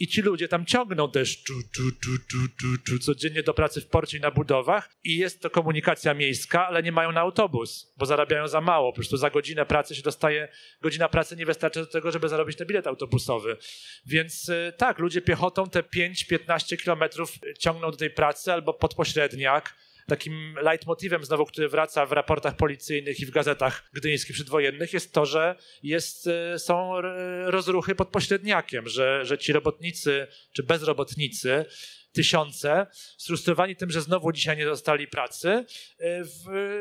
i 0.00 0.06
ci 0.06 0.22
ludzie 0.22 0.48
tam 0.48 0.66
ciągną 0.66 1.10
też 1.10 1.42
czu, 1.42 1.54
czu, 1.72 1.82
czu, 2.00 2.78
czu, 2.86 2.98
codziennie 2.98 3.42
do 3.42 3.54
pracy 3.54 3.80
w 3.80 3.86
porcie 3.86 4.18
i 4.18 4.20
na 4.20 4.30
budowach 4.30 4.90
i 5.04 5.16
jest 5.16 5.42
to 5.42 5.50
komunikacja 5.50 6.14
miejska, 6.14 6.66
ale 6.66 6.82
nie 6.82 6.92
mają 6.92 7.12
na 7.12 7.20
autobus, 7.20 7.94
bo 7.96 8.06
zarabiają 8.06 8.48
za 8.48 8.60
mało. 8.60 8.92
Po 8.92 8.96
prostu 8.96 9.16
za 9.16 9.30
godzinę 9.30 9.66
pracy 9.66 9.94
się 9.94 10.02
dostaje, 10.02 10.48
godzina 10.82 11.08
pracy 11.08 11.36
nie 11.36 11.46
wystarcza 11.46 11.80
do 11.80 11.86
tego, 11.86 12.10
żeby 12.10 12.28
zarobić 12.28 12.56
ten 12.56 12.66
bilet 12.66 12.86
autobusowy. 12.86 13.56
Więc 14.06 14.48
y, 14.48 14.72
tak, 14.76 14.98
ludzie 14.98 15.22
piechotą 15.22 15.70
te 15.70 15.82
5-15 15.82 16.76
kilometrów 16.76 17.32
ciągną 17.58 17.90
do 17.90 17.96
tej 17.96 18.10
pracy 18.10 18.52
albo 18.52 18.74
pod 18.74 18.94
pośredniak, 18.94 19.74
takim 20.06 20.54
leitmotivem 20.62 21.24
znowu, 21.24 21.44
który 21.44 21.68
wraca 21.68 22.06
w 22.06 22.12
raportach 22.12 22.56
policyjnych 22.56 23.20
i 23.20 23.26
w 23.26 23.30
gazetach 23.30 23.90
gdyńskich 23.92 24.34
przedwojennych 24.34 24.92
jest 24.92 25.12
to, 25.12 25.26
że 25.26 25.56
jest, 25.82 26.26
e, 26.26 26.58
są 26.58 27.00
rozruchy 27.44 27.94
pod 27.94 28.08
pośredniakiem, 28.08 28.88
że, 28.88 29.24
że 29.24 29.38
ci 29.38 29.52
robotnicy 29.52 30.26
czy 30.52 30.62
bezrobotnicy 30.62 31.64
tysiące, 32.12 32.86
sfrustrowani 33.18 33.76
tym, 33.76 33.90
że 33.90 34.00
znowu 34.00 34.32
dzisiaj 34.32 34.56
nie 34.56 34.64
dostali 34.64 35.06
pracy, 35.06 35.48
e, 35.98 36.24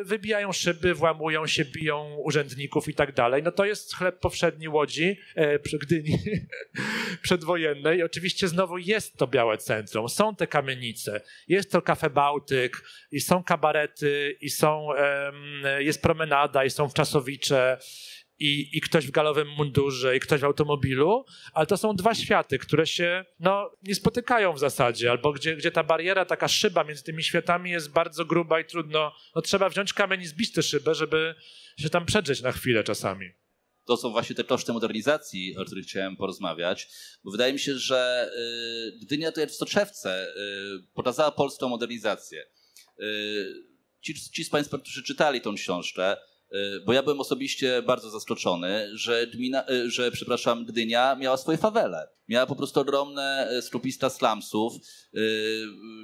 wybijają 0.03 0.51
szyby, 0.51 0.93
włamują 0.93 1.47
się, 1.47 1.65
biją 1.65 2.15
urzędników 2.23 2.87
i 2.87 2.93
tak 2.93 3.13
dalej. 3.13 3.43
No 3.43 3.51
to 3.51 3.65
jest 3.65 3.95
chleb 3.95 4.19
powszedni 4.19 4.67
Łodzi, 4.67 5.17
e, 5.35 5.59
Gdyni 5.79 6.17
przedwojennej. 7.21 7.99
I 7.99 8.03
oczywiście 8.03 8.47
znowu 8.47 8.77
jest 8.77 9.17
to 9.17 9.27
białe 9.27 9.57
centrum, 9.57 10.09
są 10.09 10.35
te 10.35 10.47
kamienice, 10.47 11.21
jest 11.47 11.71
to 11.71 11.81
kafe 11.81 12.09
Bałtyk, 12.09 12.83
i 13.11 13.21
są 13.21 13.43
kabarety, 13.43 14.37
i 14.41 14.49
są, 14.49 14.87
jest 15.79 16.01
promenada, 16.01 16.65
i 16.65 16.69
są 16.69 16.89
wczasowicze, 16.89 17.77
i, 18.39 18.77
i 18.77 18.81
ktoś 18.81 19.07
w 19.07 19.11
galowym 19.11 19.47
mundurze, 19.49 20.17
i 20.17 20.19
ktoś 20.19 20.41
w 20.41 20.43
automobilu, 20.43 21.25
ale 21.53 21.65
to 21.65 21.77
są 21.77 21.95
dwa 21.95 22.15
światy, 22.15 22.59
które 22.59 22.87
się 22.87 23.25
no, 23.39 23.71
nie 23.83 23.95
spotykają 23.95 24.53
w 24.53 24.59
zasadzie, 24.59 25.11
albo 25.11 25.33
gdzie, 25.33 25.55
gdzie 25.55 25.71
ta 25.71 25.83
bariera, 25.83 26.25
taka 26.25 26.47
szyba 26.47 26.83
między 26.83 27.03
tymi 27.03 27.23
światami 27.23 27.71
jest 27.71 27.91
bardzo 27.91 28.25
gruba 28.25 28.59
i 28.59 28.65
trudno. 28.65 29.15
No, 29.35 29.41
trzeba 29.41 29.69
wziąć 29.69 29.93
kamień 29.93 30.21
i 30.21 30.25
zbić 30.25 30.51
tę 30.51 30.63
szybę, 30.63 30.95
żeby 30.95 31.35
się 31.77 31.89
tam 31.89 32.05
przedrzeć 32.05 32.41
na 32.41 32.51
chwilę 32.51 32.83
czasami. 32.83 33.31
To 33.85 33.97
są 33.97 34.11
właśnie 34.11 34.35
te 34.35 34.43
koszty 34.43 34.73
modernizacji, 34.73 35.57
o 35.57 35.65
których 35.65 35.85
chciałem 35.85 36.15
porozmawiać, 36.15 36.87
bo 37.23 37.31
wydaje 37.31 37.53
mi 37.53 37.59
się, 37.59 37.75
że 37.75 38.31
y, 38.95 38.99
Gdynia 39.01 39.31
to 39.31 39.47
w 39.47 39.51
soczewce 39.51 40.27
y, 40.27 40.93
pokazała 40.93 41.31
polską 41.31 41.69
modernizację. 41.69 42.45
Y, 42.99 43.69
ci, 44.01 44.31
ci 44.31 44.43
z 44.43 44.49
Państwa, 44.49 44.77
którzy 44.77 45.03
czytali 45.03 45.41
tą 45.41 45.55
książkę, 45.55 46.17
bo 46.85 46.93
ja 46.93 47.03
byłem 47.03 47.19
osobiście 47.19 47.81
bardzo 47.81 48.09
zaskoczony, 48.09 48.89
że, 48.93 49.27
gmina, 49.27 49.69
y, 49.69 49.91
że 49.91 50.11
przepraszam, 50.11 50.65
Gdynia 50.65 51.15
miała 51.15 51.37
swoje 51.37 51.57
fawele. 51.57 52.07
Miała 52.27 52.45
po 52.45 52.55
prostu 52.55 52.79
ogromne 52.79 53.49
y, 53.57 53.61
skrupista 53.61 54.09
slumsów. 54.09 54.73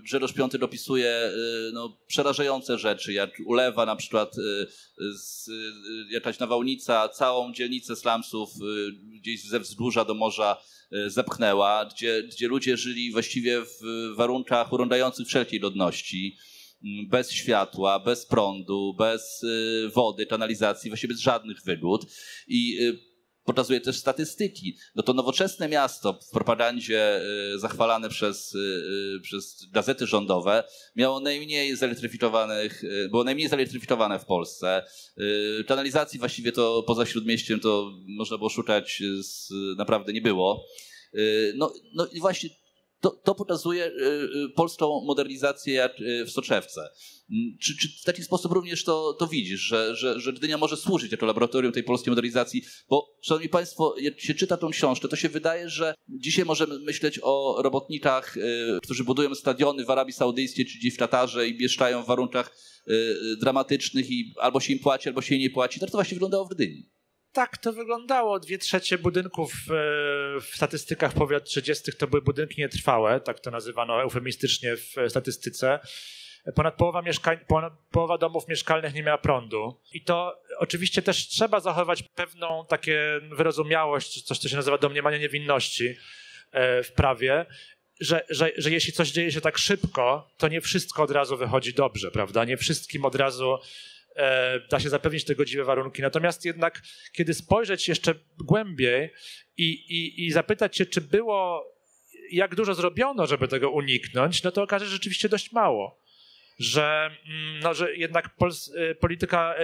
Grzegorz 0.03 0.33
Piąty 0.33 0.59
dopisuje 0.59 1.31
no, 1.73 1.97
przerażające 2.07 2.77
rzeczy, 2.77 3.13
jak 3.13 3.29
ulewa 3.45 3.85
na 3.85 3.95
przykład 3.95 4.35
z, 5.15 5.49
jakaś 6.11 6.39
nawałnica 6.39 7.09
całą 7.09 7.53
dzielnicę 7.53 7.95
slumsów 7.95 8.49
gdzieś 9.03 9.43
ze 9.43 9.59
wzgórza 9.59 10.05
do 10.05 10.13
morza 10.13 10.57
zepchnęła, 11.07 11.85
gdzie, 11.85 12.23
gdzie 12.23 12.47
ludzie 12.47 12.77
żyli 12.77 13.11
właściwie 13.11 13.61
w 13.61 14.15
warunkach 14.15 14.73
urągających 14.73 15.27
wszelkiej 15.27 15.59
godności 15.59 16.37
bez 17.09 17.31
światła, 17.31 17.99
bez 17.99 18.25
prądu, 18.25 18.95
bez 18.97 19.43
y, 19.43 19.89
wody, 19.95 20.25
kanalizacji, 20.25 20.89
właściwie 20.89 21.13
bez 21.13 21.21
żadnych 21.21 21.57
wygód. 21.65 22.05
I 22.47 22.77
y, 22.81 23.15
pokazuje 23.43 23.81
też 23.81 23.97
statystyki. 23.97 24.77
No 24.95 25.03
to 25.03 25.13
nowoczesne 25.13 25.69
miasto 25.69 26.13
w 26.13 26.29
propagandzie 26.29 27.21
y, 27.55 27.59
zachwalane 27.59 28.09
przez, 28.09 28.57
przez 29.21 29.65
gazety 29.71 30.07
rządowe 30.07 30.63
miało 30.95 31.19
najmniej 31.19 31.75
zelektryfikowanych, 31.75 32.81
było 33.09 33.23
najmniej 33.23 33.47
zelektryfikowane 33.47 34.19
w 34.19 34.25
Polsce. 34.25 34.83
Kanalizacji 35.67 36.19
właściwie 36.19 36.51
to 36.51 36.83
poza 36.83 37.05
śródmieściem 37.05 37.59
to 37.59 37.91
można 38.07 38.37
było 38.37 38.49
szukać, 38.49 39.03
naprawdę 39.77 40.13
nie 40.13 40.21
było. 40.21 40.65
No, 41.55 41.73
no 41.93 42.07
i 42.07 42.19
właśnie 42.19 42.49
to, 43.05 43.11
to 43.23 43.35
pokazuje 43.35 43.85
y, 43.85 43.89
y, 43.89 44.49
polską 44.55 45.01
modernizację 45.05 45.89
y, 45.99 46.25
w 46.25 46.31
soczewce. 46.31 46.81
Mm, 47.31 47.57
czy, 47.61 47.77
czy, 47.77 47.87
w 48.01 48.03
taki 48.03 48.23
sposób 48.23 48.51
również 48.51 48.83
to, 48.83 49.13
to 49.13 49.27
widzisz, 49.27 49.59
że, 49.59 49.95
że, 49.95 50.19
że 50.19 50.33
Gdynia 50.33 50.57
może 50.57 50.77
służyć 50.77 51.11
jako 51.11 51.25
laboratorium 51.25 51.73
tej 51.73 51.83
polskiej 51.83 52.11
modernizacji? 52.11 52.63
Bo, 52.89 53.17
szanowni 53.21 53.49
państwo, 53.49 53.95
jak 53.99 54.19
się 54.19 54.33
czyta 54.33 54.57
tą 54.57 54.69
książkę, 54.69 55.07
to 55.07 55.15
się 55.15 55.29
wydaje, 55.29 55.69
że 55.69 55.93
dzisiaj 56.09 56.45
możemy 56.45 56.79
myśleć 56.79 57.19
o 57.23 57.61
robotnikach, 57.61 58.35
którzy 58.83 59.03
budują 59.03 59.35
stadiony 59.35 59.85
w 59.85 59.89
Arabii 59.89 60.13
Saudyjskiej 60.13 60.65
czy 60.65 60.91
w 60.91 60.97
Katarze 60.97 61.47
i 61.47 61.57
mieszkają 61.57 62.03
w 62.03 62.07
warunkach 62.07 62.57
dramatycznych 63.39 64.11
i 64.11 64.33
albo 64.39 64.59
się 64.59 64.73
im 64.73 64.79
płaci, 64.79 65.09
albo 65.09 65.21
się 65.21 65.35
im 65.35 65.41
nie 65.41 65.49
płaci. 65.49 65.79
Tak 65.79 65.91
to 65.91 65.97
właśnie 65.97 66.15
wyglądało 66.15 66.45
w 66.45 66.49
Gdyni 66.49 66.94
tak 67.35 67.57
to 67.57 67.73
wyglądało. 67.73 68.39
Dwie 68.39 68.57
trzecie 68.57 68.97
budynków 68.97 69.53
e, 69.53 69.73
w 70.41 70.49
statystykach 70.53 71.13
powiat 71.13 71.43
30 71.43 71.91
to 71.91 72.07
były 72.07 72.21
budynki 72.21 72.61
nietrwałe, 72.61 73.19
tak 73.19 73.39
to 73.39 73.51
nazywano 73.51 74.01
eufemistycznie 74.01 74.75
w 74.77 74.95
statystyce. 75.07 75.79
ponad 76.55 76.75
połowa, 76.75 77.03
ponad 77.47 77.73
połowa 77.91 78.17
domów 78.17 78.47
mieszkalnych 78.47 78.93
nie 78.93 79.03
miała 79.03 79.17
prądu. 79.17 79.81
I 79.93 80.03
to 80.03 80.41
oczywiście 80.57 81.01
też 81.01 81.27
trzeba 81.27 81.59
zachować 81.59 82.03
pewną 82.03 82.65
takie 82.69 83.21
wyrozumiałość, 83.31 84.23
coś, 84.23 84.39
co 84.39 84.49
się 84.49 84.55
nazywa 84.55 84.77
domniemanie 84.77 85.19
niewinności 85.19 85.95
e, 86.51 86.83
w 86.83 86.91
prawie, 86.91 87.45
że, 87.99 88.25
że, 88.29 88.51
że 88.57 88.71
jeśli 88.71 88.93
coś 88.93 89.11
dzieje 89.11 89.31
się 89.31 89.41
tak 89.41 89.57
szybko, 89.57 90.27
to 90.37 90.47
nie 90.47 90.61
wszystko 90.61 91.03
od 91.03 91.11
razu 91.11 91.37
wychodzi 91.37 91.73
dobrze, 91.73 92.11
prawda? 92.11 92.45
Nie 92.45 92.57
wszystkim 92.57 93.05
od 93.05 93.15
razu 93.15 93.57
da 94.71 94.79
się 94.79 94.89
zapewnić 94.89 95.25
te 95.25 95.35
godziwe 95.35 95.63
warunki. 95.63 96.01
Natomiast 96.01 96.45
jednak, 96.45 96.81
kiedy 97.11 97.33
spojrzeć 97.33 97.87
jeszcze 97.87 98.15
głębiej 98.37 99.13
i, 99.57 99.71
i, 99.71 100.25
i 100.25 100.31
zapytać 100.31 100.77
się, 100.77 100.85
czy 100.85 101.01
było, 101.01 101.65
jak 102.31 102.55
dużo 102.55 102.73
zrobiono, 102.73 103.27
żeby 103.27 103.47
tego 103.47 103.69
uniknąć, 103.69 104.43
no 104.43 104.51
to 104.51 104.63
okaże 104.63 104.85
się 104.85 104.91
rzeczywiście 104.91 105.29
dość 105.29 105.51
mało 105.51 106.04
że, 106.59 107.11
mm, 107.27 107.59
no, 107.59 107.73
że 107.73 107.95
jednak 107.95 108.35
Pols 108.35 108.67
y, 108.67 108.95
polityka, 108.95 109.55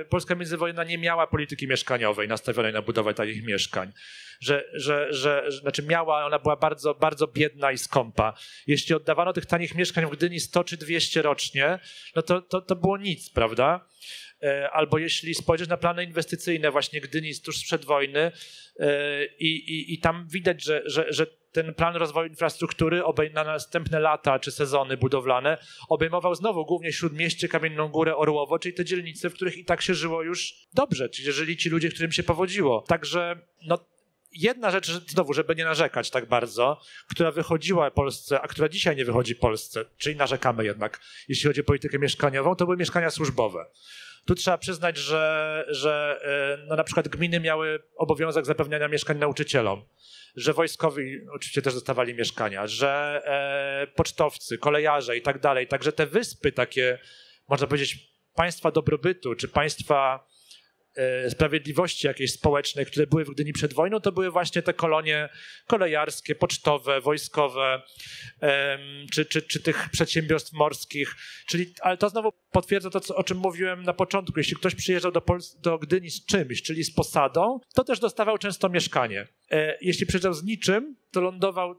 y, 0.00 0.04
polska 0.04 0.34
międzywojenna 0.34 0.84
nie 0.84 0.98
miała 0.98 1.26
polityki 1.26 1.68
mieszkaniowej 1.68 2.28
nastawionej 2.28 2.72
na 2.72 2.82
budowę 2.82 3.14
takich 3.14 3.44
mieszkań. 3.44 3.92
Że, 4.40 4.64
że, 4.72 5.12
że, 5.12 5.50
że, 5.50 5.60
znaczy 5.60 5.82
miała, 5.82 6.26
ona 6.26 6.38
była 6.38 6.56
bardzo, 6.56 6.94
bardzo 6.94 7.26
biedna 7.26 7.72
i 7.72 7.78
skąpa. 7.78 8.34
Jeśli 8.66 8.94
oddawano 8.94 9.32
tych 9.32 9.46
tanich 9.46 9.74
mieszkań 9.74 10.06
w 10.06 10.10
Gdyni 10.10 10.40
100 10.40 10.64
czy 10.64 10.76
200 10.76 11.22
rocznie, 11.22 11.78
no 12.16 12.22
to, 12.22 12.42
to, 12.42 12.60
to 12.60 12.76
było 12.76 12.98
nic, 12.98 13.30
prawda? 13.30 13.86
E, 14.42 14.70
albo 14.70 14.98
jeśli 14.98 15.34
spojrzysz 15.34 15.68
na 15.68 15.76
plany 15.76 16.04
inwestycyjne 16.04 16.70
właśnie 16.70 17.00
Gdyni 17.00 17.32
tuż 17.44 17.58
sprzed 17.58 17.84
wojny 17.84 18.32
i, 19.38 19.46
i, 19.46 19.94
i 19.94 19.98
tam 19.98 20.28
widać, 20.28 20.64
że, 20.64 20.82
że, 20.86 21.06
że 21.12 21.26
ten 21.52 21.74
plan 21.74 21.96
rozwoju 21.96 22.28
infrastruktury 22.28 23.02
na 23.34 23.44
następne 23.44 24.00
lata 24.00 24.38
czy 24.38 24.50
sezony 24.50 24.96
budowlane 24.96 25.58
obejmował 25.88 26.34
znowu 26.34 26.66
głównie 26.66 26.92
Śródmieście, 26.92 27.48
Kamienną 27.48 27.88
Górę, 27.88 28.16
Orłowo, 28.16 28.58
czyli 28.58 28.74
te 28.74 28.84
dzielnice, 28.84 29.30
w 29.30 29.34
których 29.34 29.56
i 29.56 29.64
tak 29.64 29.82
się 29.82 29.94
żyło 29.94 30.22
już 30.22 30.54
dobrze, 30.74 31.08
czyli 31.08 31.32
żyli 31.32 31.56
ci 31.56 31.70
ludzie, 31.70 31.88
którym 31.88 32.12
się 32.12 32.22
powodziło. 32.22 32.84
Także 32.88 33.36
no, 33.66 33.78
jedna 34.32 34.70
rzecz, 34.70 34.90
znowu, 34.90 35.32
żeby 35.32 35.56
nie 35.56 35.64
narzekać 35.64 36.10
tak 36.10 36.26
bardzo, 36.26 36.80
która 37.08 37.30
wychodziła 37.32 37.90
Polsce, 37.90 38.40
a 38.40 38.48
która 38.48 38.68
dzisiaj 38.68 38.96
nie 38.96 39.04
wychodzi 39.04 39.34
Polsce, 39.36 39.84
czyli 39.96 40.16
narzekamy 40.16 40.64
jednak, 40.64 41.00
jeśli 41.28 41.48
chodzi 41.48 41.60
o 41.60 41.64
politykę 41.64 41.98
mieszkaniową, 41.98 42.56
to 42.56 42.64
były 42.64 42.76
mieszkania 42.76 43.10
służbowe. 43.10 43.66
Tu 44.30 44.34
trzeba 44.34 44.58
przyznać, 44.58 44.96
że, 44.96 45.64
że 45.68 46.20
e, 46.62 46.66
no 46.66 46.76
na 46.76 46.84
przykład 46.84 47.08
gminy 47.08 47.40
miały 47.40 47.82
obowiązek 47.96 48.46
zapewniania 48.46 48.88
mieszkań 48.88 49.18
nauczycielom, 49.18 49.84
że 50.36 50.52
wojskowi 50.52 51.18
oczywiście 51.32 51.62
też 51.62 51.74
dostawali 51.74 52.14
mieszkania, 52.14 52.66
że 52.66 53.22
e, 53.24 53.86
pocztowcy, 53.86 54.58
kolejarze 54.58 55.16
i 55.16 55.22
tak 55.22 55.38
dalej. 55.38 55.66
Także 55.66 55.92
te 55.92 56.06
wyspy 56.06 56.52
takie, 56.52 56.98
można 57.48 57.66
powiedzieć, 57.66 57.98
państwa 58.34 58.70
dobrobytu, 58.70 59.34
czy 59.34 59.48
państwa 59.48 60.26
sprawiedliwości 61.28 62.06
jakiejś 62.06 62.32
społecznej, 62.32 62.86
które 62.86 63.06
były 63.06 63.24
w 63.24 63.30
Gdyni 63.30 63.52
przed 63.52 63.74
wojną, 63.74 64.00
to 64.00 64.12
były 64.12 64.30
właśnie 64.30 64.62
te 64.62 64.74
kolonie 64.74 65.28
kolejarskie, 65.66 66.34
pocztowe, 66.34 67.00
wojskowe, 67.00 67.82
czy, 69.12 69.24
czy, 69.24 69.42
czy 69.42 69.60
tych 69.60 69.88
przedsiębiorstw 69.92 70.52
morskich. 70.52 71.14
Czyli, 71.46 71.74
ale 71.80 71.96
to 71.96 72.08
znowu 72.08 72.32
potwierdza 72.52 72.90
to, 72.90 73.16
o 73.16 73.24
czym 73.24 73.38
mówiłem 73.38 73.82
na 73.82 73.92
początku. 73.92 74.38
Jeśli 74.38 74.56
ktoś 74.56 74.74
przyjeżdżał 74.74 75.12
do, 75.12 75.20
Pols 75.20 75.56
do 75.60 75.78
Gdyni 75.78 76.10
z 76.10 76.26
czymś, 76.26 76.62
czyli 76.62 76.84
z 76.84 76.94
posadą, 76.94 77.60
to 77.74 77.84
też 77.84 78.00
dostawał 78.00 78.38
często 78.38 78.68
mieszkanie. 78.68 79.26
E, 79.50 79.78
jeśli 79.80 80.06
przyjeżdżał 80.06 80.34
z 80.34 80.44
niczym, 80.44 80.96
to 81.10 81.20
lądował 81.20 81.74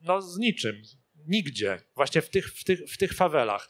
no, 0.00 0.22
z 0.22 0.38
niczym, 0.38 0.82
nigdzie, 1.26 1.78
właśnie 1.96 2.22
w 2.22 2.28
tych, 2.28 2.52
w 2.52 2.64
tych, 2.64 2.80
w 2.90 2.96
tych 2.96 3.12
fawelach. 3.12 3.68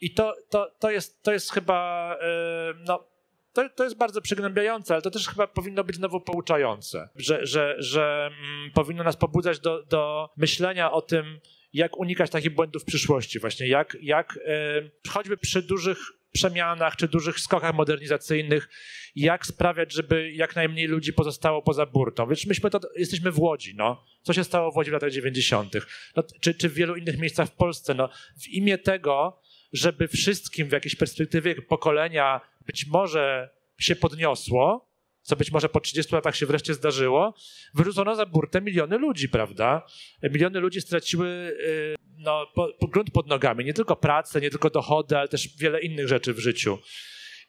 I 0.00 0.14
to, 0.14 0.36
to, 0.50 0.70
to, 0.78 0.90
jest, 0.90 1.22
to 1.22 1.32
jest 1.32 1.52
chyba 1.52 2.12
e, 2.20 2.74
no, 2.86 3.08
to, 3.56 3.68
to 3.68 3.84
jest 3.84 3.96
bardzo 3.96 4.20
przygnębiające, 4.20 4.94
ale 4.94 5.02
to 5.02 5.10
też 5.10 5.28
chyba 5.28 5.46
powinno 5.46 5.84
być 5.84 5.96
znowu 5.96 6.20
pouczające, 6.20 7.08
że, 7.16 7.46
że, 7.46 7.74
że 7.78 8.26
mm, 8.26 8.70
powinno 8.70 9.04
nas 9.04 9.16
pobudzać 9.16 9.60
do, 9.60 9.82
do 9.82 10.30
myślenia 10.36 10.92
o 10.92 11.02
tym, 11.02 11.40
jak 11.72 11.98
unikać 11.98 12.30
takich 12.30 12.54
błędów 12.54 12.82
w 12.82 12.86
przyszłości, 12.86 13.38
właśnie 13.38 13.68
jak, 13.68 13.96
jak 14.02 14.38
e, 14.46 15.10
choćby 15.10 15.36
przy 15.36 15.62
dużych 15.62 15.98
przemianach 16.32 16.96
czy 16.96 17.08
dużych 17.08 17.40
skokach 17.40 17.74
modernizacyjnych, 17.74 18.68
jak 19.14 19.46
sprawiać, 19.46 19.92
żeby 19.92 20.32
jak 20.32 20.56
najmniej 20.56 20.86
ludzi 20.86 21.12
pozostało 21.12 21.62
poza 21.62 21.86
burtą. 21.86 22.26
Wiesz, 22.26 22.46
myśmy 22.46 22.70
to, 22.70 22.80
jesteśmy 22.96 23.30
w 23.30 23.38
Łodzi, 23.38 23.74
no. 23.76 24.04
Co 24.22 24.32
się 24.32 24.44
stało 24.44 24.72
w 24.72 24.76
Łodzi 24.76 24.90
w 24.90 24.92
latach 24.92 25.10
90., 25.10 25.72
no, 26.16 26.22
czy, 26.40 26.54
czy 26.54 26.68
w 26.68 26.74
wielu 26.74 26.96
innych 26.96 27.18
miejscach 27.18 27.48
w 27.48 27.52
Polsce, 27.52 27.94
no. 27.94 28.08
W 28.42 28.48
imię 28.48 28.78
tego, 28.78 29.40
żeby 29.72 30.08
wszystkim 30.08 30.68
w 30.68 30.72
jakiejś 30.72 30.96
perspektywie 30.96 31.62
pokolenia 31.62 32.40
być 32.66 32.86
może 32.86 33.50
się 33.78 33.96
podniosło, 33.96 34.86
co 35.22 35.36
być 35.36 35.52
może 35.52 35.68
po 35.68 35.80
30 35.80 36.14
latach 36.14 36.36
się 36.36 36.46
wreszcie 36.46 36.74
zdarzyło, 36.74 37.34
wyrzucono 37.74 38.14
za 38.14 38.26
burtę 38.26 38.60
miliony 38.60 38.98
ludzi, 38.98 39.28
prawda? 39.28 39.86
Miliony 40.22 40.60
ludzi 40.60 40.80
straciły 40.80 41.28
y, 41.28 41.94
no, 42.18 42.46
po, 42.54 42.68
po 42.80 42.88
grunt 42.88 43.10
pod 43.10 43.26
nogami, 43.26 43.64
nie 43.64 43.74
tylko 43.74 43.96
pracę, 43.96 44.40
nie 44.40 44.50
tylko 44.50 44.70
dochody, 44.70 45.18
ale 45.18 45.28
też 45.28 45.56
wiele 45.58 45.80
innych 45.80 46.08
rzeczy 46.08 46.34
w 46.34 46.38
życiu. 46.38 46.78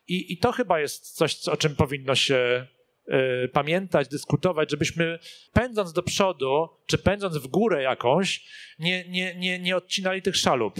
I, 0.07 0.33
i 0.33 0.37
to 0.37 0.51
chyba 0.51 0.79
jest 0.79 1.11
coś, 1.11 1.47
o 1.47 1.57
czym 1.57 1.75
powinno 1.75 2.15
się 2.15 2.67
y, 3.45 3.49
pamiętać, 3.49 4.07
dyskutować, 4.07 4.71
żebyśmy 4.71 5.19
pędząc 5.53 5.93
do 5.93 6.03
przodu, 6.03 6.69
czy 6.85 6.97
pędząc 6.97 7.37
w 7.37 7.47
górę 7.47 7.83
jakąś, 7.83 8.45
nie, 8.79 9.09
nie, 9.09 9.35
nie, 9.35 9.59
nie 9.59 9.77
odcinali 9.77 10.21
tych 10.21 10.35
szalup. 10.35 10.75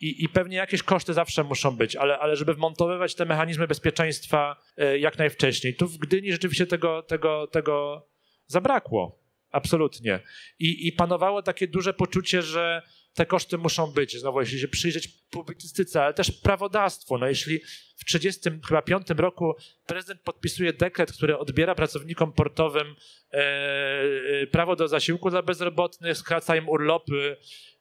I, 0.00 0.24
I, 0.24 0.28
pewnie 0.28 0.56
jakieś 0.56 0.82
koszty 0.82 1.14
zawsze 1.14 1.44
muszą 1.44 1.76
być, 1.76 1.96
ale, 1.96 2.18
ale 2.18 2.36
żeby 2.36 2.54
wmontowywać 2.54 3.14
te 3.14 3.24
mechanizmy 3.24 3.66
bezpieczeństwa 3.66 4.56
e, 4.76 4.98
jak 4.98 5.18
najwcześniej. 5.18 5.74
Tu 5.74 5.86
w 5.86 5.98
Gdyni 5.98 6.32
rzeczywiście 6.32 6.66
tego, 6.66 7.02
tego, 7.02 7.46
tego 7.46 8.06
zabrakło. 8.46 9.18
Absolutnie. 9.50 10.20
I, 10.58 10.86
I 10.86 10.92
panowało 10.92 11.42
takie 11.42 11.68
duże 11.68 11.94
poczucie, 11.94 12.42
że 12.42 12.82
te 13.14 13.26
koszty 13.26 13.58
muszą 13.58 13.86
być. 13.86 14.16
Znowu, 14.20 14.40
jeśli 14.40 14.60
się 14.60 14.68
przyjrzeć 14.68 15.08
publicystyce, 15.30 16.02
ale 16.02 16.14
też 16.14 16.30
prawodawstwo. 16.30 17.18
No, 17.18 17.28
jeśli 17.28 17.60
w 17.96 18.04
1935 18.04 19.20
roku 19.20 19.54
prezydent 19.86 20.20
podpisuje 20.20 20.72
dekret, 20.72 21.12
który 21.12 21.38
odbiera 21.38 21.74
pracownikom 21.74 22.32
portowym 22.32 22.86
e, 23.32 23.38
e, 24.42 24.46
prawo 24.46 24.76
do 24.76 24.88
zasiłku 24.88 25.30
dla 25.30 25.42
bezrobotnych, 25.42 26.16
skraca 26.16 26.56
im 26.56 26.68
urlopy, 26.68 27.36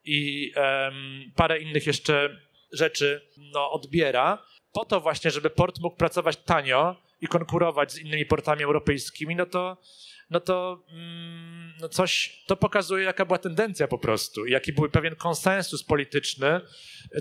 i 0.08 0.51
um, 0.55 1.32
parę 1.36 1.60
innych 1.60 1.88
jeszcze 1.88 2.41
rzeczy 2.74 3.22
no, 3.38 3.72
odbiera, 3.72 4.43
po 4.74 4.86
to 4.86 5.01
właśnie, 5.01 5.32
żeby 5.32 5.49
port 5.49 5.80
mógł 5.80 5.97
pracować 5.97 6.38
tanio 6.38 6.95
i 7.22 7.28
konkurować 7.28 7.91
z 7.91 7.99
innymi 7.99 8.26
portami 8.26 8.64
europejskimi, 8.64 9.36
no 9.36 9.45
to, 9.45 9.78
no 10.30 10.39
to 10.39 10.86
mm, 10.89 11.74
no 11.82 11.89
coś, 11.89 12.43
to 12.47 12.55
pokazuje, 12.55 13.03
jaka 13.03 13.26
była 13.26 13.38
tendencja 13.38 13.88
po 13.88 13.97
prostu 13.97 14.45
jaki 14.45 14.74
był 14.74 14.89
pewien 14.89 15.16
konsensus 15.16 15.84
polityczny 15.84 16.62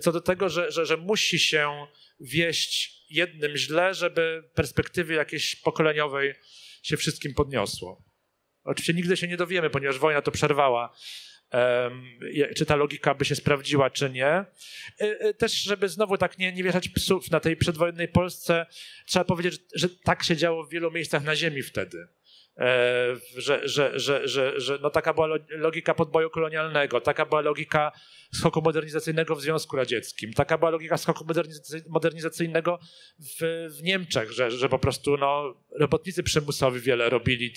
co 0.02 0.12
do 0.12 0.20
tego, 0.20 0.48
że, 0.48 0.72
że, 0.72 0.86
że 0.86 0.96
musi 0.96 1.38
się 1.38 1.86
wieść 2.20 3.04
jednym 3.10 3.56
źle, 3.56 3.94
żeby 3.94 4.42
w 4.50 4.54
perspektywie 4.54 5.16
jakiejś 5.16 5.56
pokoleniowej 5.56 6.34
się 6.82 6.96
wszystkim 6.96 7.34
podniosło. 7.34 8.04
Oczywiście 8.64 8.94
nigdy 8.94 9.16
się 9.16 9.28
nie 9.28 9.36
dowiemy, 9.36 9.70
ponieważ 9.70 9.98
wojna 9.98 10.22
to 10.22 10.30
przerwała 10.30 10.96
czy 12.56 12.66
ta 12.66 12.76
logika 12.76 13.14
by 13.14 13.24
się 13.24 13.34
sprawdziła, 13.34 13.90
czy 13.90 14.10
nie. 14.10 14.26
E, 14.26 14.46
e, 15.00 15.34
też, 15.34 15.52
żeby 15.52 15.88
znowu 15.88 16.18
tak 16.18 16.38
nie, 16.38 16.52
nie 16.52 16.62
wieszać 16.64 16.88
psów 16.88 17.30
na 17.30 17.40
tej 17.40 17.56
przedwojennej 17.56 18.08
Polsce, 18.08 18.66
trzeba 19.06 19.24
powiedzieć, 19.24 19.52
że, 19.52 19.58
że 19.74 19.88
tak 19.88 20.22
się 20.22 20.36
działo 20.36 20.64
w 20.64 20.70
wielu 20.70 20.90
miejscach 20.90 21.24
na 21.24 21.36
ziemi 21.36 21.62
wtedy. 21.62 22.08
E, 22.58 23.16
że, 23.36 23.68
że, 23.68 23.98
że, 23.98 24.28
że, 24.28 24.60
że 24.60 24.78
no 24.82 24.90
taka 24.90 25.14
była 25.14 25.28
logika 25.48 25.94
podboju 25.94 26.30
kolonialnego, 26.30 27.00
taka 27.00 27.26
była 27.26 27.40
logika 27.40 27.92
skoku 28.34 28.62
modernizacyjnego 28.62 29.36
w 29.36 29.42
Związku 29.42 29.76
Radzieckim, 29.76 30.32
taka 30.32 30.58
była 30.58 30.70
logika 30.70 30.96
skoku 30.96 31.26
modernizacyjnego 31.88 32.78
w, 33.18 33.68
w 33.78 33.82
Niemczech, 33.82 34.32
że, 34.32 34.50
że 34.50 34.68
po 34.68 34.78
prostu 34.78 35.16
no, 35.16 35.54
robotnicy 35.78 36.22
przymusowi 36.22 36.80
wiele 36.80 37.10
robili, 37.10 37.52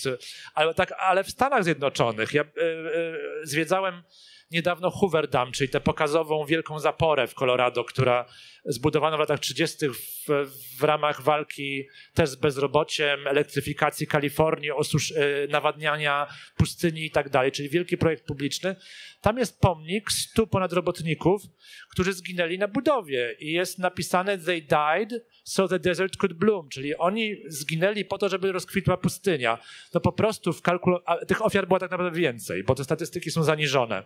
ale, 0.54 0.74
tak, 0.74 0.92
ale 0.92 1.24
w 1.24 1.30
Stanach 1.30 1.64
Zjednoczonych. 1.64 2.34
Ja 2.34 2.44
y, 2.44 2.62
y, 2.62 3.48
zwiedzałem 3.48 4.04
niedawno 4.52 4.92
Hoover 4.92 5.30
Dam, 5.30 5.52
czyli 5.52 5.70
tę 5.70 5.82
pokazową 5.82 6.46
wielką 6.46 6.80
zaporę 6.80 7.28
w 7.28 7.34
Colorado, 7.34 7.84
która 7.84 8.26
zbudowano 8.66 9.18
w 9.18 9.20
latach 9.20 9.40
30. 9.40 9.78
W, 9.90 10.48
w 10.80 10.84
ramach 10.84 11.22
walki 11.22 11.88
też 12.14 12.30
z 12.30 12.36
bezrobociem, 12.36 13.28
elektryfikacji 13.28 14.08
Kalifornii, 14.08 14.72
osusz, 14.72 15.12
e, 15.12 15.48
nawadniania 15.50 16.28
pustyni 16.58 17.06
i 17.06 17.12
tak 17.12 17.30
dalej, 17.30 17.52
czyli 17.52 17.70
wielki 17.70 17.98
projekt 17.98 18.26
publiczny. 18.26 18.76
Tam 19.22 19.38
jest 19.38 19.60
pomnik 19.60 20.12
stu 20.12 20.48
ponad 20.48 20.74
robotników, 20.74 21.42
którzy 21.90 22.14
zginęli 22.14 22.58
na 22.58 22.68
budowie 22.68 23.36
i 23.40 23.52
jest 23.52 23.80
napisane 23.80 24.38
they 24.38 24.62
died 24.62 25.26
so 25.44 25.68
the 25.68 25.80
desert 25.80 26.18
could 26.18 26.34
bloom, 26.34 26.70
czyli 26.70 26.96
oni 26.96 27.36
zginęli 27.48 28.06
po 28.06 28.18
to, 28.18 28.30
żeby 28.30 28.52
rozkwitła 28.52 28.98
pustynia. 28.98 29.58
No 29.94 30.00
po 30.00 30.12
prostu 30.12 30.54
w 30.54 30.62
kalkulu... 30.62 31.00
tych 31.28 31.46
ofiar 31.46 31.68
było 31.68 31.80
tak 31.80 31.92
naprawdę 31.92 32.20
więcej, 32.20 32.64
bo 32.64 32.76
te 32.76 32.84
statystyki 32.84 33.32
są 33.32 33.44
zaniżone. 33.44 34.04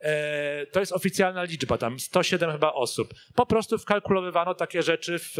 E, 0.00 0.66
to 0.66 0.80
jest 0.80 0.92
oficjalna 0.92 1.44
liczba, 1.44 1.78
tam 1.78 2.00
107 2.00 2.52
chyba 2.52 2.72
osób. 2.72 3.14
Po 3.34 3.46
prostu 3.46 3.78
wkalkulowywano 3.78 4.54
takie 4.54 4.82
rzeczy 4.82 5.18
w, 5.18 5.34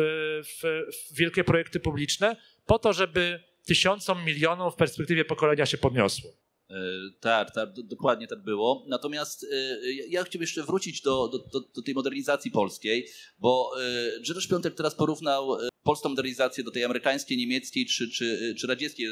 w, 0.45 0.63
w 0.93 1.15
wielkie 1.15 1.45
projekty 1.45 1.81
publiczne 1.81 2.37
po 2.67 2.79
to, 2.79 2.93
żeby 2.93 3.41
tysiącom, 3.67 4.25
milionom 4.25 4.73
w 4.73 4.77
perspektywie 4.77 5.25
pokolenia 5.25 5.67
się 5.67 5.79
podniosło. 5.79 6.31
E, 6.71 6.75
tak, 7.21 7.51
tak, 7.51 7.69
dokładnie 7.85 8.27
tak 8.27 8.43
było. 8.43 8.85
Natomiast 8.89 9.45
e, 9.45 9.93
ja 10.09 10.25
chciałbym 10.25 10.41
jeszcze 10.41 10.63
wrócić 10.63 11.03
do, 11.03 11.29
do, 11.29 11.61
do, 11.61 11.83
tej 11.83 11.95
modernizacji 11.95 12.51
polskiej, 12.51 13.09
bo 13.39 13.73
Grzegorz 14.21 14.49
Piątek 14.49 14.75
teraz 14.75 14.95
porównał 14.95 15.59
polską 15.83 16.09
modernizację 16.09 16.65
do 16.65 16.71
tej 16.71 16.85
amerykańskiej, 16.85 17.39
niemieckiej 17.39 17.87
czy, 17.87 18.11
czy, 18.11 18.55
czy 18.59 18.67
radzieckiej, 18.67 19.09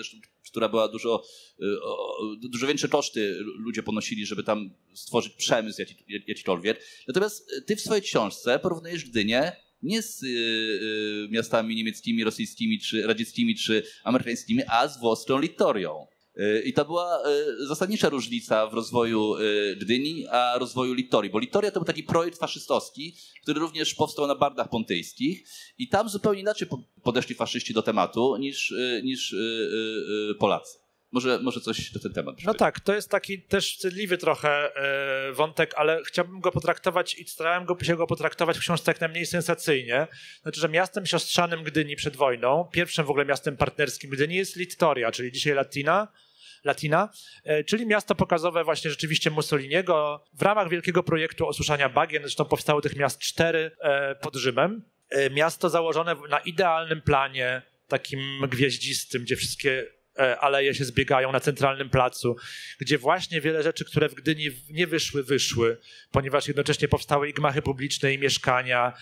która 0.51 0.69
była 0.69 0.89
dużo, 0.89 1.25
dużo 2.41 2.67
większe 2.67 2.89
koszty 2.89 3.39
ludzie 3.41 3.83
ponosili, 3.83 4.27
żeby 4.27 4.43
tam 4.43 4.71
stworzyć 4.95 5.33
przemysł 5.33 5.83
jakikolwiek. 6.27 6.85
Natomiast 7.09 7.51
ty 7.67 7.77
w 7.77 7.81
swojej 7.81 8.03
książce 8.03 8.59
porównujesz 8.59 9.05
Gdynię 9.05 9.53
nie 9.83 10.03
z 10.03 10.23
y, 10.23 10.27
y, 10.27 11.29
miastami 11.31 11.77
niemieckimi, 11.77 12.25
rosyjskimi, 12.25 12.81
czy 12.81 13.03
radzieckimi, 13.03 13.57
czy 13.57 13.83
amerykańskimi, 14.05 14.63
a 14.69 14.89
z 14.89 15.01
włoską 15.01 15.39
Littorią. 15.39 16.07
Y, 16.39 16.63
I 16.67 16.73
to 16.73 16.85
była 16.85 17.23
y, 17.63 17.67
zasadnicza 17.67 18.09
różnica 18.09 18.67
w 18.67 18.75
rozwoju 18.75 19.37
y, 19.37 19.77
Gdyni, 19.81 20.27
a 20.31 20.59
rozwoju 20.59 20.95
Littorii, 20.95 21.31
bo 21.31 21.39
Littoria 21.39 21.71
to 21.71 21.81
był 21.81 21.87
taki 21.87 22.03
projekt 22.03 22.39
faszystowski, 22.39 23.17
który 23.43 23.61
również 23.61 23.95
powstał 23.95 24.27
na 24.27 24.35
Bardach 24.35 24.69
Pontyjskich 24.69 25.49
i 25.79 25.89
tam 25.89 26.09
zupełnie 26.09 26.41
inaczej 26.41 26.69
podeszli 27.03 27.35
faszyści 27.35 27.75
do 27.75 27.83
tematu 27.83 28.37
niż, 28.37 28.75
niż 29.03 29.37
Polacy. 30.39 30.79
Może, 31.13 31.39
może 31.43 31.61
coś 31.61 31.95
na 31.95 32.01
ten 32.01 32.13
temat. 32.13 32.37
No 32.45 32.55
tak, 32.55 32.81
to 32.81 32.95
jest 32.95 33.11
taki 33.11 33.43
też 33.43 33.75
wstydliwy 33.75 34.19
trochę 34.19 34.73
wątek, 35.33 35.75
ale 35.77 36.03
chciałbym 36.05 36.41
go 36.41 36.51
potraktować 36.53 37.15
i 37.15 37.29
starałem 37.29 37.65
go, 37.65 37.77
się 37.83 37.97
go 37.97 38.07
potraktować 38.07 38.57
w 38.57 38.61
książce 38.61 38.91
jak 38.91 39.01
najmniej 39.01 39.27
sensacyjnie. 39.27 40.07
Znaczy, 40.43 40.61
że 40.61 40.69
miastem 40.69 41.07
siostrzanym 41.07 41.65
Gdyni 41.65 41.97
przed 41.97 42.17
wojną, 42.17 42.69
pierwszym 42.73 43.07
w 43.07 43.11
ogóle 43.11 43.25
miastem 43.25 43.57
partnerskim 43.57 44.11
Gdyni 44.11 44.35
jest 44.35 44.57
Littoria, 44.57 45.13
czyli 45.13 45.33
dzisiaj 45.33 45.55
Latina, 45.55 46.09
Latina, 46.69 47.09
e, 47.45 47.65
czyli 47.65 47.87
miasto 47.87 48.15
pokazowe 48.15 48.65
właśnie 48.65 48.91
rzeczywiście 48.91 49.31
Mussoliniego 49.31 50.25
w 50.35 50.43
ramach 50.43 50.69
wielkiego 50.69 51.03
projektu 51.03 51.49
osuszania 51.49 51.89
bagien, 51.89 52.23
zresztą 52.23 52.45
powstało 52.45 52.81
tych 52.81 52.97
miast 52.97 53.19
cztery 53.19 53.71
e, 53.81 54.15
pod 54.15 54.37
Rzymem. 54.37 54.83
E, 55.11 55.31
miasto 55.31 55.71
założone 55.71 56.17
na 56.31 56.39
idealnym 56.39 57.03
planie, 57.03 57.63
takim 57.89 58.21
gwieździstym, 58.49 59.23
gdzie 59.23 59.37
wszystkie 59.37 59.98
aleje 60.19 60.75
się 60.75 60.85
zbiegają 60.85 61.33
na 61.33 61.41
centralnym 61.41 61.91
placu, 61.91 62.37
gdzie 62.79 62.99
właśnie 62.99 63.41
wiele 63.41 63.63
rzeczy, 63.63 63.85
które 63.85 64.09
w 64.09 64.15
Gdyni 64.15 64.51
nie 64.71 64.87
wyszły, 64.87 65.23
wyszły, 65.23 65.79
ponieważ 66.11 66.49
jednocześnie 66.49 66.89
powstały 66.89 67.29
i 67.29 67.33
gmachy 67.33 67.63
publiczne, 67.63 68.15
i 68.15 68.19
mieszkania, 68.19 68.93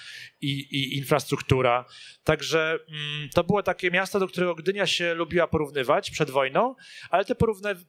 i, 0.41 0.51
i 0.51 0.97
infrastruktura. 0.97 1.85
Także 2.25 2.79
mm, 2.89 3.29
to 3.35 3.45
było 3.45 3.63
takie 3.63 3.91
miasto, 3.91 4.21
do 4.21 4.29
którego 4.29 4.55
Gdynia 4.55 4.87
się 4.87 5.15
lubiła 5.15 5.47
porównywać 5.47 6.11
przed 6.11 6.31
wojną, 6.31 6.75
ale 7.11 7.25
te 7.25 7.35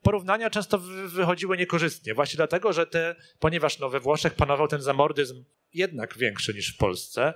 porównania 0.02 0.50
często 0.50 0.80
wychodziły 1.08 1.58
niekorzystnie, 1.58 2.14
właśnie 2.14 2.38
dlatego, 2.38 2.74
że 2.74 2.88
te, 2.88 3.16
ponieważ 3.40 3.80
no, 3.80 3.90
we 3.90 4.00
Włoszech 4.00 4.34
panował 4.34 4.68
ten 4.68 4.82
zamordyzm 4.82 5.44
jednak 5.74 6.18
większy 6.18 6.54
niż 6.54 6.74
w 6.74 6.78
Polsce 6.78 7.34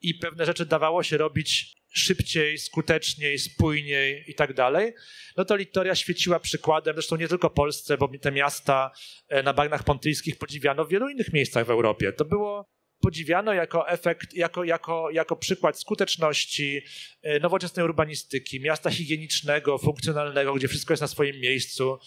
i 0.00 0.14
pewne 0.14 0.46
rzeczy 0.46 0.66
dawało 0.66 1.02
się 1.02 1.16
robić 1.16 1.75
szybciej, 1.94 2.58
skuteczniej, 2.58 3.38
spójniej 3.38 4.24
i 4.26 4.34
tak 4.34 4.54
dalej, 4.54 4.92
no 5.36 5.44
to 5.44 5.56
Littoria 5.56 5.94
świeciła 5.94 6.40
przykładem, 6.40 6.94
zresztą 6.94 7.16
nie 7.16 7.28
tylko 7.28 7.50
Polsce, 7.50 7.98
bo 7.98 8.10
te 8.22 8.32
miasta 8.32 8.90
e, 9.28 9.42
na 9.42 9.52
bagnach 9.52 9.84
pontyjskich 9.84 10.38
podziwiano 10.38 10.84
w 10.84 10.90
wielu 10.90 11.08
innych 11.08 11.32
miejscach 11.32 11.66
w 11.66 11.70
Europie. 11.70 12.12
To 12.12 12.24
było 12.24 12.76
podziwiano 13.00 13.52
jako 13.52 13.88
efekt, 13.88 14.34
jako, 14.34 14.64
jako, 14.64 15.10
jako 15.10 15.36
przykład 15.36 15.80
skuteczności, 15.80 16.80
e, 17.22 17.40
nowoczesnej 17.40 17.84
urbanistyki, 17.84 18.60
miasta 18.60 18.90
higienicznego, 18.90 19.78
funkcjonalnego, 19.78 20.54
gdzie 20.54 20.68
wszystko 20.68 20.92
jest 20.92 21.00
na 21.00 21.08
swoim 21.08 21.40
miejscu 21.40 21.98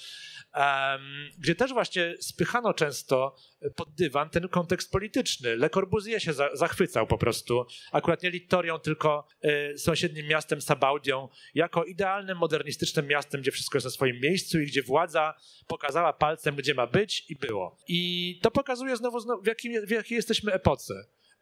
gdzie 1.37 1.55
też 1.55 1.73
właśnie 1.73 2.15
spychano 2.19 2.73
często 2.73 3.35
pod 3.75 3.93
dywan 3.93 4.29
ten 4.29 4.47
kontekst 4.47 4.91
polityczny. 4.91 5.55
Le 5.55 5.69
Corbusier 5.69 6.21
się 6.23 6.33
za, 6.33 6.55
zachwycał 6.55 7.07
po 7.07 7.17
prostu, 7.17 7.65
akurat 7.91 8.23
nie 8.23 8.29
Littorią, 8.29 8.79
tylko 8.79 9.27
y, 9.45 9.77
sąsiednim 9.77 10.27
miastem 10.27 10.61
Sabaudią, 10.61 11.29
jako 11.53 11.83
idealnym, 11.83 12.37
modernistycznym 12.37 13.07
miastem, 13.07 13.41
gdzie 13.41 13.51
wszystko 13.51 13.77
jest 13.77 13.85
na 13.85 13.91
swoim 13.91 14.19
miejscu 14.23 14.59
i 14.59 14.65
gdzie 14.65 14.83
władza 14.83 15.33
pokazała 15.67 16.13
palcem, 16.13 16.55
gdzie 16.55 16.73
ma 16.73 16.87
być 16.87 17.29
i 17.29 17.35
było. 17.35 17.77
I 17.87 18.39
to 18.43 18.51
pokazuje 18.51 18.97
znowu, 18.97 19.19
w, 19.19 19.87
w 19.87 19.91
jakiej 19.91 20.15
jesteśmy 20.15 20.53
epoce 20.53 20.93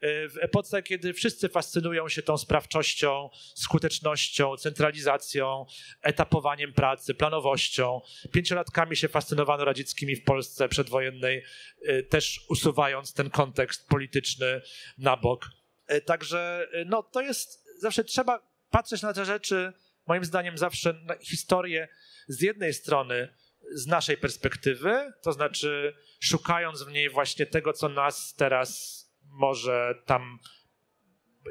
w 0.02 0.34
epoce, 0.40 0.82
kiedy 0.82 1.12
wszyscy 1.12 1.48
fascynują 1.48 2.08
się 2.08 2.22
tą 2.22 2.38
sprawczością, 2.38 3.30
skutecznością, 3.54 4.56
centralizacją, 4.56 5.66
etapowaniem 6.02 6.72
pracy, 6.72 7.14
planowością. 7.14 8.00
Pięciolatkami 8.32 8.96
się 8.96 9.08
fascynowano 9.08 9.64
radzieckimi 9.64 10.16
w 10.16 10.24
Polsce 10.24 10.68
przedwojennej, 10.68 11.44
y, 11.88 12.02
też 12.02 12.40
usuwając 12.48 13.14
ten 13.14 13.30
kontekst 13.30 13.88
polityczny 13.88 14.62
na 14.98 15.16
bok. 15.16 15.50
Y, 15.92 16.00
także 16.00 16.68
no, 16.86 17.02
to 17.02 17.20
jest, 17.20 17.64
zawsze 17.80 18.04
trzeba 18.04 18.42
patrzeć 18.70 19.02
na 19.02 19.12
te 19.12 19.24
rzeczy, 19.24 19.72
moim 20.06 20.24
zdaniem 20.24 20.58
zawsze 20.58 20.92
na 20.92 21.14
historię 21.20 21.88
z 22.28 22.40
jednej 22.40 22.74
strony 22.74 23.28
z 23.72 23.86
naszej 23.86 24.16
perspektywy, 24.16 25.12
to 25.22 25.32
znaczy 25.32 25.94
szukając 26.20 26.82
w 26.82 26.92
niej 26.92 27.10
właśnie 27.10 27.46
tego, 27.46 27.72
co 27.72 27.88
nas 27.88 28.34
teraz 28.34 28.97
może 29.38 29.94
tam 30.06 30.38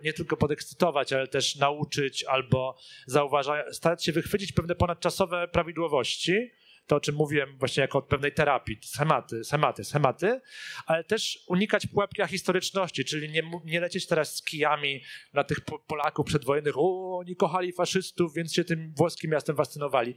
nie 0.03 0.13
tylko 0.13 0.38
podekscytować, 0.38 1.13
ale 1.13 1.27
też 1.27 1.55
nauczyć 1.55 2.23
albo 2.23 2.77
zauważać, 3.05 3.75
starać 3.75 4.05
się 4.05 4.11
wychwycić 4.11 4.51
pewne 4.51 4.75
ponadczasowe 4.75 5.47
prawidłowości, 5.47 6.51
to 6.88 6.95
o 6.95 6.99
czym 6.99 7.15
mówiłem 7.15 7.57
właśnie 7.57 7.81
jako 7.81 7.99
od 7.99 8.07
pewnej 8.07 8.33
terapii, 8.33 8.77
schematy, 8.83 9.43
schematy, 9.43 9.83
schematy, 9.83 10.41
ale 10.85 11.03
też 11.03 11.39
unikać 11.47 11.88
pułapki 11.88 12.21
historyczności, 12.27 13.05
czyli 13.05 13.29
nie, 13.29 13.43
nie 13.65 13.79
lecieć 13.79 14.07
teraz 14.07 14.35
z 14.35 14.43
kijami 14.43 15.03
na 15.33 15.43
tych 15.43 15.57
Polaków 15.88 16.25
przedwojennych, 16.25 16.77
o, 16.77 17.17
oni 17.17 17.35
kochali 17.35 17.73
faszystów, 17.73 18.33
więc 18.33 18.53
się 18.53 18.63
tym 18.63 18.93
włoskim 18.97 19.31
miastem 19.31 19.55
fascynowali. 19.55 20.15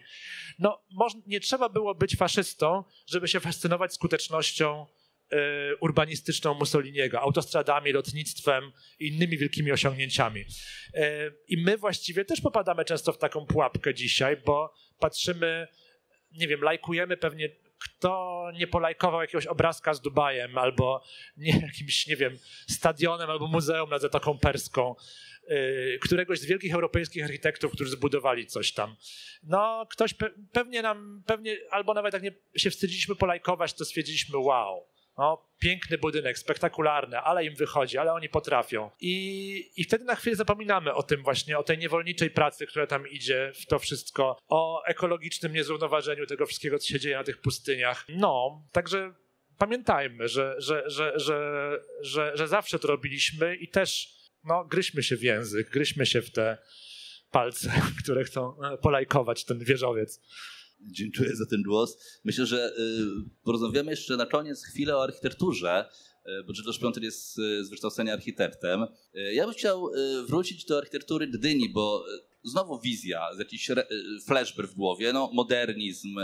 No, 0.59 0.83
nie 1.27 1.41
trzeba 1.41 1.69
było 1.69 1.95
być 1.95 2.17
faszystą, 2.17 2.85
żeby 3.07 3.29
się 3.29 3.41
fascynować 3.41 3.95
skutecznością 3.95 4.87
urbanistyczną 5.81 6.55
Mussoliniego, 6.55 7.21
autostradami, 7.21 7.93
lotnictwem 7.93 8.73
i 8.99 9.09
innymi 9.09 9.39
wielkimi 9.39 9.73
osiągnięciami. 9.73 10.45
E, 10.95 11.31
I 11.49 11.63
my 11.63 11.77
właściwie 11.77 12.25
też 12.25 12.41
popadamy 12.41 12.85
często 12.85 13.13
w 13.13 13.19
taką 13.19 13.47
pułapkę 13.47 13.95
dzisiaj, 13.95 14.37
bo 14.37 14.75
patrzymy, 14.99 15.69
nie 16.33 16.49
wiem, 16.49 16.63
lajkujemy 16.63 17.17
pewnie 17.17 17.49
kto 17.81 18.45
nie 18.55 18.67
polajkował 18.67 19.21
jakiegoś 19.21 19.47
obrazka 19.47 19.95
z 19.95 20.01
Dubajem 20.01 20.59
albo 20.59 21.05
nie, 21.37 21.61
jakimś, 21.67 22.07
nie 22.07 22.17
wiem, 22.17 22.39
stadionem 22.69 23.31
albo 23.31 23.47
muzeum 23.47 23.91
nad 23.91 24.03
Zatoką 24.03 24.39
Perską, 24.39 24.95
yy, 25.49 25.99
któregoś 26.03 26.39
z 26.39 26.47
wielkich 26.47 26.75
europejskich 26.75 27.25
architektów, 27.25 27.73
którzy 27.73 27.91
zbudowali 27.91 28.47
coś 28.47 28.73
tam. 28.73 28.97
No, 29.43 29.87
ktoś 29.91 30.15
pe 30.15 30.31
pewnie 30.53 30.83
nam, 30.83 31.23
pewnie, 31.27 31.57
albo 31.71 31.95
nawet 31.95 32.15
jak 32.15 32.23
nie 32.23 32.33
się 32.57 32.71
wstydziliśmy 32.71 33.17
polajkować, 33.17 33.75
to 33.75 33.85
stwierdziliśmy 33.85 34.39
wow. 34.39 34.87
No, 35.21 35.47
piękny 35.59 35.99
budynek, 35.99 36.39
spektakularny, 36.39 37.19
ale 37.19 37.45
im 37.45 37.55
wychodzi, 37.55 37.99
ale 37.99 38.13
oni 38.13 38.29
potrafią. 38.29 38.91
I, 39.01 39.71
I 39.77 39.85
wtedy 39.85 40.05
na 40.05 40.15
chwilę 40.15 40.37
zapominamy 40.37 40.95
o 40.95 41.03
tym 41.03 41.23
właśnie, 41.23 41.59
o 41.59 41.63
tej 41.63 41.79
niewolniczej 41.79 42.31
pracy, 42.31 42.67
która 42.67 42.87
tam 42.87 43.09
idzie 43.09 43.53
w 43.55 43.67
to 43.67 43.79
wszystko, 43.79 44.39
o 44.49 44.85
ekologicznym 44.85 45.53
niezrównoważeniu 45.53 46.27
tego 46.27 46.47
wszystkiego, 46.47 46.79
co 46.79 46.89
się 46.89 47.01
dzieje 47.01 47.17
na 47.17 47.25
tych 47.25 47.41
pustyniach. 47.41 48.07
No, 48.09 48.63
także 48.73 49.15
pamiętajmy, 49.59 50.29
że, 50.29 50.55
że, 50.59 50.83
że, 50.87 51.13
że, 51.17 51.79
że, 52.01 52.33
że 52.35 52.49
zawsze 52.49 52.79
to 52.79 52.89
robiliśmy 52.89 53.57
i 53.57 53.69
też 53.69 54.09
no, 54.45 54.65
gryźmy 54.65 55.03
się 55.03 55.17
w 55.17 55.23
język, 55.23 55.71
gryźmy 55.71 56.07
się 56.07 56.23
w 56.23 56.31
te 56.31 56.59
palce, 57.31 57.73
które 58.03 58.25
chcą 58.25 58.57
polajkować 58.83 59.45
ten 59.45 59.59
wieżowiec. 59.59 60.21
Dziękuję 60.83 61.37
za 61.37 61.47
ten 61.47 61.63
głos. 61.63 61.99
Myślę, 62.25 62.47
że 62.47 62.73
y, 62.73 62.75
porozmawiamy 63.45 63.91
jeszcze 63.91 64.17
na 64.17 64.27
koniec 64.27 64.65
chwilę 64.65 64.97
o 64.97 65.03
architekturze, 65.03 65.85
y, 66.27 66.45
bo 66.47 66.53
Grzegorz 66.53 66.79
Piątek 66.79 67.03
jest 67.03 67.39
y, 67.39 67.65
z 67.65 67.71
wykształcenia 67.71 68.13
architektem. 68.13 68.87
Ja 69.33 69.45
bym 69.45 69.55
chciał 69.55 69.91
wrócić 70.27 70.65
do 70.65 70.79
architektury 70.79 71.27
Gdyni, 71.27 71.69
bo 71.69 72.05
znowu 72.45 72.81
wizja, 72.81 73.29
jakiś 73.39 73.71
flashback 74.27 74.69
w 74.69 74.75
głowie, 74.75 75.13
no, 75.13 75.31
modernizm, 75.33 76.17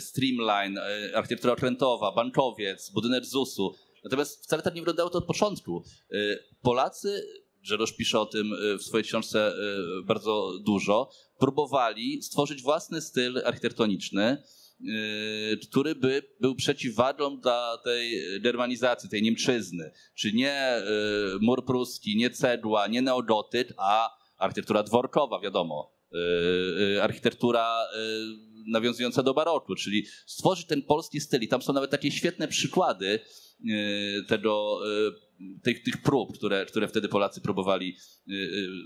streamline, 0.00 0.80
architektura 1.14 1.52
okrętowa, 1.52 2.12
bankowiec, 2.12 2.90
budynek 2.90 3.24
ZUS-u. 3.24 3.74
Natomiast 4.04 4.44
wcale 4.44 4.62
tak 4.62 4.74
nie 4.74 4.80
wyglądało 4.80 5.10
to 5.10 5.18
od 5.18 5.24
początku. 5.24 5.84
Polacy 6.62 7.22
Grzegorz 7.62 7.92
pisze 7.92 8.20
o 8.20 8.26
tym 8.26 8.50
w 8.78 8.82
swojej 8.82 9.04
książce 9.04 9.54
bardzo 10.04 10.52
dużo, 10.66 11.10
próbowali 11.44 12.22
stworzyć 12.22 12.62
własny 12.62 13.00
styl 13.00 13.42
architektoniczny 13.44 14.42
który 15.68 15.94
by 15.94 16.22
był 16.40 16.54
przeciwwadą 16.54 17.40
dla 17.40 17.78
tej 17.84 18.22
germanizacji, 18.40 19.08
tej 19.08 19.22
Niemczyzny. 19.22 19.90
Czy 20.14 20.32
nie 20.32 20.82
mur 21.40 21.64
pruski, 21.64 22.16
nie 22.16 22.30
cedła, 22.30 22.86
nie 22.86 23.02
neogotyt, 23.02 23.72
a 23.76 24.10
architektura 24.38 24.82
dworkowa, 24.82 25.40
wiadomo. 25.40 25.94
Architektura 27.00 27.78
nawiązująca 28.66 29.22
do 29.22 29.34
baroku, 29.34 29.74
czyli 29.74 30.06
stworzyć 30.26 30.66
ten 30.66 30.82
polski 30.82 31.20
styl. 31.20 31.42
I 31.42 31.48
tam 31.48 31.62
są 31.62 31.72
nawet 31.72 31.90
takie 31.90 32.10
świetne 32.10 32.48
przykłady 32.48 33.20
tego, 34.28 34.80
tych, 35.62 35.82
tych 35.82 36.02
prób, 36.02 36.34
które, 36.34 36.66
które 36.66 36.88
wtedy 36.88 37.08
Polacy 37.08 37.40
próbowali 37.40 37.96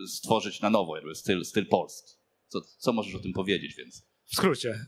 stworzyć 0.06 0.61
na 0.61 0.70
nowo, 0.70 0.96
jakby 0.96 1.14
styl, 1.14 1.44
styl 1.44 1.66
polski. 1.66 2.18
Co, 2.49 2.61
co 2.61 2.92
możesz 2.92 3.14
o 3.14 3.18
tym 3.18 3.32
powiedzieć 3.32 3.74
więcej? 3.74 4.03
W 4.24 4.34
skrócie. 4.34 4.86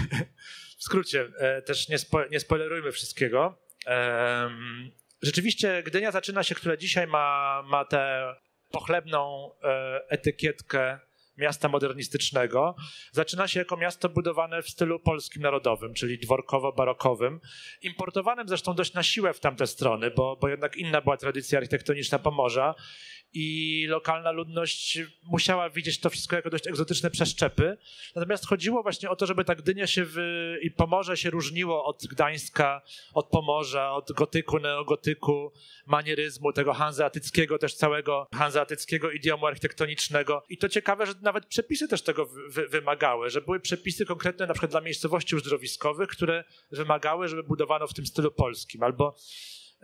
w 0.78 0.82
skrócie, 0.82 1.28
e, 1.38 1.62
też 1.62 1.88
nie, 1.88 1.98
spo, 1.98 2.26
nie 2.26 2.40
spoilerujmy 2.40 2.92
wszystkiego. 2.92 3.58
Rzeczywiście 5.22 5.82
Gdynia 5.82 6.12
zaczyna 6.12 6.42
się, 6.42 6.54
która 6.54 6.76
dzisiaj 6.76 7.06
ma, 7.06 7.62
ma 7.66 7.84
tę 7.84 8.34
pochlebną 8.70 9.50
e, 9.62 10.00
etykietkę 10.08 10.98
miasta 11.38 11.68
modernistycznego. 11.68 12.76
Zaczyna 13.12 13.48
się 13.48 13.58
jako 13.58 13.76
miasto 13.76 14.08
budowane 14.08 14.62
w 14.62 14.68
stylu 14.68 15.00
polskim 15.00 15.42
narodowym, 15.42 15.94
czyli 15.94 16.18
dworkowo-barokowym, 16.18 17.40
importowanym 17.82 18.48
zresztą 18.48 18.74
dość 18.74 18.92
na 18.92 19.02
siłę 19.02 19.34
w 19.34 19.40
tamte 19.40 19.66
strony, 19.66 20.10
bo, 20.10 20.36
bo 20.36 20.48
jednak 20.48 20.76
inna 20.76 21.00
była 21.00 21.16
tradycja 21.16 21.58
architektoniczna 21.58 22.18
Pomorza 22.18 22.74
i 23.32 23.86
lokalna 23.88 24.30
ludność 24.30 24.98
musiała 25.22 25.70
widzieć 25.70 26.00
to 26.00 26.10
wszystko 26.10 26.36
jako 26.36 26.50
dość 26.50 26.66
egzotyczne 26.66 27.10
przeszczepy. 27.10 27.76
Natomiast 28.14 28.46
chodziło 28.46 28.82
właśnie 28.82 29.10
o 29.10 29.16
to, 29.16 29.26
żeby 29.26 29.44
ta 29.44 29.54
Gdynia 29.54 29.86
się 29.86 30.06
i 30.62 30.70
Pomorze 30.70 31.16
się 31.16 31.30
różniło 31.30 31.84
od 31.84 32.06
Gdańska, 32.06 32.82
od 33.14 33.28
Pomorza, 33.28 33.92
od 33.92 34.12
gotyku, 34.12 34.58
neogotyku, 34.58 35.52
manieryzmu, 35.86 36.52
tego 36.52 36.72
hanzeatyckiego 36.72 37.58
też 37.58 37.74
całego 37.74 38.26
hanzeatyckiego 38.34 39.10
idiomu 39.10 39.46
architektonicznego. 39.46 40.44
I 40.48 40.58
to 40.58 40.68
ciekawe, 40.68 41.06
że 41.06 41.12
nawet 41.22 41.46
przepisy 41.46 41.88
też 41.88 42.02
tego 42.02 42.26
wy, 42.48 42.68
wymagały, 42.68 43.30
że 43.30 43.40
były 43.40 43.60
przepisy 43.60 44.06
konkretne 44.06 44.46
na 44.46 44.54
przykład 44.54 44.70
dla 44.70 44.80
miejscowości 44.80 45.36
uzdrowiskowych, 45.36 46.08
które 46.08 46.44
wymagały, 46.70 47.28
żeby 47.28 47.42
budowano 47.42 47.86
w 47.86 47.94
tym 47.94 48.06
stylu 48.06 48.30
polskim. 48.30 48.82
Albo 48.82 49.16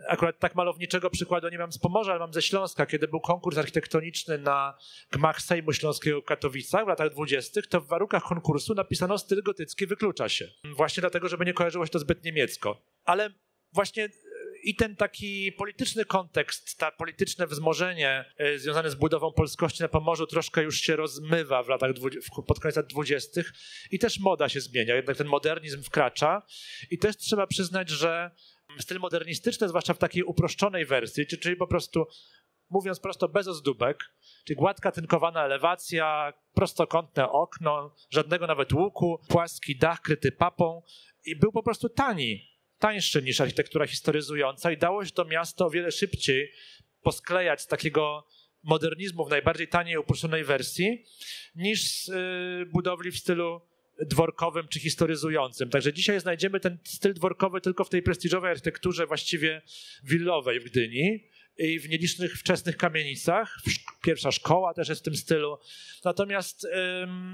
akurat 0.07 0.39
tak 0.39 0.55
malowniczego 0.55 1.09
przykładu 1.09 1.49
nie 1.49 1.57
mam 1.57 1.71
z 1.71 1.79
Pomorza, 1.79 2.11
ale 2.11 2.19
mam 2.19 2.33
ze 2.33 2.41
Śląska, 2.41 2.85
kiedy 2.85 3.07
był 3.07 3.19
konkurs 3.19 3.57
architektoniczny 3.57 4.37
na 4.37 4.77
gmach 5.11 5.41
Sejmu 5.41 5.73
Śląskiego 5.73 6.21
w 6.21 6.25
Katowicach 6.25 6.85
w 6.85 6.87
latach 6.87 7.09
dwudziestych, 7.09 7.67
to 7.67 7.81
w 7.81 7.87
warunkach 7.87 8.23
konkursu 8.23 8.73
napisano 8.73 9.17
styl 9.17 9.43
gotycki 9.43 9.87
wyklucza 9.87 10.29
się. 10.29 10.47
Właśnie 10.75 11.01
dlatego, 11.01 11.29
żeby 11.29 11.45
nie 11.45 11.53
kojarzyło 11.53 11.85
się 11.85 11.91
to 11.91 11.99
zbyt 11.99 12.23
niemiecko. 12.23 12.81
Ale 13.05 13.29
właśnie 13.73 14.09
i 14.65 14.75
ten 14.75 14.95
taki 14.95 15.51
polityczny 15.51 16.05
kontekst, 16.05 16.77
ta 16.77 16.91
polityczne 16.91 17.47
wzmożenie 17.47 18.25
y, 18.41 18.59
związane 18.59 18.89
z 18.89 18.95
budową 18.95 19.31
polskości 19.33 19.81
na 19.81 19.87
Pomorzu 19.87 20.27
troszkę 20.27 20.63
już 20.63 20.81
się 20.81 20.95
rozmywa 20.95 21.63
w 21.63 21.69
latach, 21.69 21.91
pod 22.47 22.59
koniec 22.59 22.75
lat 22.75 22.87
dwudziestych 22.87 23.53
i 23.91 23.99
też 23.99 24.19
moda 24.19 24.49
się 24.49 24.61
zmienia, 24.61 24.95
jednak 24.95 25.17
ten 25.17 25.27
modernizm 25.27 25.83
wkracza 25.83 26.41
i 26.91 26.97
też 26.97 27.17
trzeba 27.17 27.47
przyznać, 27.47 27.89
że 27.89 28.31
styl 28.81 28.99
modernistyczny, 28.99 29.69
zwłaszcza 29.69 29.93
w 29.93 29.97
takiej 29.97 30.23
uproszczonej 30.23 30.85
wersji, 30.85 31.27
czyli 31.27 31.55
po 31.55 31.67
prostu 31.67 32.07
mówiąc 32.69 32.99
prosto, 32.99 33.27
bez 33.27 33.47
ozdóbek, 33.47 34.13
czyli 34.45 34.57
gładka 34.57 34.91
tynkowana 34.91 35.45
elewacja, 35.45 36.33
prostokątne 36.53 37.29
okno, 37.29 37.95
żadnego 38.09 38.47
nawet 38.47 38.73
łuku, 38.73 39.21
płaski 39.27 39.77
dach 39.77 40.01
kryty 40.01 40.31
papą 40.31 40.81
i 41.25 41.35
był 41.35 41.51
po 41.51 41.63
prostu 41.63 41.89
tani, 41.89 42.49
tańszy 42.79 43.21
niż 43.21 43.41
architektura 43.41 43.87
historyzująca 43.87 44.71
i 44.71 44.77
dało 44.77 45.05
się 45.05 45.11
to 45.11 45.25
miasto 45.25 45.65
o 45.65 45.69
wiele 45.69 45.91
szybciej 45.91 46.51
posklejać 47.01 47.61
z 47.61 47.67
takiego 47.67 48.27
modernizmu 48.63 49.25
w 49.25 49.29
najbardziej 49.29 49.67
taniej, 49.67 49.97
uproszczonej 49.97 50.43
wersji 50.43 51.05
niż 51.55 51.91
z 51.91 52.09
y, 52.09 52.65
budowli 52.65 53.11
w 53.11 53.17
stylu 53.17 53.61
dworkowym 54.01 54.67
czy 54.67 54.79
historyzującym. 54.79 55.69
Także 55.69 55.93
dzisiaj 55.93 56.19
znajdziemy 56.19 56.59
ten 56.59 56.77
styl 56.83 57.13
dworkowy 57.13 57.61
tylko 57.61 57.83
w 57.83 57.89
tej 57.89 58.01
prestiżowej 58.01 58.51
architekturze 58.51 59.07
właściwie 59.07 59.61
willowej 60.03 60.59
w 60.59 60.63
Gdyni 60.63 61.23
i 61.57 61.79
w 61.79 61.89
nielicznych 61.89 62.37
wczesnych 62.37 62.77
kamienicach. 62.77 63.57
Pierwsza 64.05 64.31
szkoła 64.31 64.73
też 64.73 64.89
jest 64.89 65.01
w 65.01 65.03
tym 65.03 65.15
stylu. 65.15 65.57
Natomiast 66.03 66.67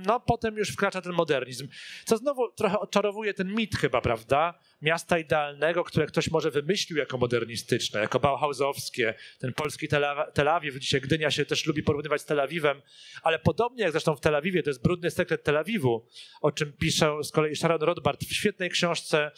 no, 0.06 0.20
potem 0.20 0.58
już 0.58 0.70
wkracza 0.70 1.02
ten 1.02 1.14
modernizm, 1.14 1.68
co 2.06 2.18
znowu 2.18 2.52
trochę 2.52 2.80
odczarowuje 2.80 3.34
ten 3.34 3.56
mit 3.56 3.76
chyba, 3.76 4.02
prawda? 4.02 4.60
Miasta 4.82 5.20
idealnego, 5.20 5.84
które 5.84 6.06
ktoś 6.06 6.32
może 6.32 6.52
wymyślił 6.52 6.98
jako 6.98 7.18
modernistyczne, 7.18 8.00
jako 8.00 8.20
bauhausowskie. 8.20 9.14
Ten 9.40 9.54
polski 9.54 9.88
Tel 10.34 10.48
Awiw, 10.48 10.76
dzisiaj 10.76 11.02
Gdynia 11.02 11.32
się 11.32 11.46
też 11.46 11.66
lubi 11.66 11.84
porównywać 11.84 12.22
z 12.22 12.26
Tel 12.26 12.40
Awiwem, 12.40 12.82
ale 13.24 13.40
podobnie 13.40 13.84
jak 13.84 13.92
zresztą 13.92 14.16
w 14.16 14.22
Tel 14.22 14.36
Awiwie, 14.36 14.64
to 14.64 14.70
jest 14.70 14.84
brudny 14.84 15.12
sekret 15.12 15.44
Tel 15.44 15.58
Awiwu, 15.58 16.08
o 16.42 16.52
czym 16.52 16.74
pisze 16.74 17.24
z 17.24 17.32
kolei 17.32 17.56
Sharon 17.56 17.82
Rothbard 17.82 18.24
w 18.24 18.34
świetnej 18.34 18.70
książce 18.70 19.32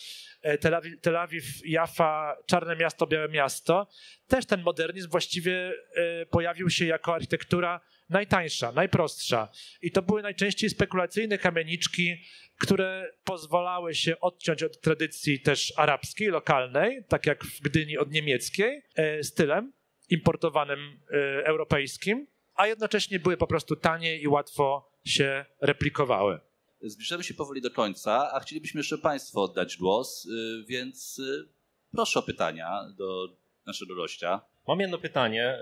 E, 0.43 0.57
Tel 0.57 0.75
Awiw, 0.75 1.01
Tel 1.01 1.17
Awiw, 1.17 1.45
Jaffa, 1.65 2.37
Czarne 2.45 2.75
Miasto, 2.75 3.07
Białe 3.07 3.29
Miasto, 3.29 3.87
też 4.27 4.45
ten 4.45 4.61
modernizm 4.61 5.09
właściwie 5.09 5.73
e, 5.95 6.25
pojawił 6.25 6.69
się 6.69 6.85
jako 6.85 7.15
architektura 7.23 7.81
najtańsza, 8.09 8.71
najprostsza. 8.71 9.49
I 9.81 9.91
to 9.91 10.01
były 10.01 10.21
najczęściej 10.21 10.69
spekulacyjne 10.69 11.37
kamieniczki, 11.37 12.15
które 12.59 13.11
pozwalały 13.23 13.95
się 13.95 14.19
odciąć 14.19 14.63
od 14.63 14.81
tradycji 14.81 15.41
też 15.41 15.73
arabskiej, 15.77 16.27
lokalnej, 16.27 17.03
tak 17.07 17.25
jak 17.25 17.43
w 17.43 17.61
Gdyni 17.61 17.97
od 17.97 18.11
niemieckiej, 18.11 18.81
e, 18.95 19.23
stylem 19.23 19.73
importowanym 20.09 20.99
europejskim, 21.43 22.27
a 22.55 22.67
jednocześnie 22.67 23.19
były 23.19 23.37
po 23.37 23.47
prostu 23.47 23.75
tanie 23.75 24.19
i 24.19 24.27
łatwo 24.27 24.91
się 25.05 25.45
replikowały. 25.61 26.39
Zbliżamy 26.81 27.23
się 27.23 27.33
powoli 27.33 27.61
do 27.61 27.71
końca, 27.71 28.31
a 28.33 28.39
chcielibyśmy 28.39 28.79
jeszcze 28.79 28.97
Państwu 28.97 29.41
oddać 29.41 29.77
głos, 29.77 30.25
y, 30.25 30.65
więc 30.67 31.19
y, 31.19 31.49
proszę 31.91 32.19
o 32.19 32.23
pytania 32.23 32.69
do 32.97 33.37
naszego 33.65 33.95
gościa. 33.95 34.41
Mam 34.67 34.79
jedno 34.79 34.97
pytanie. 34.97 35.57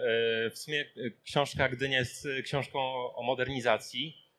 Y, 0.45 0.49
w 0.49 0.58
sumie 0.58 0.86
książka 1.24 1.70
Gdynia 1.70 1.99
jest 1.99 2.28
książką 2.43 2.80
o 3.16 3.24
modernizacji. 3.24 4.32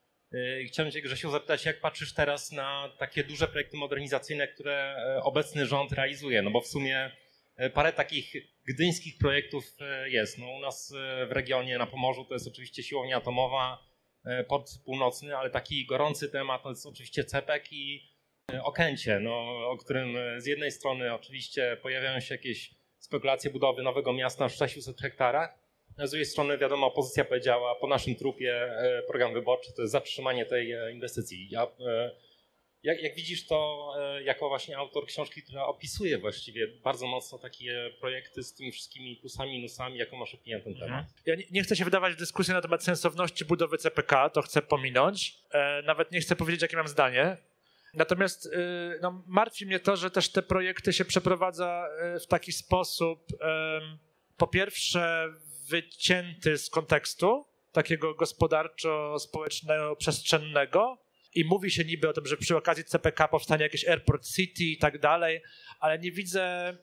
Chciałem 0.66 0.92
Cię, 0.92 1.02
Grzesiu, 1.02 1.30
zapytać, 1.30 1.64
jak 1.64 1.80
patrzysz 1.80 2.14
teraz 2.14 2.52
na 2.52 2.92
takie 2.98 3.24
duże 3.24 3.48
projekty 3.48 3.76
modernizacyjne, 3.76 4.48
które 4.48 4.96
obecny 5.22 5.66
rząd 5.66 5.92
realizuje? 5.92 6.42
No 6.42 6.50
bo 6.50 6.60
w 6.60 6.66
sumie 6.66 7.10
parę 7.74 7.92
takich 7.92 8.32
gdyńskich 8.68 9.18
projektów 9.18 9.64
jest. 10.06 10.38
No 10.38 10.46
u 10.50 10.60
nas 10.60 10.94
w 11.28 11.32
regionie 11.32 11.78
na 11.78 11.86
Pomorzu 11.86 12.24
to 12.24 12.34
jest 12.34 12.46
oczywiście 12.46 12.82
siłownia 12.82 13.16
atomowa, 13.16 13.78
E, 14.24 14.44
port 14.44 14.78
północny, 14.84 15.36
ale 15.36 15.50
taki 15.50 15.86
gorący 15.86 16.28
temat 16.28 16.62
to 16.62 16.68
jest 16.68 16.86
oczywiście 16.86 17.24
CEPEK 17.24 17.72
i 17.72 18.10
e, 18.52 18.62
Okęcie, 18.62 19.20
no, 19.20 19.68
o 19.70 19.76
którym 19.76 20.16
e, 20.16 20.40
z 20.40 20.46
jednej 20.46 20.72
strony 20.72 21.14
oczywiście 21.14 21.76
pojawiają 21.82 22.20
się 22.20 22.34
jakieś 22.34 22.74
spekulacje 23.04 23.50
budowy 23.50 23.82
nowego 23.82 24.12
miasta 24.12 24.48
w 24.48 24.52
600 24.52 25.00
hektarach, 25.00 25.58
a 25.98 26.06
z 26.06 26.10
drugiej 26.10 26.26
strony 26.26 26.58
wiadomo, 26.58 26.86
opozycja 26.86 27.24
powiedziała 27.24 27.74
po 27.74 27.86
naszym 27.86 28.14
trupie 28.14 28.68
program 29.06 29.34
wyborczy 29.34 29.72
to 29.72 29.82
jest 29.82 29.92
zatrzymanie 29.92 30.46
tej 30.46 30.74
inwestycji. 30.92 31.48
Ja 31.50 31.66
jak, 32.82 33.02
jak, 33.02 33.14
widzisz 33.14 33.46
to 33.46 33.88
e, 33.98 34.22
jako 34.22 34.48
właśnie 34.48 34.78
autor 34.78 35.06
książki, 35.06 35.42
która 35.42 35.66
opisuje 35.66 36.18
właściwie 36.18 36.68
bardzo 36.68 37.06
mocno 37.06 37.38
takie 37.38 37.90
projekty 38.00 38.42
z 38.42 38.54
tymi 38.54 38.72
wszystkimi 38.72 39.16
plusami, 39.16 39.52
minusami, 39.52 39.98
jaką 39.98 40.16
masz 40.16 40.34
opinię 40.34 40.58
na 40.58 40.64
ten 40.64 40.74
temat? 40.74 40.90
Mhm. 40.90 41.06
Ja 41.26 41.34
nie, 41.34 41.44
nie, 41.50 41.62
chcę 41.62 41.76
się 41.76 41.84
wydawać 41.84 42.16
dyskusji 42.16 42.54
na 42.54 42.60
temat 42.60 42.84
sensowności 42.84 43.44
budowy 43.44 43.78
CPK, 43.78 44.30
to 44.30 44.42
chcę 44.42 44.62
pominąć. 44.62 45.38
E, 45.50 45.82
nawet 45.82 46.12
nie 46.12 46.20
chcę 46.20 46.36
powiedzieć, 46.36 46.62
jakie 46.62 46.76
mam 46.76 46.88
zdanie. 46.88 47.36
Natomiast 47.94 48.46
e, 48.46 48.50
no, 49.02 49.24
martwi 49.26 49.66
mnie 49.66 49.80
to, 49.80 49.96
że 49.96 50.10
też 50.10 50.32
te 50.32 50.42
projekty 50.42 50.92
się 50.92 51.04
przeprowadza 51.04 51.86
e, 51.98 52.20
w 52.20 52.26
taki 52.26 52.52
sposób, 52.52 53.26
po 54.36 54.46
pierwsze 54.46 55.28
wycięty 55.68 56.58
z 56.58 56.70
kontekstu, 56.70 57.46
takiego 57.72 58.14
gospodarczo-społecznego, 58.14 59.96
przestrzennego, 59.96 60.98
i 61.34 61.44
mówi 61.44 61.70
się 61.70 61.84
niby 61.84 62.08
o 62.08 62.12
tym, 62.12 62.26
że 62.26 62.36
przy 62.36 62.56
okazji 62.56 62.84
CPK 62.84 63.28
powstanie 63.28 63.62
jakieś 63.62 63.88
Airport 63.88 64.26
City 64.26 64.64
i 64.64 64.78
tak 64.78 64.98
dalej, 64.98 65.42
ale 65.80 65.98
nie 65.98 66.12
widzę, 66.12 66.76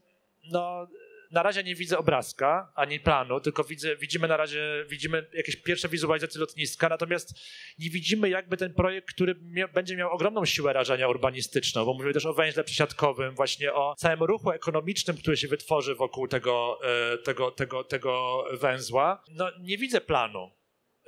no 0.51 0.88
na 1.32 1.44
razie 1.44 1.64
nie 1.64 1.76
widzę 1.76 1.98
obrazka 1.98 2.72
ani 2.76 3.00
planu, 3.00 3.40
tylko 3.40 3.64
widzę, 3.64 3.96
widzimy 3.96 4.28
na 4.28 4.38
razie 4.38 4.86
widzimy 4.90 5.28
jakieś 5.34 5.56
pierwsze 5.56 5.90
wizualizacje 5.90 6.40
lotniska, 6.42 6.90
natomiast 6.90 7.40
nie 7.80 7.90
widzimy 7.90 8.30
jakby 8.30 8.58
ten 8.58 8.74
projekt, 8.74 9.10
który 9.10 9.36
będzie 9.74 9.96
miał 9.96 10.12
ogromną 10.12 10.46
siłę 10.46 10.74
rażenia 10.74 11.08
urbanistyczną, 11.08 11.86
bo 11.86 11.94
mówimy 11.94 12.14
też 12.14 12.26
o 12.26 12.34
węźle 12.34 12.64
przesiadkowym, 12.64 13.36
właśnie 13.36 13.74
o 13.74 13.96
całym 13.98 14.24
ruchu 14.24 14.52
ekonomicznym, 14.52 15.18
który 15.18 15.38
się 15.38 15.48
wytworzy 15.48 15.96
wokół 15.96 16.28
tego, 16.28 16.80
e, 16.84 17.18
tego, 17.18 17.52
tego, 17.52 17.84
tego 17.84 18.44
węzła. 18.54 19.24
No 19.32 19.52
nie 19.62 19.78
widzę 19.78 20.02
planu. 20.02 20.59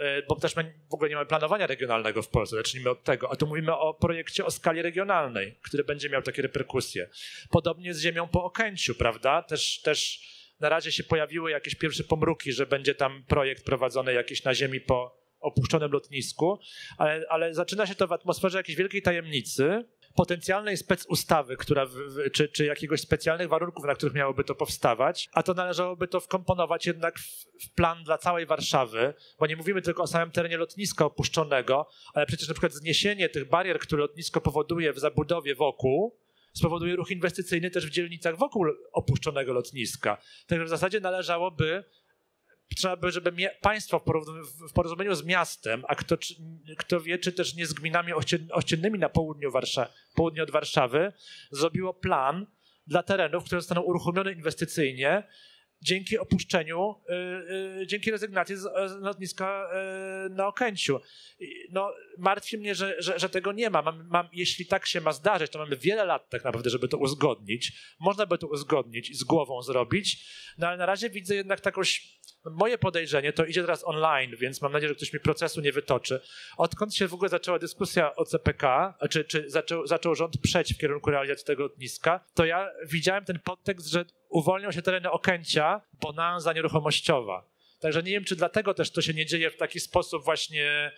E, 0.02 0.22
bo 0.22 0.36
też 0.36 0.56
my 0.56 0.74
w 0.89 0.93
ogóle 0.93 1.10
nie 1.10 1.16
mamy 1.16 1.28
planowania 1.28 1.68
regionalnego 1.68 2.22
w 2.22 2.28
Polsce, 2.28 2.56
zacznijmy 2.56 2.89
od 2.89 3.04
tego, 3.04 3.32
a 3.32 3.36
tu 3.36 3.47
mówimy 3.47 3.78
o 3.78 3.93
projekcie 3.93 4.45
o 4.45 4.52
skali 4.52 4.82
regionalnej, 4.82 5.56
który 5.62 5.84
będzie 5.84 6.10
miał 6.10 6.22
takie 6.22 6.41
reperkusje. 6.41 7.10
Podobnie 7.49 7.93
z 7.93 7.99
ziemią 7.99 8.28
po 8.28 8.43
Okęciu, 8.43 8.95
prawda? 8.95 9.41
Też, 9.41 9.82
też 9.82 10.22
na 10.60 10.70
razie 10.70 10.91
się 10.91 11.04
pojawiły 11.04 11.52
jakieś 11.52 11.76
pierwsze 11.76 12.04
pomruki, 12.04 12.54
że 12.54 12.66
będzie 12.66 12.95
tam 12.95 13.24
projekt 13.28 13.66
prowadzony 13.66 14.14
jakiś 14.14 14.43
na 14.43 14.56
ziemi 14.56 14.82
po 14.82 15.22
opuszczonym 15.39 15.91
lotnisku, 15.91 16.60
ale, 16.97 17.26
ale 17.30 17.54
zaczyna 17.54 17.88
się 17.88 17.95
to 17.95 18.08
w 18.08 18.12
atmosferze 18.12 18.58
jakiejś 18.58 18.78
wielkiej 18.78 19.02
tajemnicy, 19.02 19.86
potencjalnej 20.16 20.78
specustawy, 20.78 21.57
która 21.57 21.86
w, 21.86 21.91
w, 21.91 22.32
czy, 22.32 22.49
czy 22.49 22.66
jakiegoś 22.66 23.01
specjalnych 23.01 23.49
warunków, 23.49 23.86
na 23.86 23.95
których 23.95 24.16
miałoby 24.16 24.43
to 24.43 24.55
powstawać, 24.55 25.30
a 25.34 25.43
to 25.43 25.53
należałoby 25.53 26.07
to 26.07 26.20
wkomponować 26.20 26.86
jednak 26.86 27.20
w, 27.20 27.45
w, 27.66 27.74
plan 27.76 28.03
dla 28.03 28.18
całej 28.18 28.45
Warszawy, 28.45 29.14
bo 29.39 29.47
nie 29.47 29.55
mówimy 29.55 29.82
tylko 29.82 30.03
o 30.03 30.07
samym 30.07 30.32
terenie 30.32 30.57
lotniska 30.57 31.05
opuszczonego, 31.05 31.88
ale 32.14 32.26
przecież 32.26 32.47
na 32.47 32.53
przykład 32.53 32.74
zniesienie 32.74 33.30
tych 33.30 33.49
barier, 33.49 33.80
które 33.80 34.01
lotnisko 34.01 34.41
powoduje 34.41 34.93
w 34.93 34.99
zabudowie 34.99 35.55
wokół, 35.55 36.22
spowoduje 36.53 36.95
ruch 36.95 37.12
inwestycyjny 37.12 37.72
też 37.72 37.88
w 37.88 37.89
dzielnicach 37.89 38.38
wokół 38.38 38.66
opuszczonego 38.93 39.53
lotniska. 39.53 40.18
Także 40.47 40.66
w 40.66 40.70
zasadzie 40.70 40.99
należałoby 40.99 41.84
trzeba 42.76 42.96
by, 42.96 43.12
żeby 43.12 43.50
państwo 43.62 44.02
w 44.70 44.74
porozumieniu 44.74 45.16
z 45.16 45.24
miastem, 45.24 45.84
a 45.88 45.96
kto, 45.96 46.18
kto 46.78 47.02
wie, 47.02 47.18
czy 47.18 47.32
też 47.32 47.56
nie 47.56 47.66
z 47.66 47.74
gminami 47.74 48.14
ościennymi 48.52 49.00
na 49.00 49.10
południu, 49.10 49.52
Warsza, 49.52 49.88
południu 50.16 50.44
od 50.44 50.52
Warszawy, 50.52 51.14
zrobiło 51.52 51.94
plan 51.94 52.48
dla 52.88 53.04
terenów, 53.04 53.44
które 53.44 53.62
zostaną 53.62 53.82
uruchomione 53.82 54.32
inwestycyjnie 54.32 55.24
dzięki 55.82 56.18
opuszczeniu, 56.18 56.96
yy, 57.10 57.76
yy, 57.80 57.88
dzięki 57.88 58.12
rezygnacji 58.12 58.56
z, 58.56 58.64
lotniska 59.02 59.70
yy, 60.24 60.30
na 60.30 60.48
Okęciu. 60.48 61.00
No, 61.72 61.94
martwi 62.18 62.58
mnie, 62.58 62.76
że, 62.76 62.96
że, 63.00 63.20
że 63.20 63.30
tego 63.30 63.52
nie 63.52 63.70
ma. 63.70 63.82
Mam, 63.82 64.08
mam, 64.08 64.30
jeśli 64.34 64.66
tak 64.66 64.86
się 64.86 65.02
ma 65.02 65.12
zdarzyć, 65.12 65.52
to 65.52 65.60
mamy 65.60 65.78
wiele 65.78 66.06
lat 66.06 66.30
tak 66.30 66.44
naprawdę, 66.44 66.70
żeby 66.70 66.88
to 66.88 66.98
uzgodnić. 66.98 67.72
Można 68.00 68.26
by 68.26 68.38
to 68.38 68.48
uzgodnić 68.48 69.10
i 69.10 69.16
z 69.16 69.24
głową 69.24 69.62
zrobić, 69.62 70.26
no 70.58 70.68
ale 70.68 70.78
na 70.78 70.86
razie 70.86 71.10
widzę 71.10 71.36
jednak 71.36 71.62
taką 71.62 71.82
Moje 72.46 72.78
podejrzenie 72.78 73.34
to 73.34 73.46
idzie 73.46 73.62
teraz 73.62 73.88
online, 73.88 74.36
więc 74.40 74.62
mam 74.62 74.72
nadzieję, 74.72 74.90
że 74.90 74.96
ktoś 74.96 75.14
mi 75.14 75.20
procesu 75.20 75.62
nie 75.62 75.72
wytoczy. 75.72 76.22
Odkąd 76.58 76.96
się 76.96 77.08
w 77.08 77.14
ogóle 77.14 77.30
zaczęła 77.30 77.60
dyskusja 77.60 78.16
o 78.16 78.26
CPK, 78.26 78.94
czy, 79.10 79.26
czy 79.26 79.50
zaczął, 79.50 79.88
zaczął 79.88 80.16
rząd 80.16 80.38
przeć 80.38 80.74
w 80.74 80.78
kierunku 80.78 81.12
realizacji 81.12 81.46
tego 81.46 81.64
lotniska, 81.64 82.26
to 82.34 82.46
ja 82.46 82.70
widziałem 82.88 83.26
ten 83.26 83.40
podtekst, 83.40 83.88
że 83.88 84.06
uwolnią 84.32 84.72
się 84.72 84.82
tereny 84.82 85.12
Okęcia, 85.12 85.82
bonanza 86.02 86.54
nieruchomościowa. 86.54 87.46
Także 87.80 88.04
nie 88.04 88.12
wiem, 88.12 88.24
czy 88.24 88.36
dlatego 88.36 88.74
też 88.74 88.92
to 88.92 89.02
się 89.02 89.14
nie 89.14 89.26
dzieje 89.26 89.50
w 89.50 89.58
taki 89.58 89.80
sposób 89.80 90.24
właśnie 90.24 90.92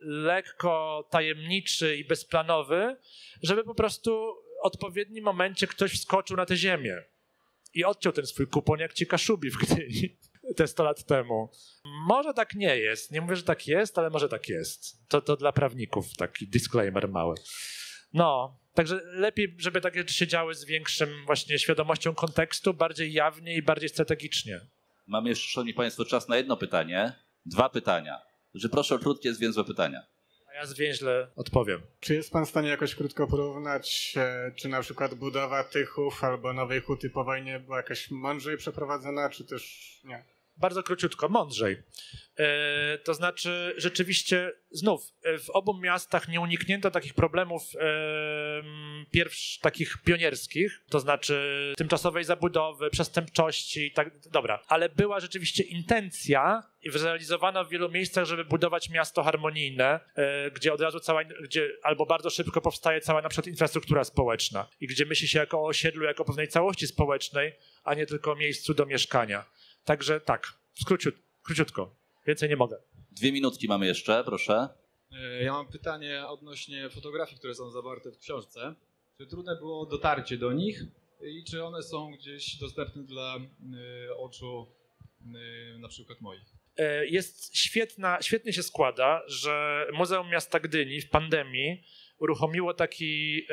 lekko 0.00 1.04
tajemniczy 1.10 1.96
i 1.96 2.04
bezplanowy, 2.04 2.96
żeby 3.42 3.64
po 3.64 3.74
prostu 3.74 4.34
w 4.62 4.66
odpowiednim 4.66 5.24
momencie 5.24 5.66
ktoś 5.66 5.92
wskoczył 5.92 6.36
na 6.36 6.46
tę 6.46 6.56
ziemię 6.56 7.02
i 7.74 7.84
odciął 7.84 8.12
ten 8.12 8.26
swój 8.26 8.46
kupon 8.46 8.80
jak 8.80 8.92
ci 8.92 9.06
Kaszubi 9.06 9.50
w 9.50 9.56
Gdyni 9.56 10.16
te 10.56 10.66
100 10.66 10.84
lat 10.84 11.04
temu. 11.04 11.50
Może 11.84 12.34
tak 12.34 12.54
nie 12.54 12.76
jest. 12.76 13.12
Nie 13.12 13.20
mówię, 13.20 13.36
że 13.36 13.42
tak 13.42 13.66
jest, 13.66 13.98
ale 13.98 14.10
może 14.10 14.28
tak 14.28 14.48
jest. 14.48 15.08
To, 15.08 15.20
to 15.20 15.36
dla 15.36 15.52
prawników 15.52 16.16
taki 16.16 16.48
disclaimer 16.48 17.08
mały. 17.08 17.34
No, 18.12 18.58
także 18.74 19.00
lepiej, 19.04 19.54
żeby 19.58 19.80
takie 19.80 19.98
rzeczy 19.98 20.14
się 20.14 20.26
działy 20.26 20.54
z 20.54 20.64
większym 20.64 21.08
właśnie 21.26 21.58
świadomością 21.58 22.14
kontekstu, 22.14 22.74
bardziej 22.74 23.12
jawnie 23.12 23.56
i 23.56 23.62
bardziej 23.62 23.88
strategicznie. 23.88 24.60
Mamy 25.06 25.28
jeszcze, 25.28 25.48
szanowni 25.48 25.74
państwo, 25.74 26.04
czas 26.04 26.28
na 26.28 26.36
jedno 26.36 26.56
pytanie. 26.56 27.12
Dwa 27.46 27.68
pytania. 27.68 28.20
Że 28.54 28.68
proszę 28.68 28.94
o 28.94 28.98
krótkie, 28.98 29.34
zwięzłe 29.34 29.64
pytania 29.64 30.14
ja 30.54 30.66
zwięźle 30.66 31.28
odpowiem. 31.36 31.80
Czy 32.00 32.14
jest 32.14 32.32
pan 32.32 32.46
w 32.46 32.48
stanie 32.48 32.68
jakoś 32.68 32.94
krótko 32.94 33.26
porównać, 33.26 34.14
e, 34.16 34.52
czy 34.56 34.68
na 34.68 34.80
przykład 34.80 35.14
budowa 35.14 35.64
Tychów 35.64 36.24
albo 36.24 36.52
Nowej 36.52 36.80
Huty 36.80 37.10
po 37.10 37.24
wojnie 37.24 37.60
była 37.60 37.76
jakaś 37.76 38.10
mądrzej 38.10 38.56
przeprowadzona, 38.56 39.30
czy 39.30 39.44
też 39.44 39.92
nie? 40.04 40.24
Bardzo 40.56 40.82
króciutko, 40.82 41.28
mądrzej. 41.28 41.82
E, 42.38 42.98
to 42.98 43.14
znaczy, 43.14 43.74
rzeczywiście, 43.76 44.52
znów, 44.70 45.02
e, 45.22 45.38
w 45.38 45.50
obu 45.50 45.80
miastach 45.80 46.28
nie 46.28 46.40
uniknięto 46.40 46.90
takich 46.90 47.14
problemów 47.14 47.62
e, 47.80 47.92
pierwsz, 49.10 49.58
takich 49.58 49.96
pionierskich, 50.04 50.80
to 50.90 51.00
znaczy 51.00 51.72
tymczasowej 51.76 52.24
zabudowy, 52.24 52.90
przestępczości 52.90 53.86
i 53.86 53.92
tak, 53.92 54.28
dobra, 54.28 54.62
ale 54.68 54.88
była 54.88 55.20
rzeczywiście 55.20 55.62
intencja 55.62 56.62
i 56.82 56.90
zrealizowano 56.90 57.64
w 57.64 57.70
wielu 57.70 57.90
miejscach, 57.90 58.24
żeby 58.24 58.44
budować 58.44 58.90
miasto 58.90 59.22
harmonijne, 59.22 60.00
gdzie 60.54 60.72
od 60.72 60.80
razu 60.80 61.00
cała, 61.00 61.24
gdzie 61.24 61.70
albo 61.82 62.06
bardzo 62.06 62.30
szybko 62.30 62.60
powstaje 62.60 63.00
cała 63.00 63.22
na 63.22 63.28
przykład 63.28 63.46
infrastruktura 63.46 64.04
społeczna 64.04 64.68
i 64.80 64.86
gdzie 64.86 65.06
myśli 65.06 65.28
się 65.28 65.38
jako 65.38 65.60
o 65.60 65.66
osiedlu, 65.66 66.04
jako 66.04 66.24
pewnej 66.24 66.48
całości 66.48 66.86
społecznej, 66.86 67.52
a 67.84 67.94
nie 67.94 68.06
tylko 68.06 68.36
miejscu 68.36 68.74
do 68.74 68.86
mieszkania. 68.86 69.44
Także 69.84 70.20
tak, 70.20 70.52
skróciut, 70.74 71.14
króciutko. 71.42 71.94
Więcej 72.26 72.48
nie 72.48 72.56
mogę. 72.56 72.76
Dwie 73.12 73.32
minutki 73.32 73.68
mamy 73.68 73.86
jeszcze, 73.86 74.24
proszę. 74.24 74.68
E, 75.12 75.42
ja 75.42 75.52
mam 75.52 75.66
pytanie 75.68 76.26
odnośnie 76.26 76.90
fotografii, 76.90 77.38
które 77.38 77.54
są 77.54 77.70
zawarte 77.70 78.12
w 78.12 78.18
książce. 78.18 78.74
Czy 79.18 79.26
trudne 79.26 79.56
było 79.56 79.86
dotarcie 79.86 80.36
do 80.36 80.52
nich 80.52 80.82
i 81.22 81.44
czy 81.44 81.64
one 81.64 81.82
są 81.82 82.12
gdzieś 82.12 82.56
dostępne 82.56 83.02
dla 83.02 83.36
y, 83.36 84.16
oczu 84.16 84.66
y, 85.74 85.78
na 85.78 85.88
przykład 85.88 86.20
moich? 86.20 86.42
Jest 87.10 87.56
świetna, 87.56 88.18
świetnie 88.22 88.52
się 88.52 88.62
składa, 88.62 89.22
że 89.26 89.86
Muzeum 89.92 90.30
Miasta 90.30 90.60
Gdyni 90.60 91.00
w 91.00 91.10
pandemii 91.10 91.82
uruchomiło 92.18 92.74
taki, 92.74 93.46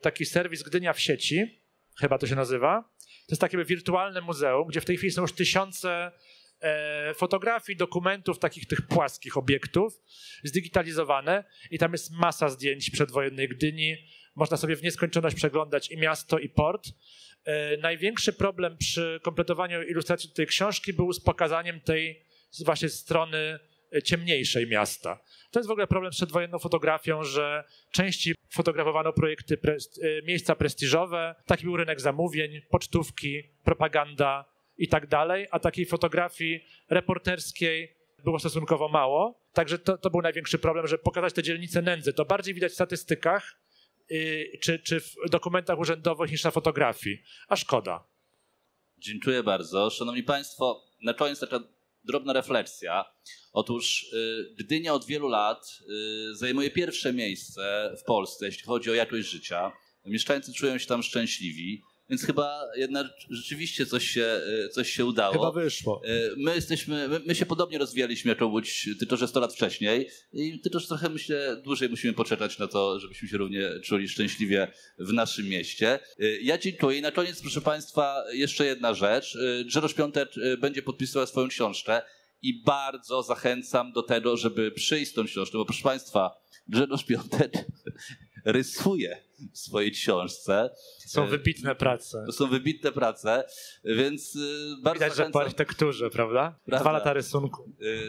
taki 0.00 0.26
serwis 0.26 0.62
Gdynia 0.62 0.92
w 0.92 1.00
sieci, 1.00 1.60
chyba 2.00 2.18
to 2.18 2.26
się 2.26 2.34
nazywa. 2.34 2.93
To 3.26 3.32
jest 3.32 3.40
takie 3.40 3.64
wirtualne 3.64 4.20
muzeum, 4.20 4.68
gdzie 4.68 4.80
w 4.80 4.84
tej 4.84 4.96
chwili 4.96 5.12
są 5.12 5.22
już 5.22 5.32
tysiące 5.32 6.12
e, 6.60 7.14
fotografii, 7.14 7.76
dokumentów, 7.76 8.38
takich 8.38 8.66
tych 8.66 8.82
płaskich 8.82 9.36
obiektów, 9.36 10.02
zdigitalizowane 10.44 11.44
i 11.70 11.78
tam 11.78 11.92
jest 11.92 12.12
masa 12.12 12.48
zdjęć 12.48 12.90
przedwojennej 12.90 13.48
Gdyni. 13.48 13.96
Można 14.34 14.56
sobie 14.56 14.76
w 14.76 14.82
nieskończoność 14.82 15.36
przeglądać 15.36 15.90
i 15.90 15.96
miasto, 15.96 16.38
i 16.38 16.48
port. 16.48 16.88
E, 17.44 17.76
największy 17.76 18.32
problem 18.32 18.76
przy 18.76 19.20
kompletowaniu 19.22 19.82
ilustracji 19.82 20.30
tej 20.30 20.46
książki 20.46 20.92
był 20.92 21.12
z 21.12 21.20
pokazaniem 21.20 21.80
tej 21.80 22.24
właśnie 22.64 22.88
strony 22.88 23.58
ciemniejszej 24.04 24.66
miasta. 24.66 25.20
To 25.50 25.58
jest 25.58 25.68
w 25.68 25.72
ogóle 25.72 25.86
problem 25.86 26.12
z 26.12 26.16
przedwojenną 26.16 26.58
fotografią, 26.58 27.22
że 27.22 27.64
częściej 27.90 28.34
fotografowano 28.50 29.12
projekty, 29.12 29.56
pre, 29.56 29.76
miejsca 30.26 30.54
prestiżowe, 30.54 31.34
taki 31.46 31.64
był 31.64 31.76
rynek 31.76 32.00
zamówień, 32.00 32.60
pocztówki, 32.70 33.42
propaganda, 33.64 34.54
i 34.78 34.88
tak 34.88 35.06
dalej, 35.06 35.46
a 35.50 35.58
takiej 35.58 35.86
fotografii 35.86 36.64
reporterskiej 36.90 37.96
było 38.24 38.38
stosunkowo 38.38 38.88
mało. 38.88 39.40
Także 39.52 39.78
to, 39.78 39.98
to 39.98 40.10
był 40.10 40.22
największy 40.22 40.58
problem, 40.58 40.86
żeby 40.86 41.02
pokazać 41.02 41.32
te 41.32 41.42
dzielnice 41.42 41.82
nędzy. 41.82 42.12
To 42.12 42.24
bardziej 42.24 42.54
widać 42.54 42.72
w 42.72 42.74
statystykach 42.74 43.60
yy, 44.10 44.58
czy, 44.62 44.78
czy 44.78 45.00
w 45.00 45.14
dokumentach 45.30 45.78
urzędowych 45.78 46.30
niż 46.30 46.44
na 46.44 46.50
fotografii. 46.50 47.22
A 47.48 47.56
szkoda. 47.56 48.04
Dziękuję 48.98 49.42
bardzo. 49.42 49.90
Szanowni 49.90 50.22
Państwo, 50.22 50.84
na 51.02 51.14
koniec 51.14 51.40
taka 51.40 51.60
drobna 52.04 52.32
refleksja. 52.32 53.04
Otóż 53.52 54.06
yy, 54.12 54.54
Gdynia 54.58 54.94
od 54.94 55.04
wielu 55.06 55.28
lat 55.28 55.78
yy, 55.88 56.36
zajmuje 56.36 56.70
pierwsze 56.70 57.12
miejsce 57.12 57.94
w 58.00 58.04
Polsce, 58.04 58.46
jeśli 58.46 58.64
chodzi 58.64 58.90
o 58.90 58.94
jakość 58.94 59.28
życia. 59.28 59.72
Mieszkańcy 60.04 60.52
czują 60.52 60.78
się 60.78 60.86
tam 60.86 61.02
szczęśliwi. 61.02 61.82
Więc 62.10 62.24
chyba 62.24 62.62
jednak 62.76 63.06
rzeczywiście 63.30 63.86
coś 63.86 64.10
się, 64.10 64.40
e, 64.64 64.68
coś 64.68 64.90
się 64.90 65.04
udało. 65.04 65.32
Chyba 65.32 65.52
wyszło. 65.52 66.02
E, 66.04 66.30
my 66.36 66.54
jesteśmy, 66.54 67.08
my, 67.08 67.20
my 67.26 67.34
się 67.34 67.46
podobnie 67.46 67.78
rozwijaliśmy 67.78 68.28
jako 68.28 68.46
Łódź, 68.46 68.88
tylko 68.98 69.16
że 69.16 69.28
100 69.28 69.40
lat 69.40 69.54
wcześniej 69.54 70.08
i 70.32 70.60
tylko 70.60 70.80
że 70.80 70.86
trochę 70.86 71.08
myślę 71.08 71.62
dłużej 71.64 71.88
musimy 71.88 72.12
poczekać 72.12 72.58
na 72.58 72.66
to, 72.66 73.00
żebyśmy 73.00 73.28
się 73.28 73.36
równie 73.36 73.80
czuli 73.84 74.08
szczęśliwie 74.08 74.72
w 74.98 75.12
naszym 75.12 75.48
mieście. 75.48 75.88
E, 75.88 76.00
ja 76.42 76.58
dziękuję 76.58 76.98
i 76.98 77.02
na 77.02 77.10
koniec 77.10 77.40
proszę 77.40 77.60
Państwa 77.60 78.24
jeszcze 78.32 78.66
jedna 78.66 78.94
rzecz. 78.94 79.38
Grzegorz 79.64 79.94
Piątek 79.94 80.28
będzie 80.58 80.82
podpisywał 80.82 81.26
swoją 81.26 81.48
książkę 81.48 82.02
i 82.42 82.62
bardzo 82.62 83.22
zachęcam 83.22 83.92
do 83.92 84.02
tego, 84.02 84.36
żeby 84.36 84.70
przyjść 84.70 85.10
z 85.10 85.14
tą 85.14 85.24
książką, 85.24 85.58
bo 85.58 85.64
proszę 85.64 85.82
Państwa, 85.82 86.30
Grzegorz 86.68 87.04
Piątek 87.04 87.52
rysuje 88.44 89.22
w 89.52 89.58
swojej 89.58 89.92
książce. 89.92 90.70
Są 91.06 91.26
wybitne 91.26 91.74
prace. 91.74 92.24
To 92.26 92.32
są 92.32 92.46
wybitne 92.46 92.92
prace, 92.92 93.44
więc 93.84 94.36
y, 94.36 94.38
bardzo 94.82 94.94
Widać, 94.94 95.10
zachęcam. 95.10 95.26
że 95.26 95.32
po 95.32 95.40
architekturze, 95.40 96.10
prawda? 96.10 96.58
prawda? 96.64 96.80
Dwa 96.82 96.92
lata 96.92 97.12
rysunku. 97.12 97.72
Y, 97.82 98.06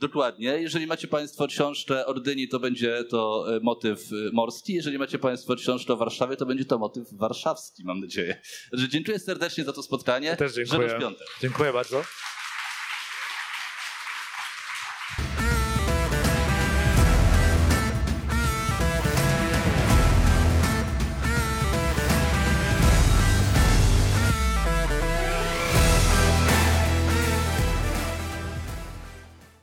dokładnie. 0.00 0.48
Jeżeli 0.48 0.86
macie 0.86 1.08
Państwo 1.08 1.46
książkę 1.46 2.06
o 2.06 2.12
Rdyni, 2.12 2.48
to 2.48 2.60
będzie 2.60 3.04
to 3.04 3.46
motyw 3.62 4.08
morski. 4.32 4.74
Jeżeli 4.74 4.98
macie 4.98 5.18
Państwo 5.18 5.56
książkę 5.56 5.92
o 5.92 5.96
Warszawie, 5.96 6.36
to 6.36 6.46
będzie 6.46 6.64
to 6.64 6.78
motyw 6.78 7.12
warszawski, 7.12 7.84
mam 7.84 8.00
nadzieję. 8.00 8.40
Dziękuję 8.88 9.18
serdecznie 9.18 9.64
za 9.64 9.72
to 9.72 9.82
spotkanie. 9.82 10.28
Ja 10.28 10.36
też 10.36 10.54
dziękuję. 10.54 10.98
Dziękuję 11.40 11.72
bardzo. 11.72 12.02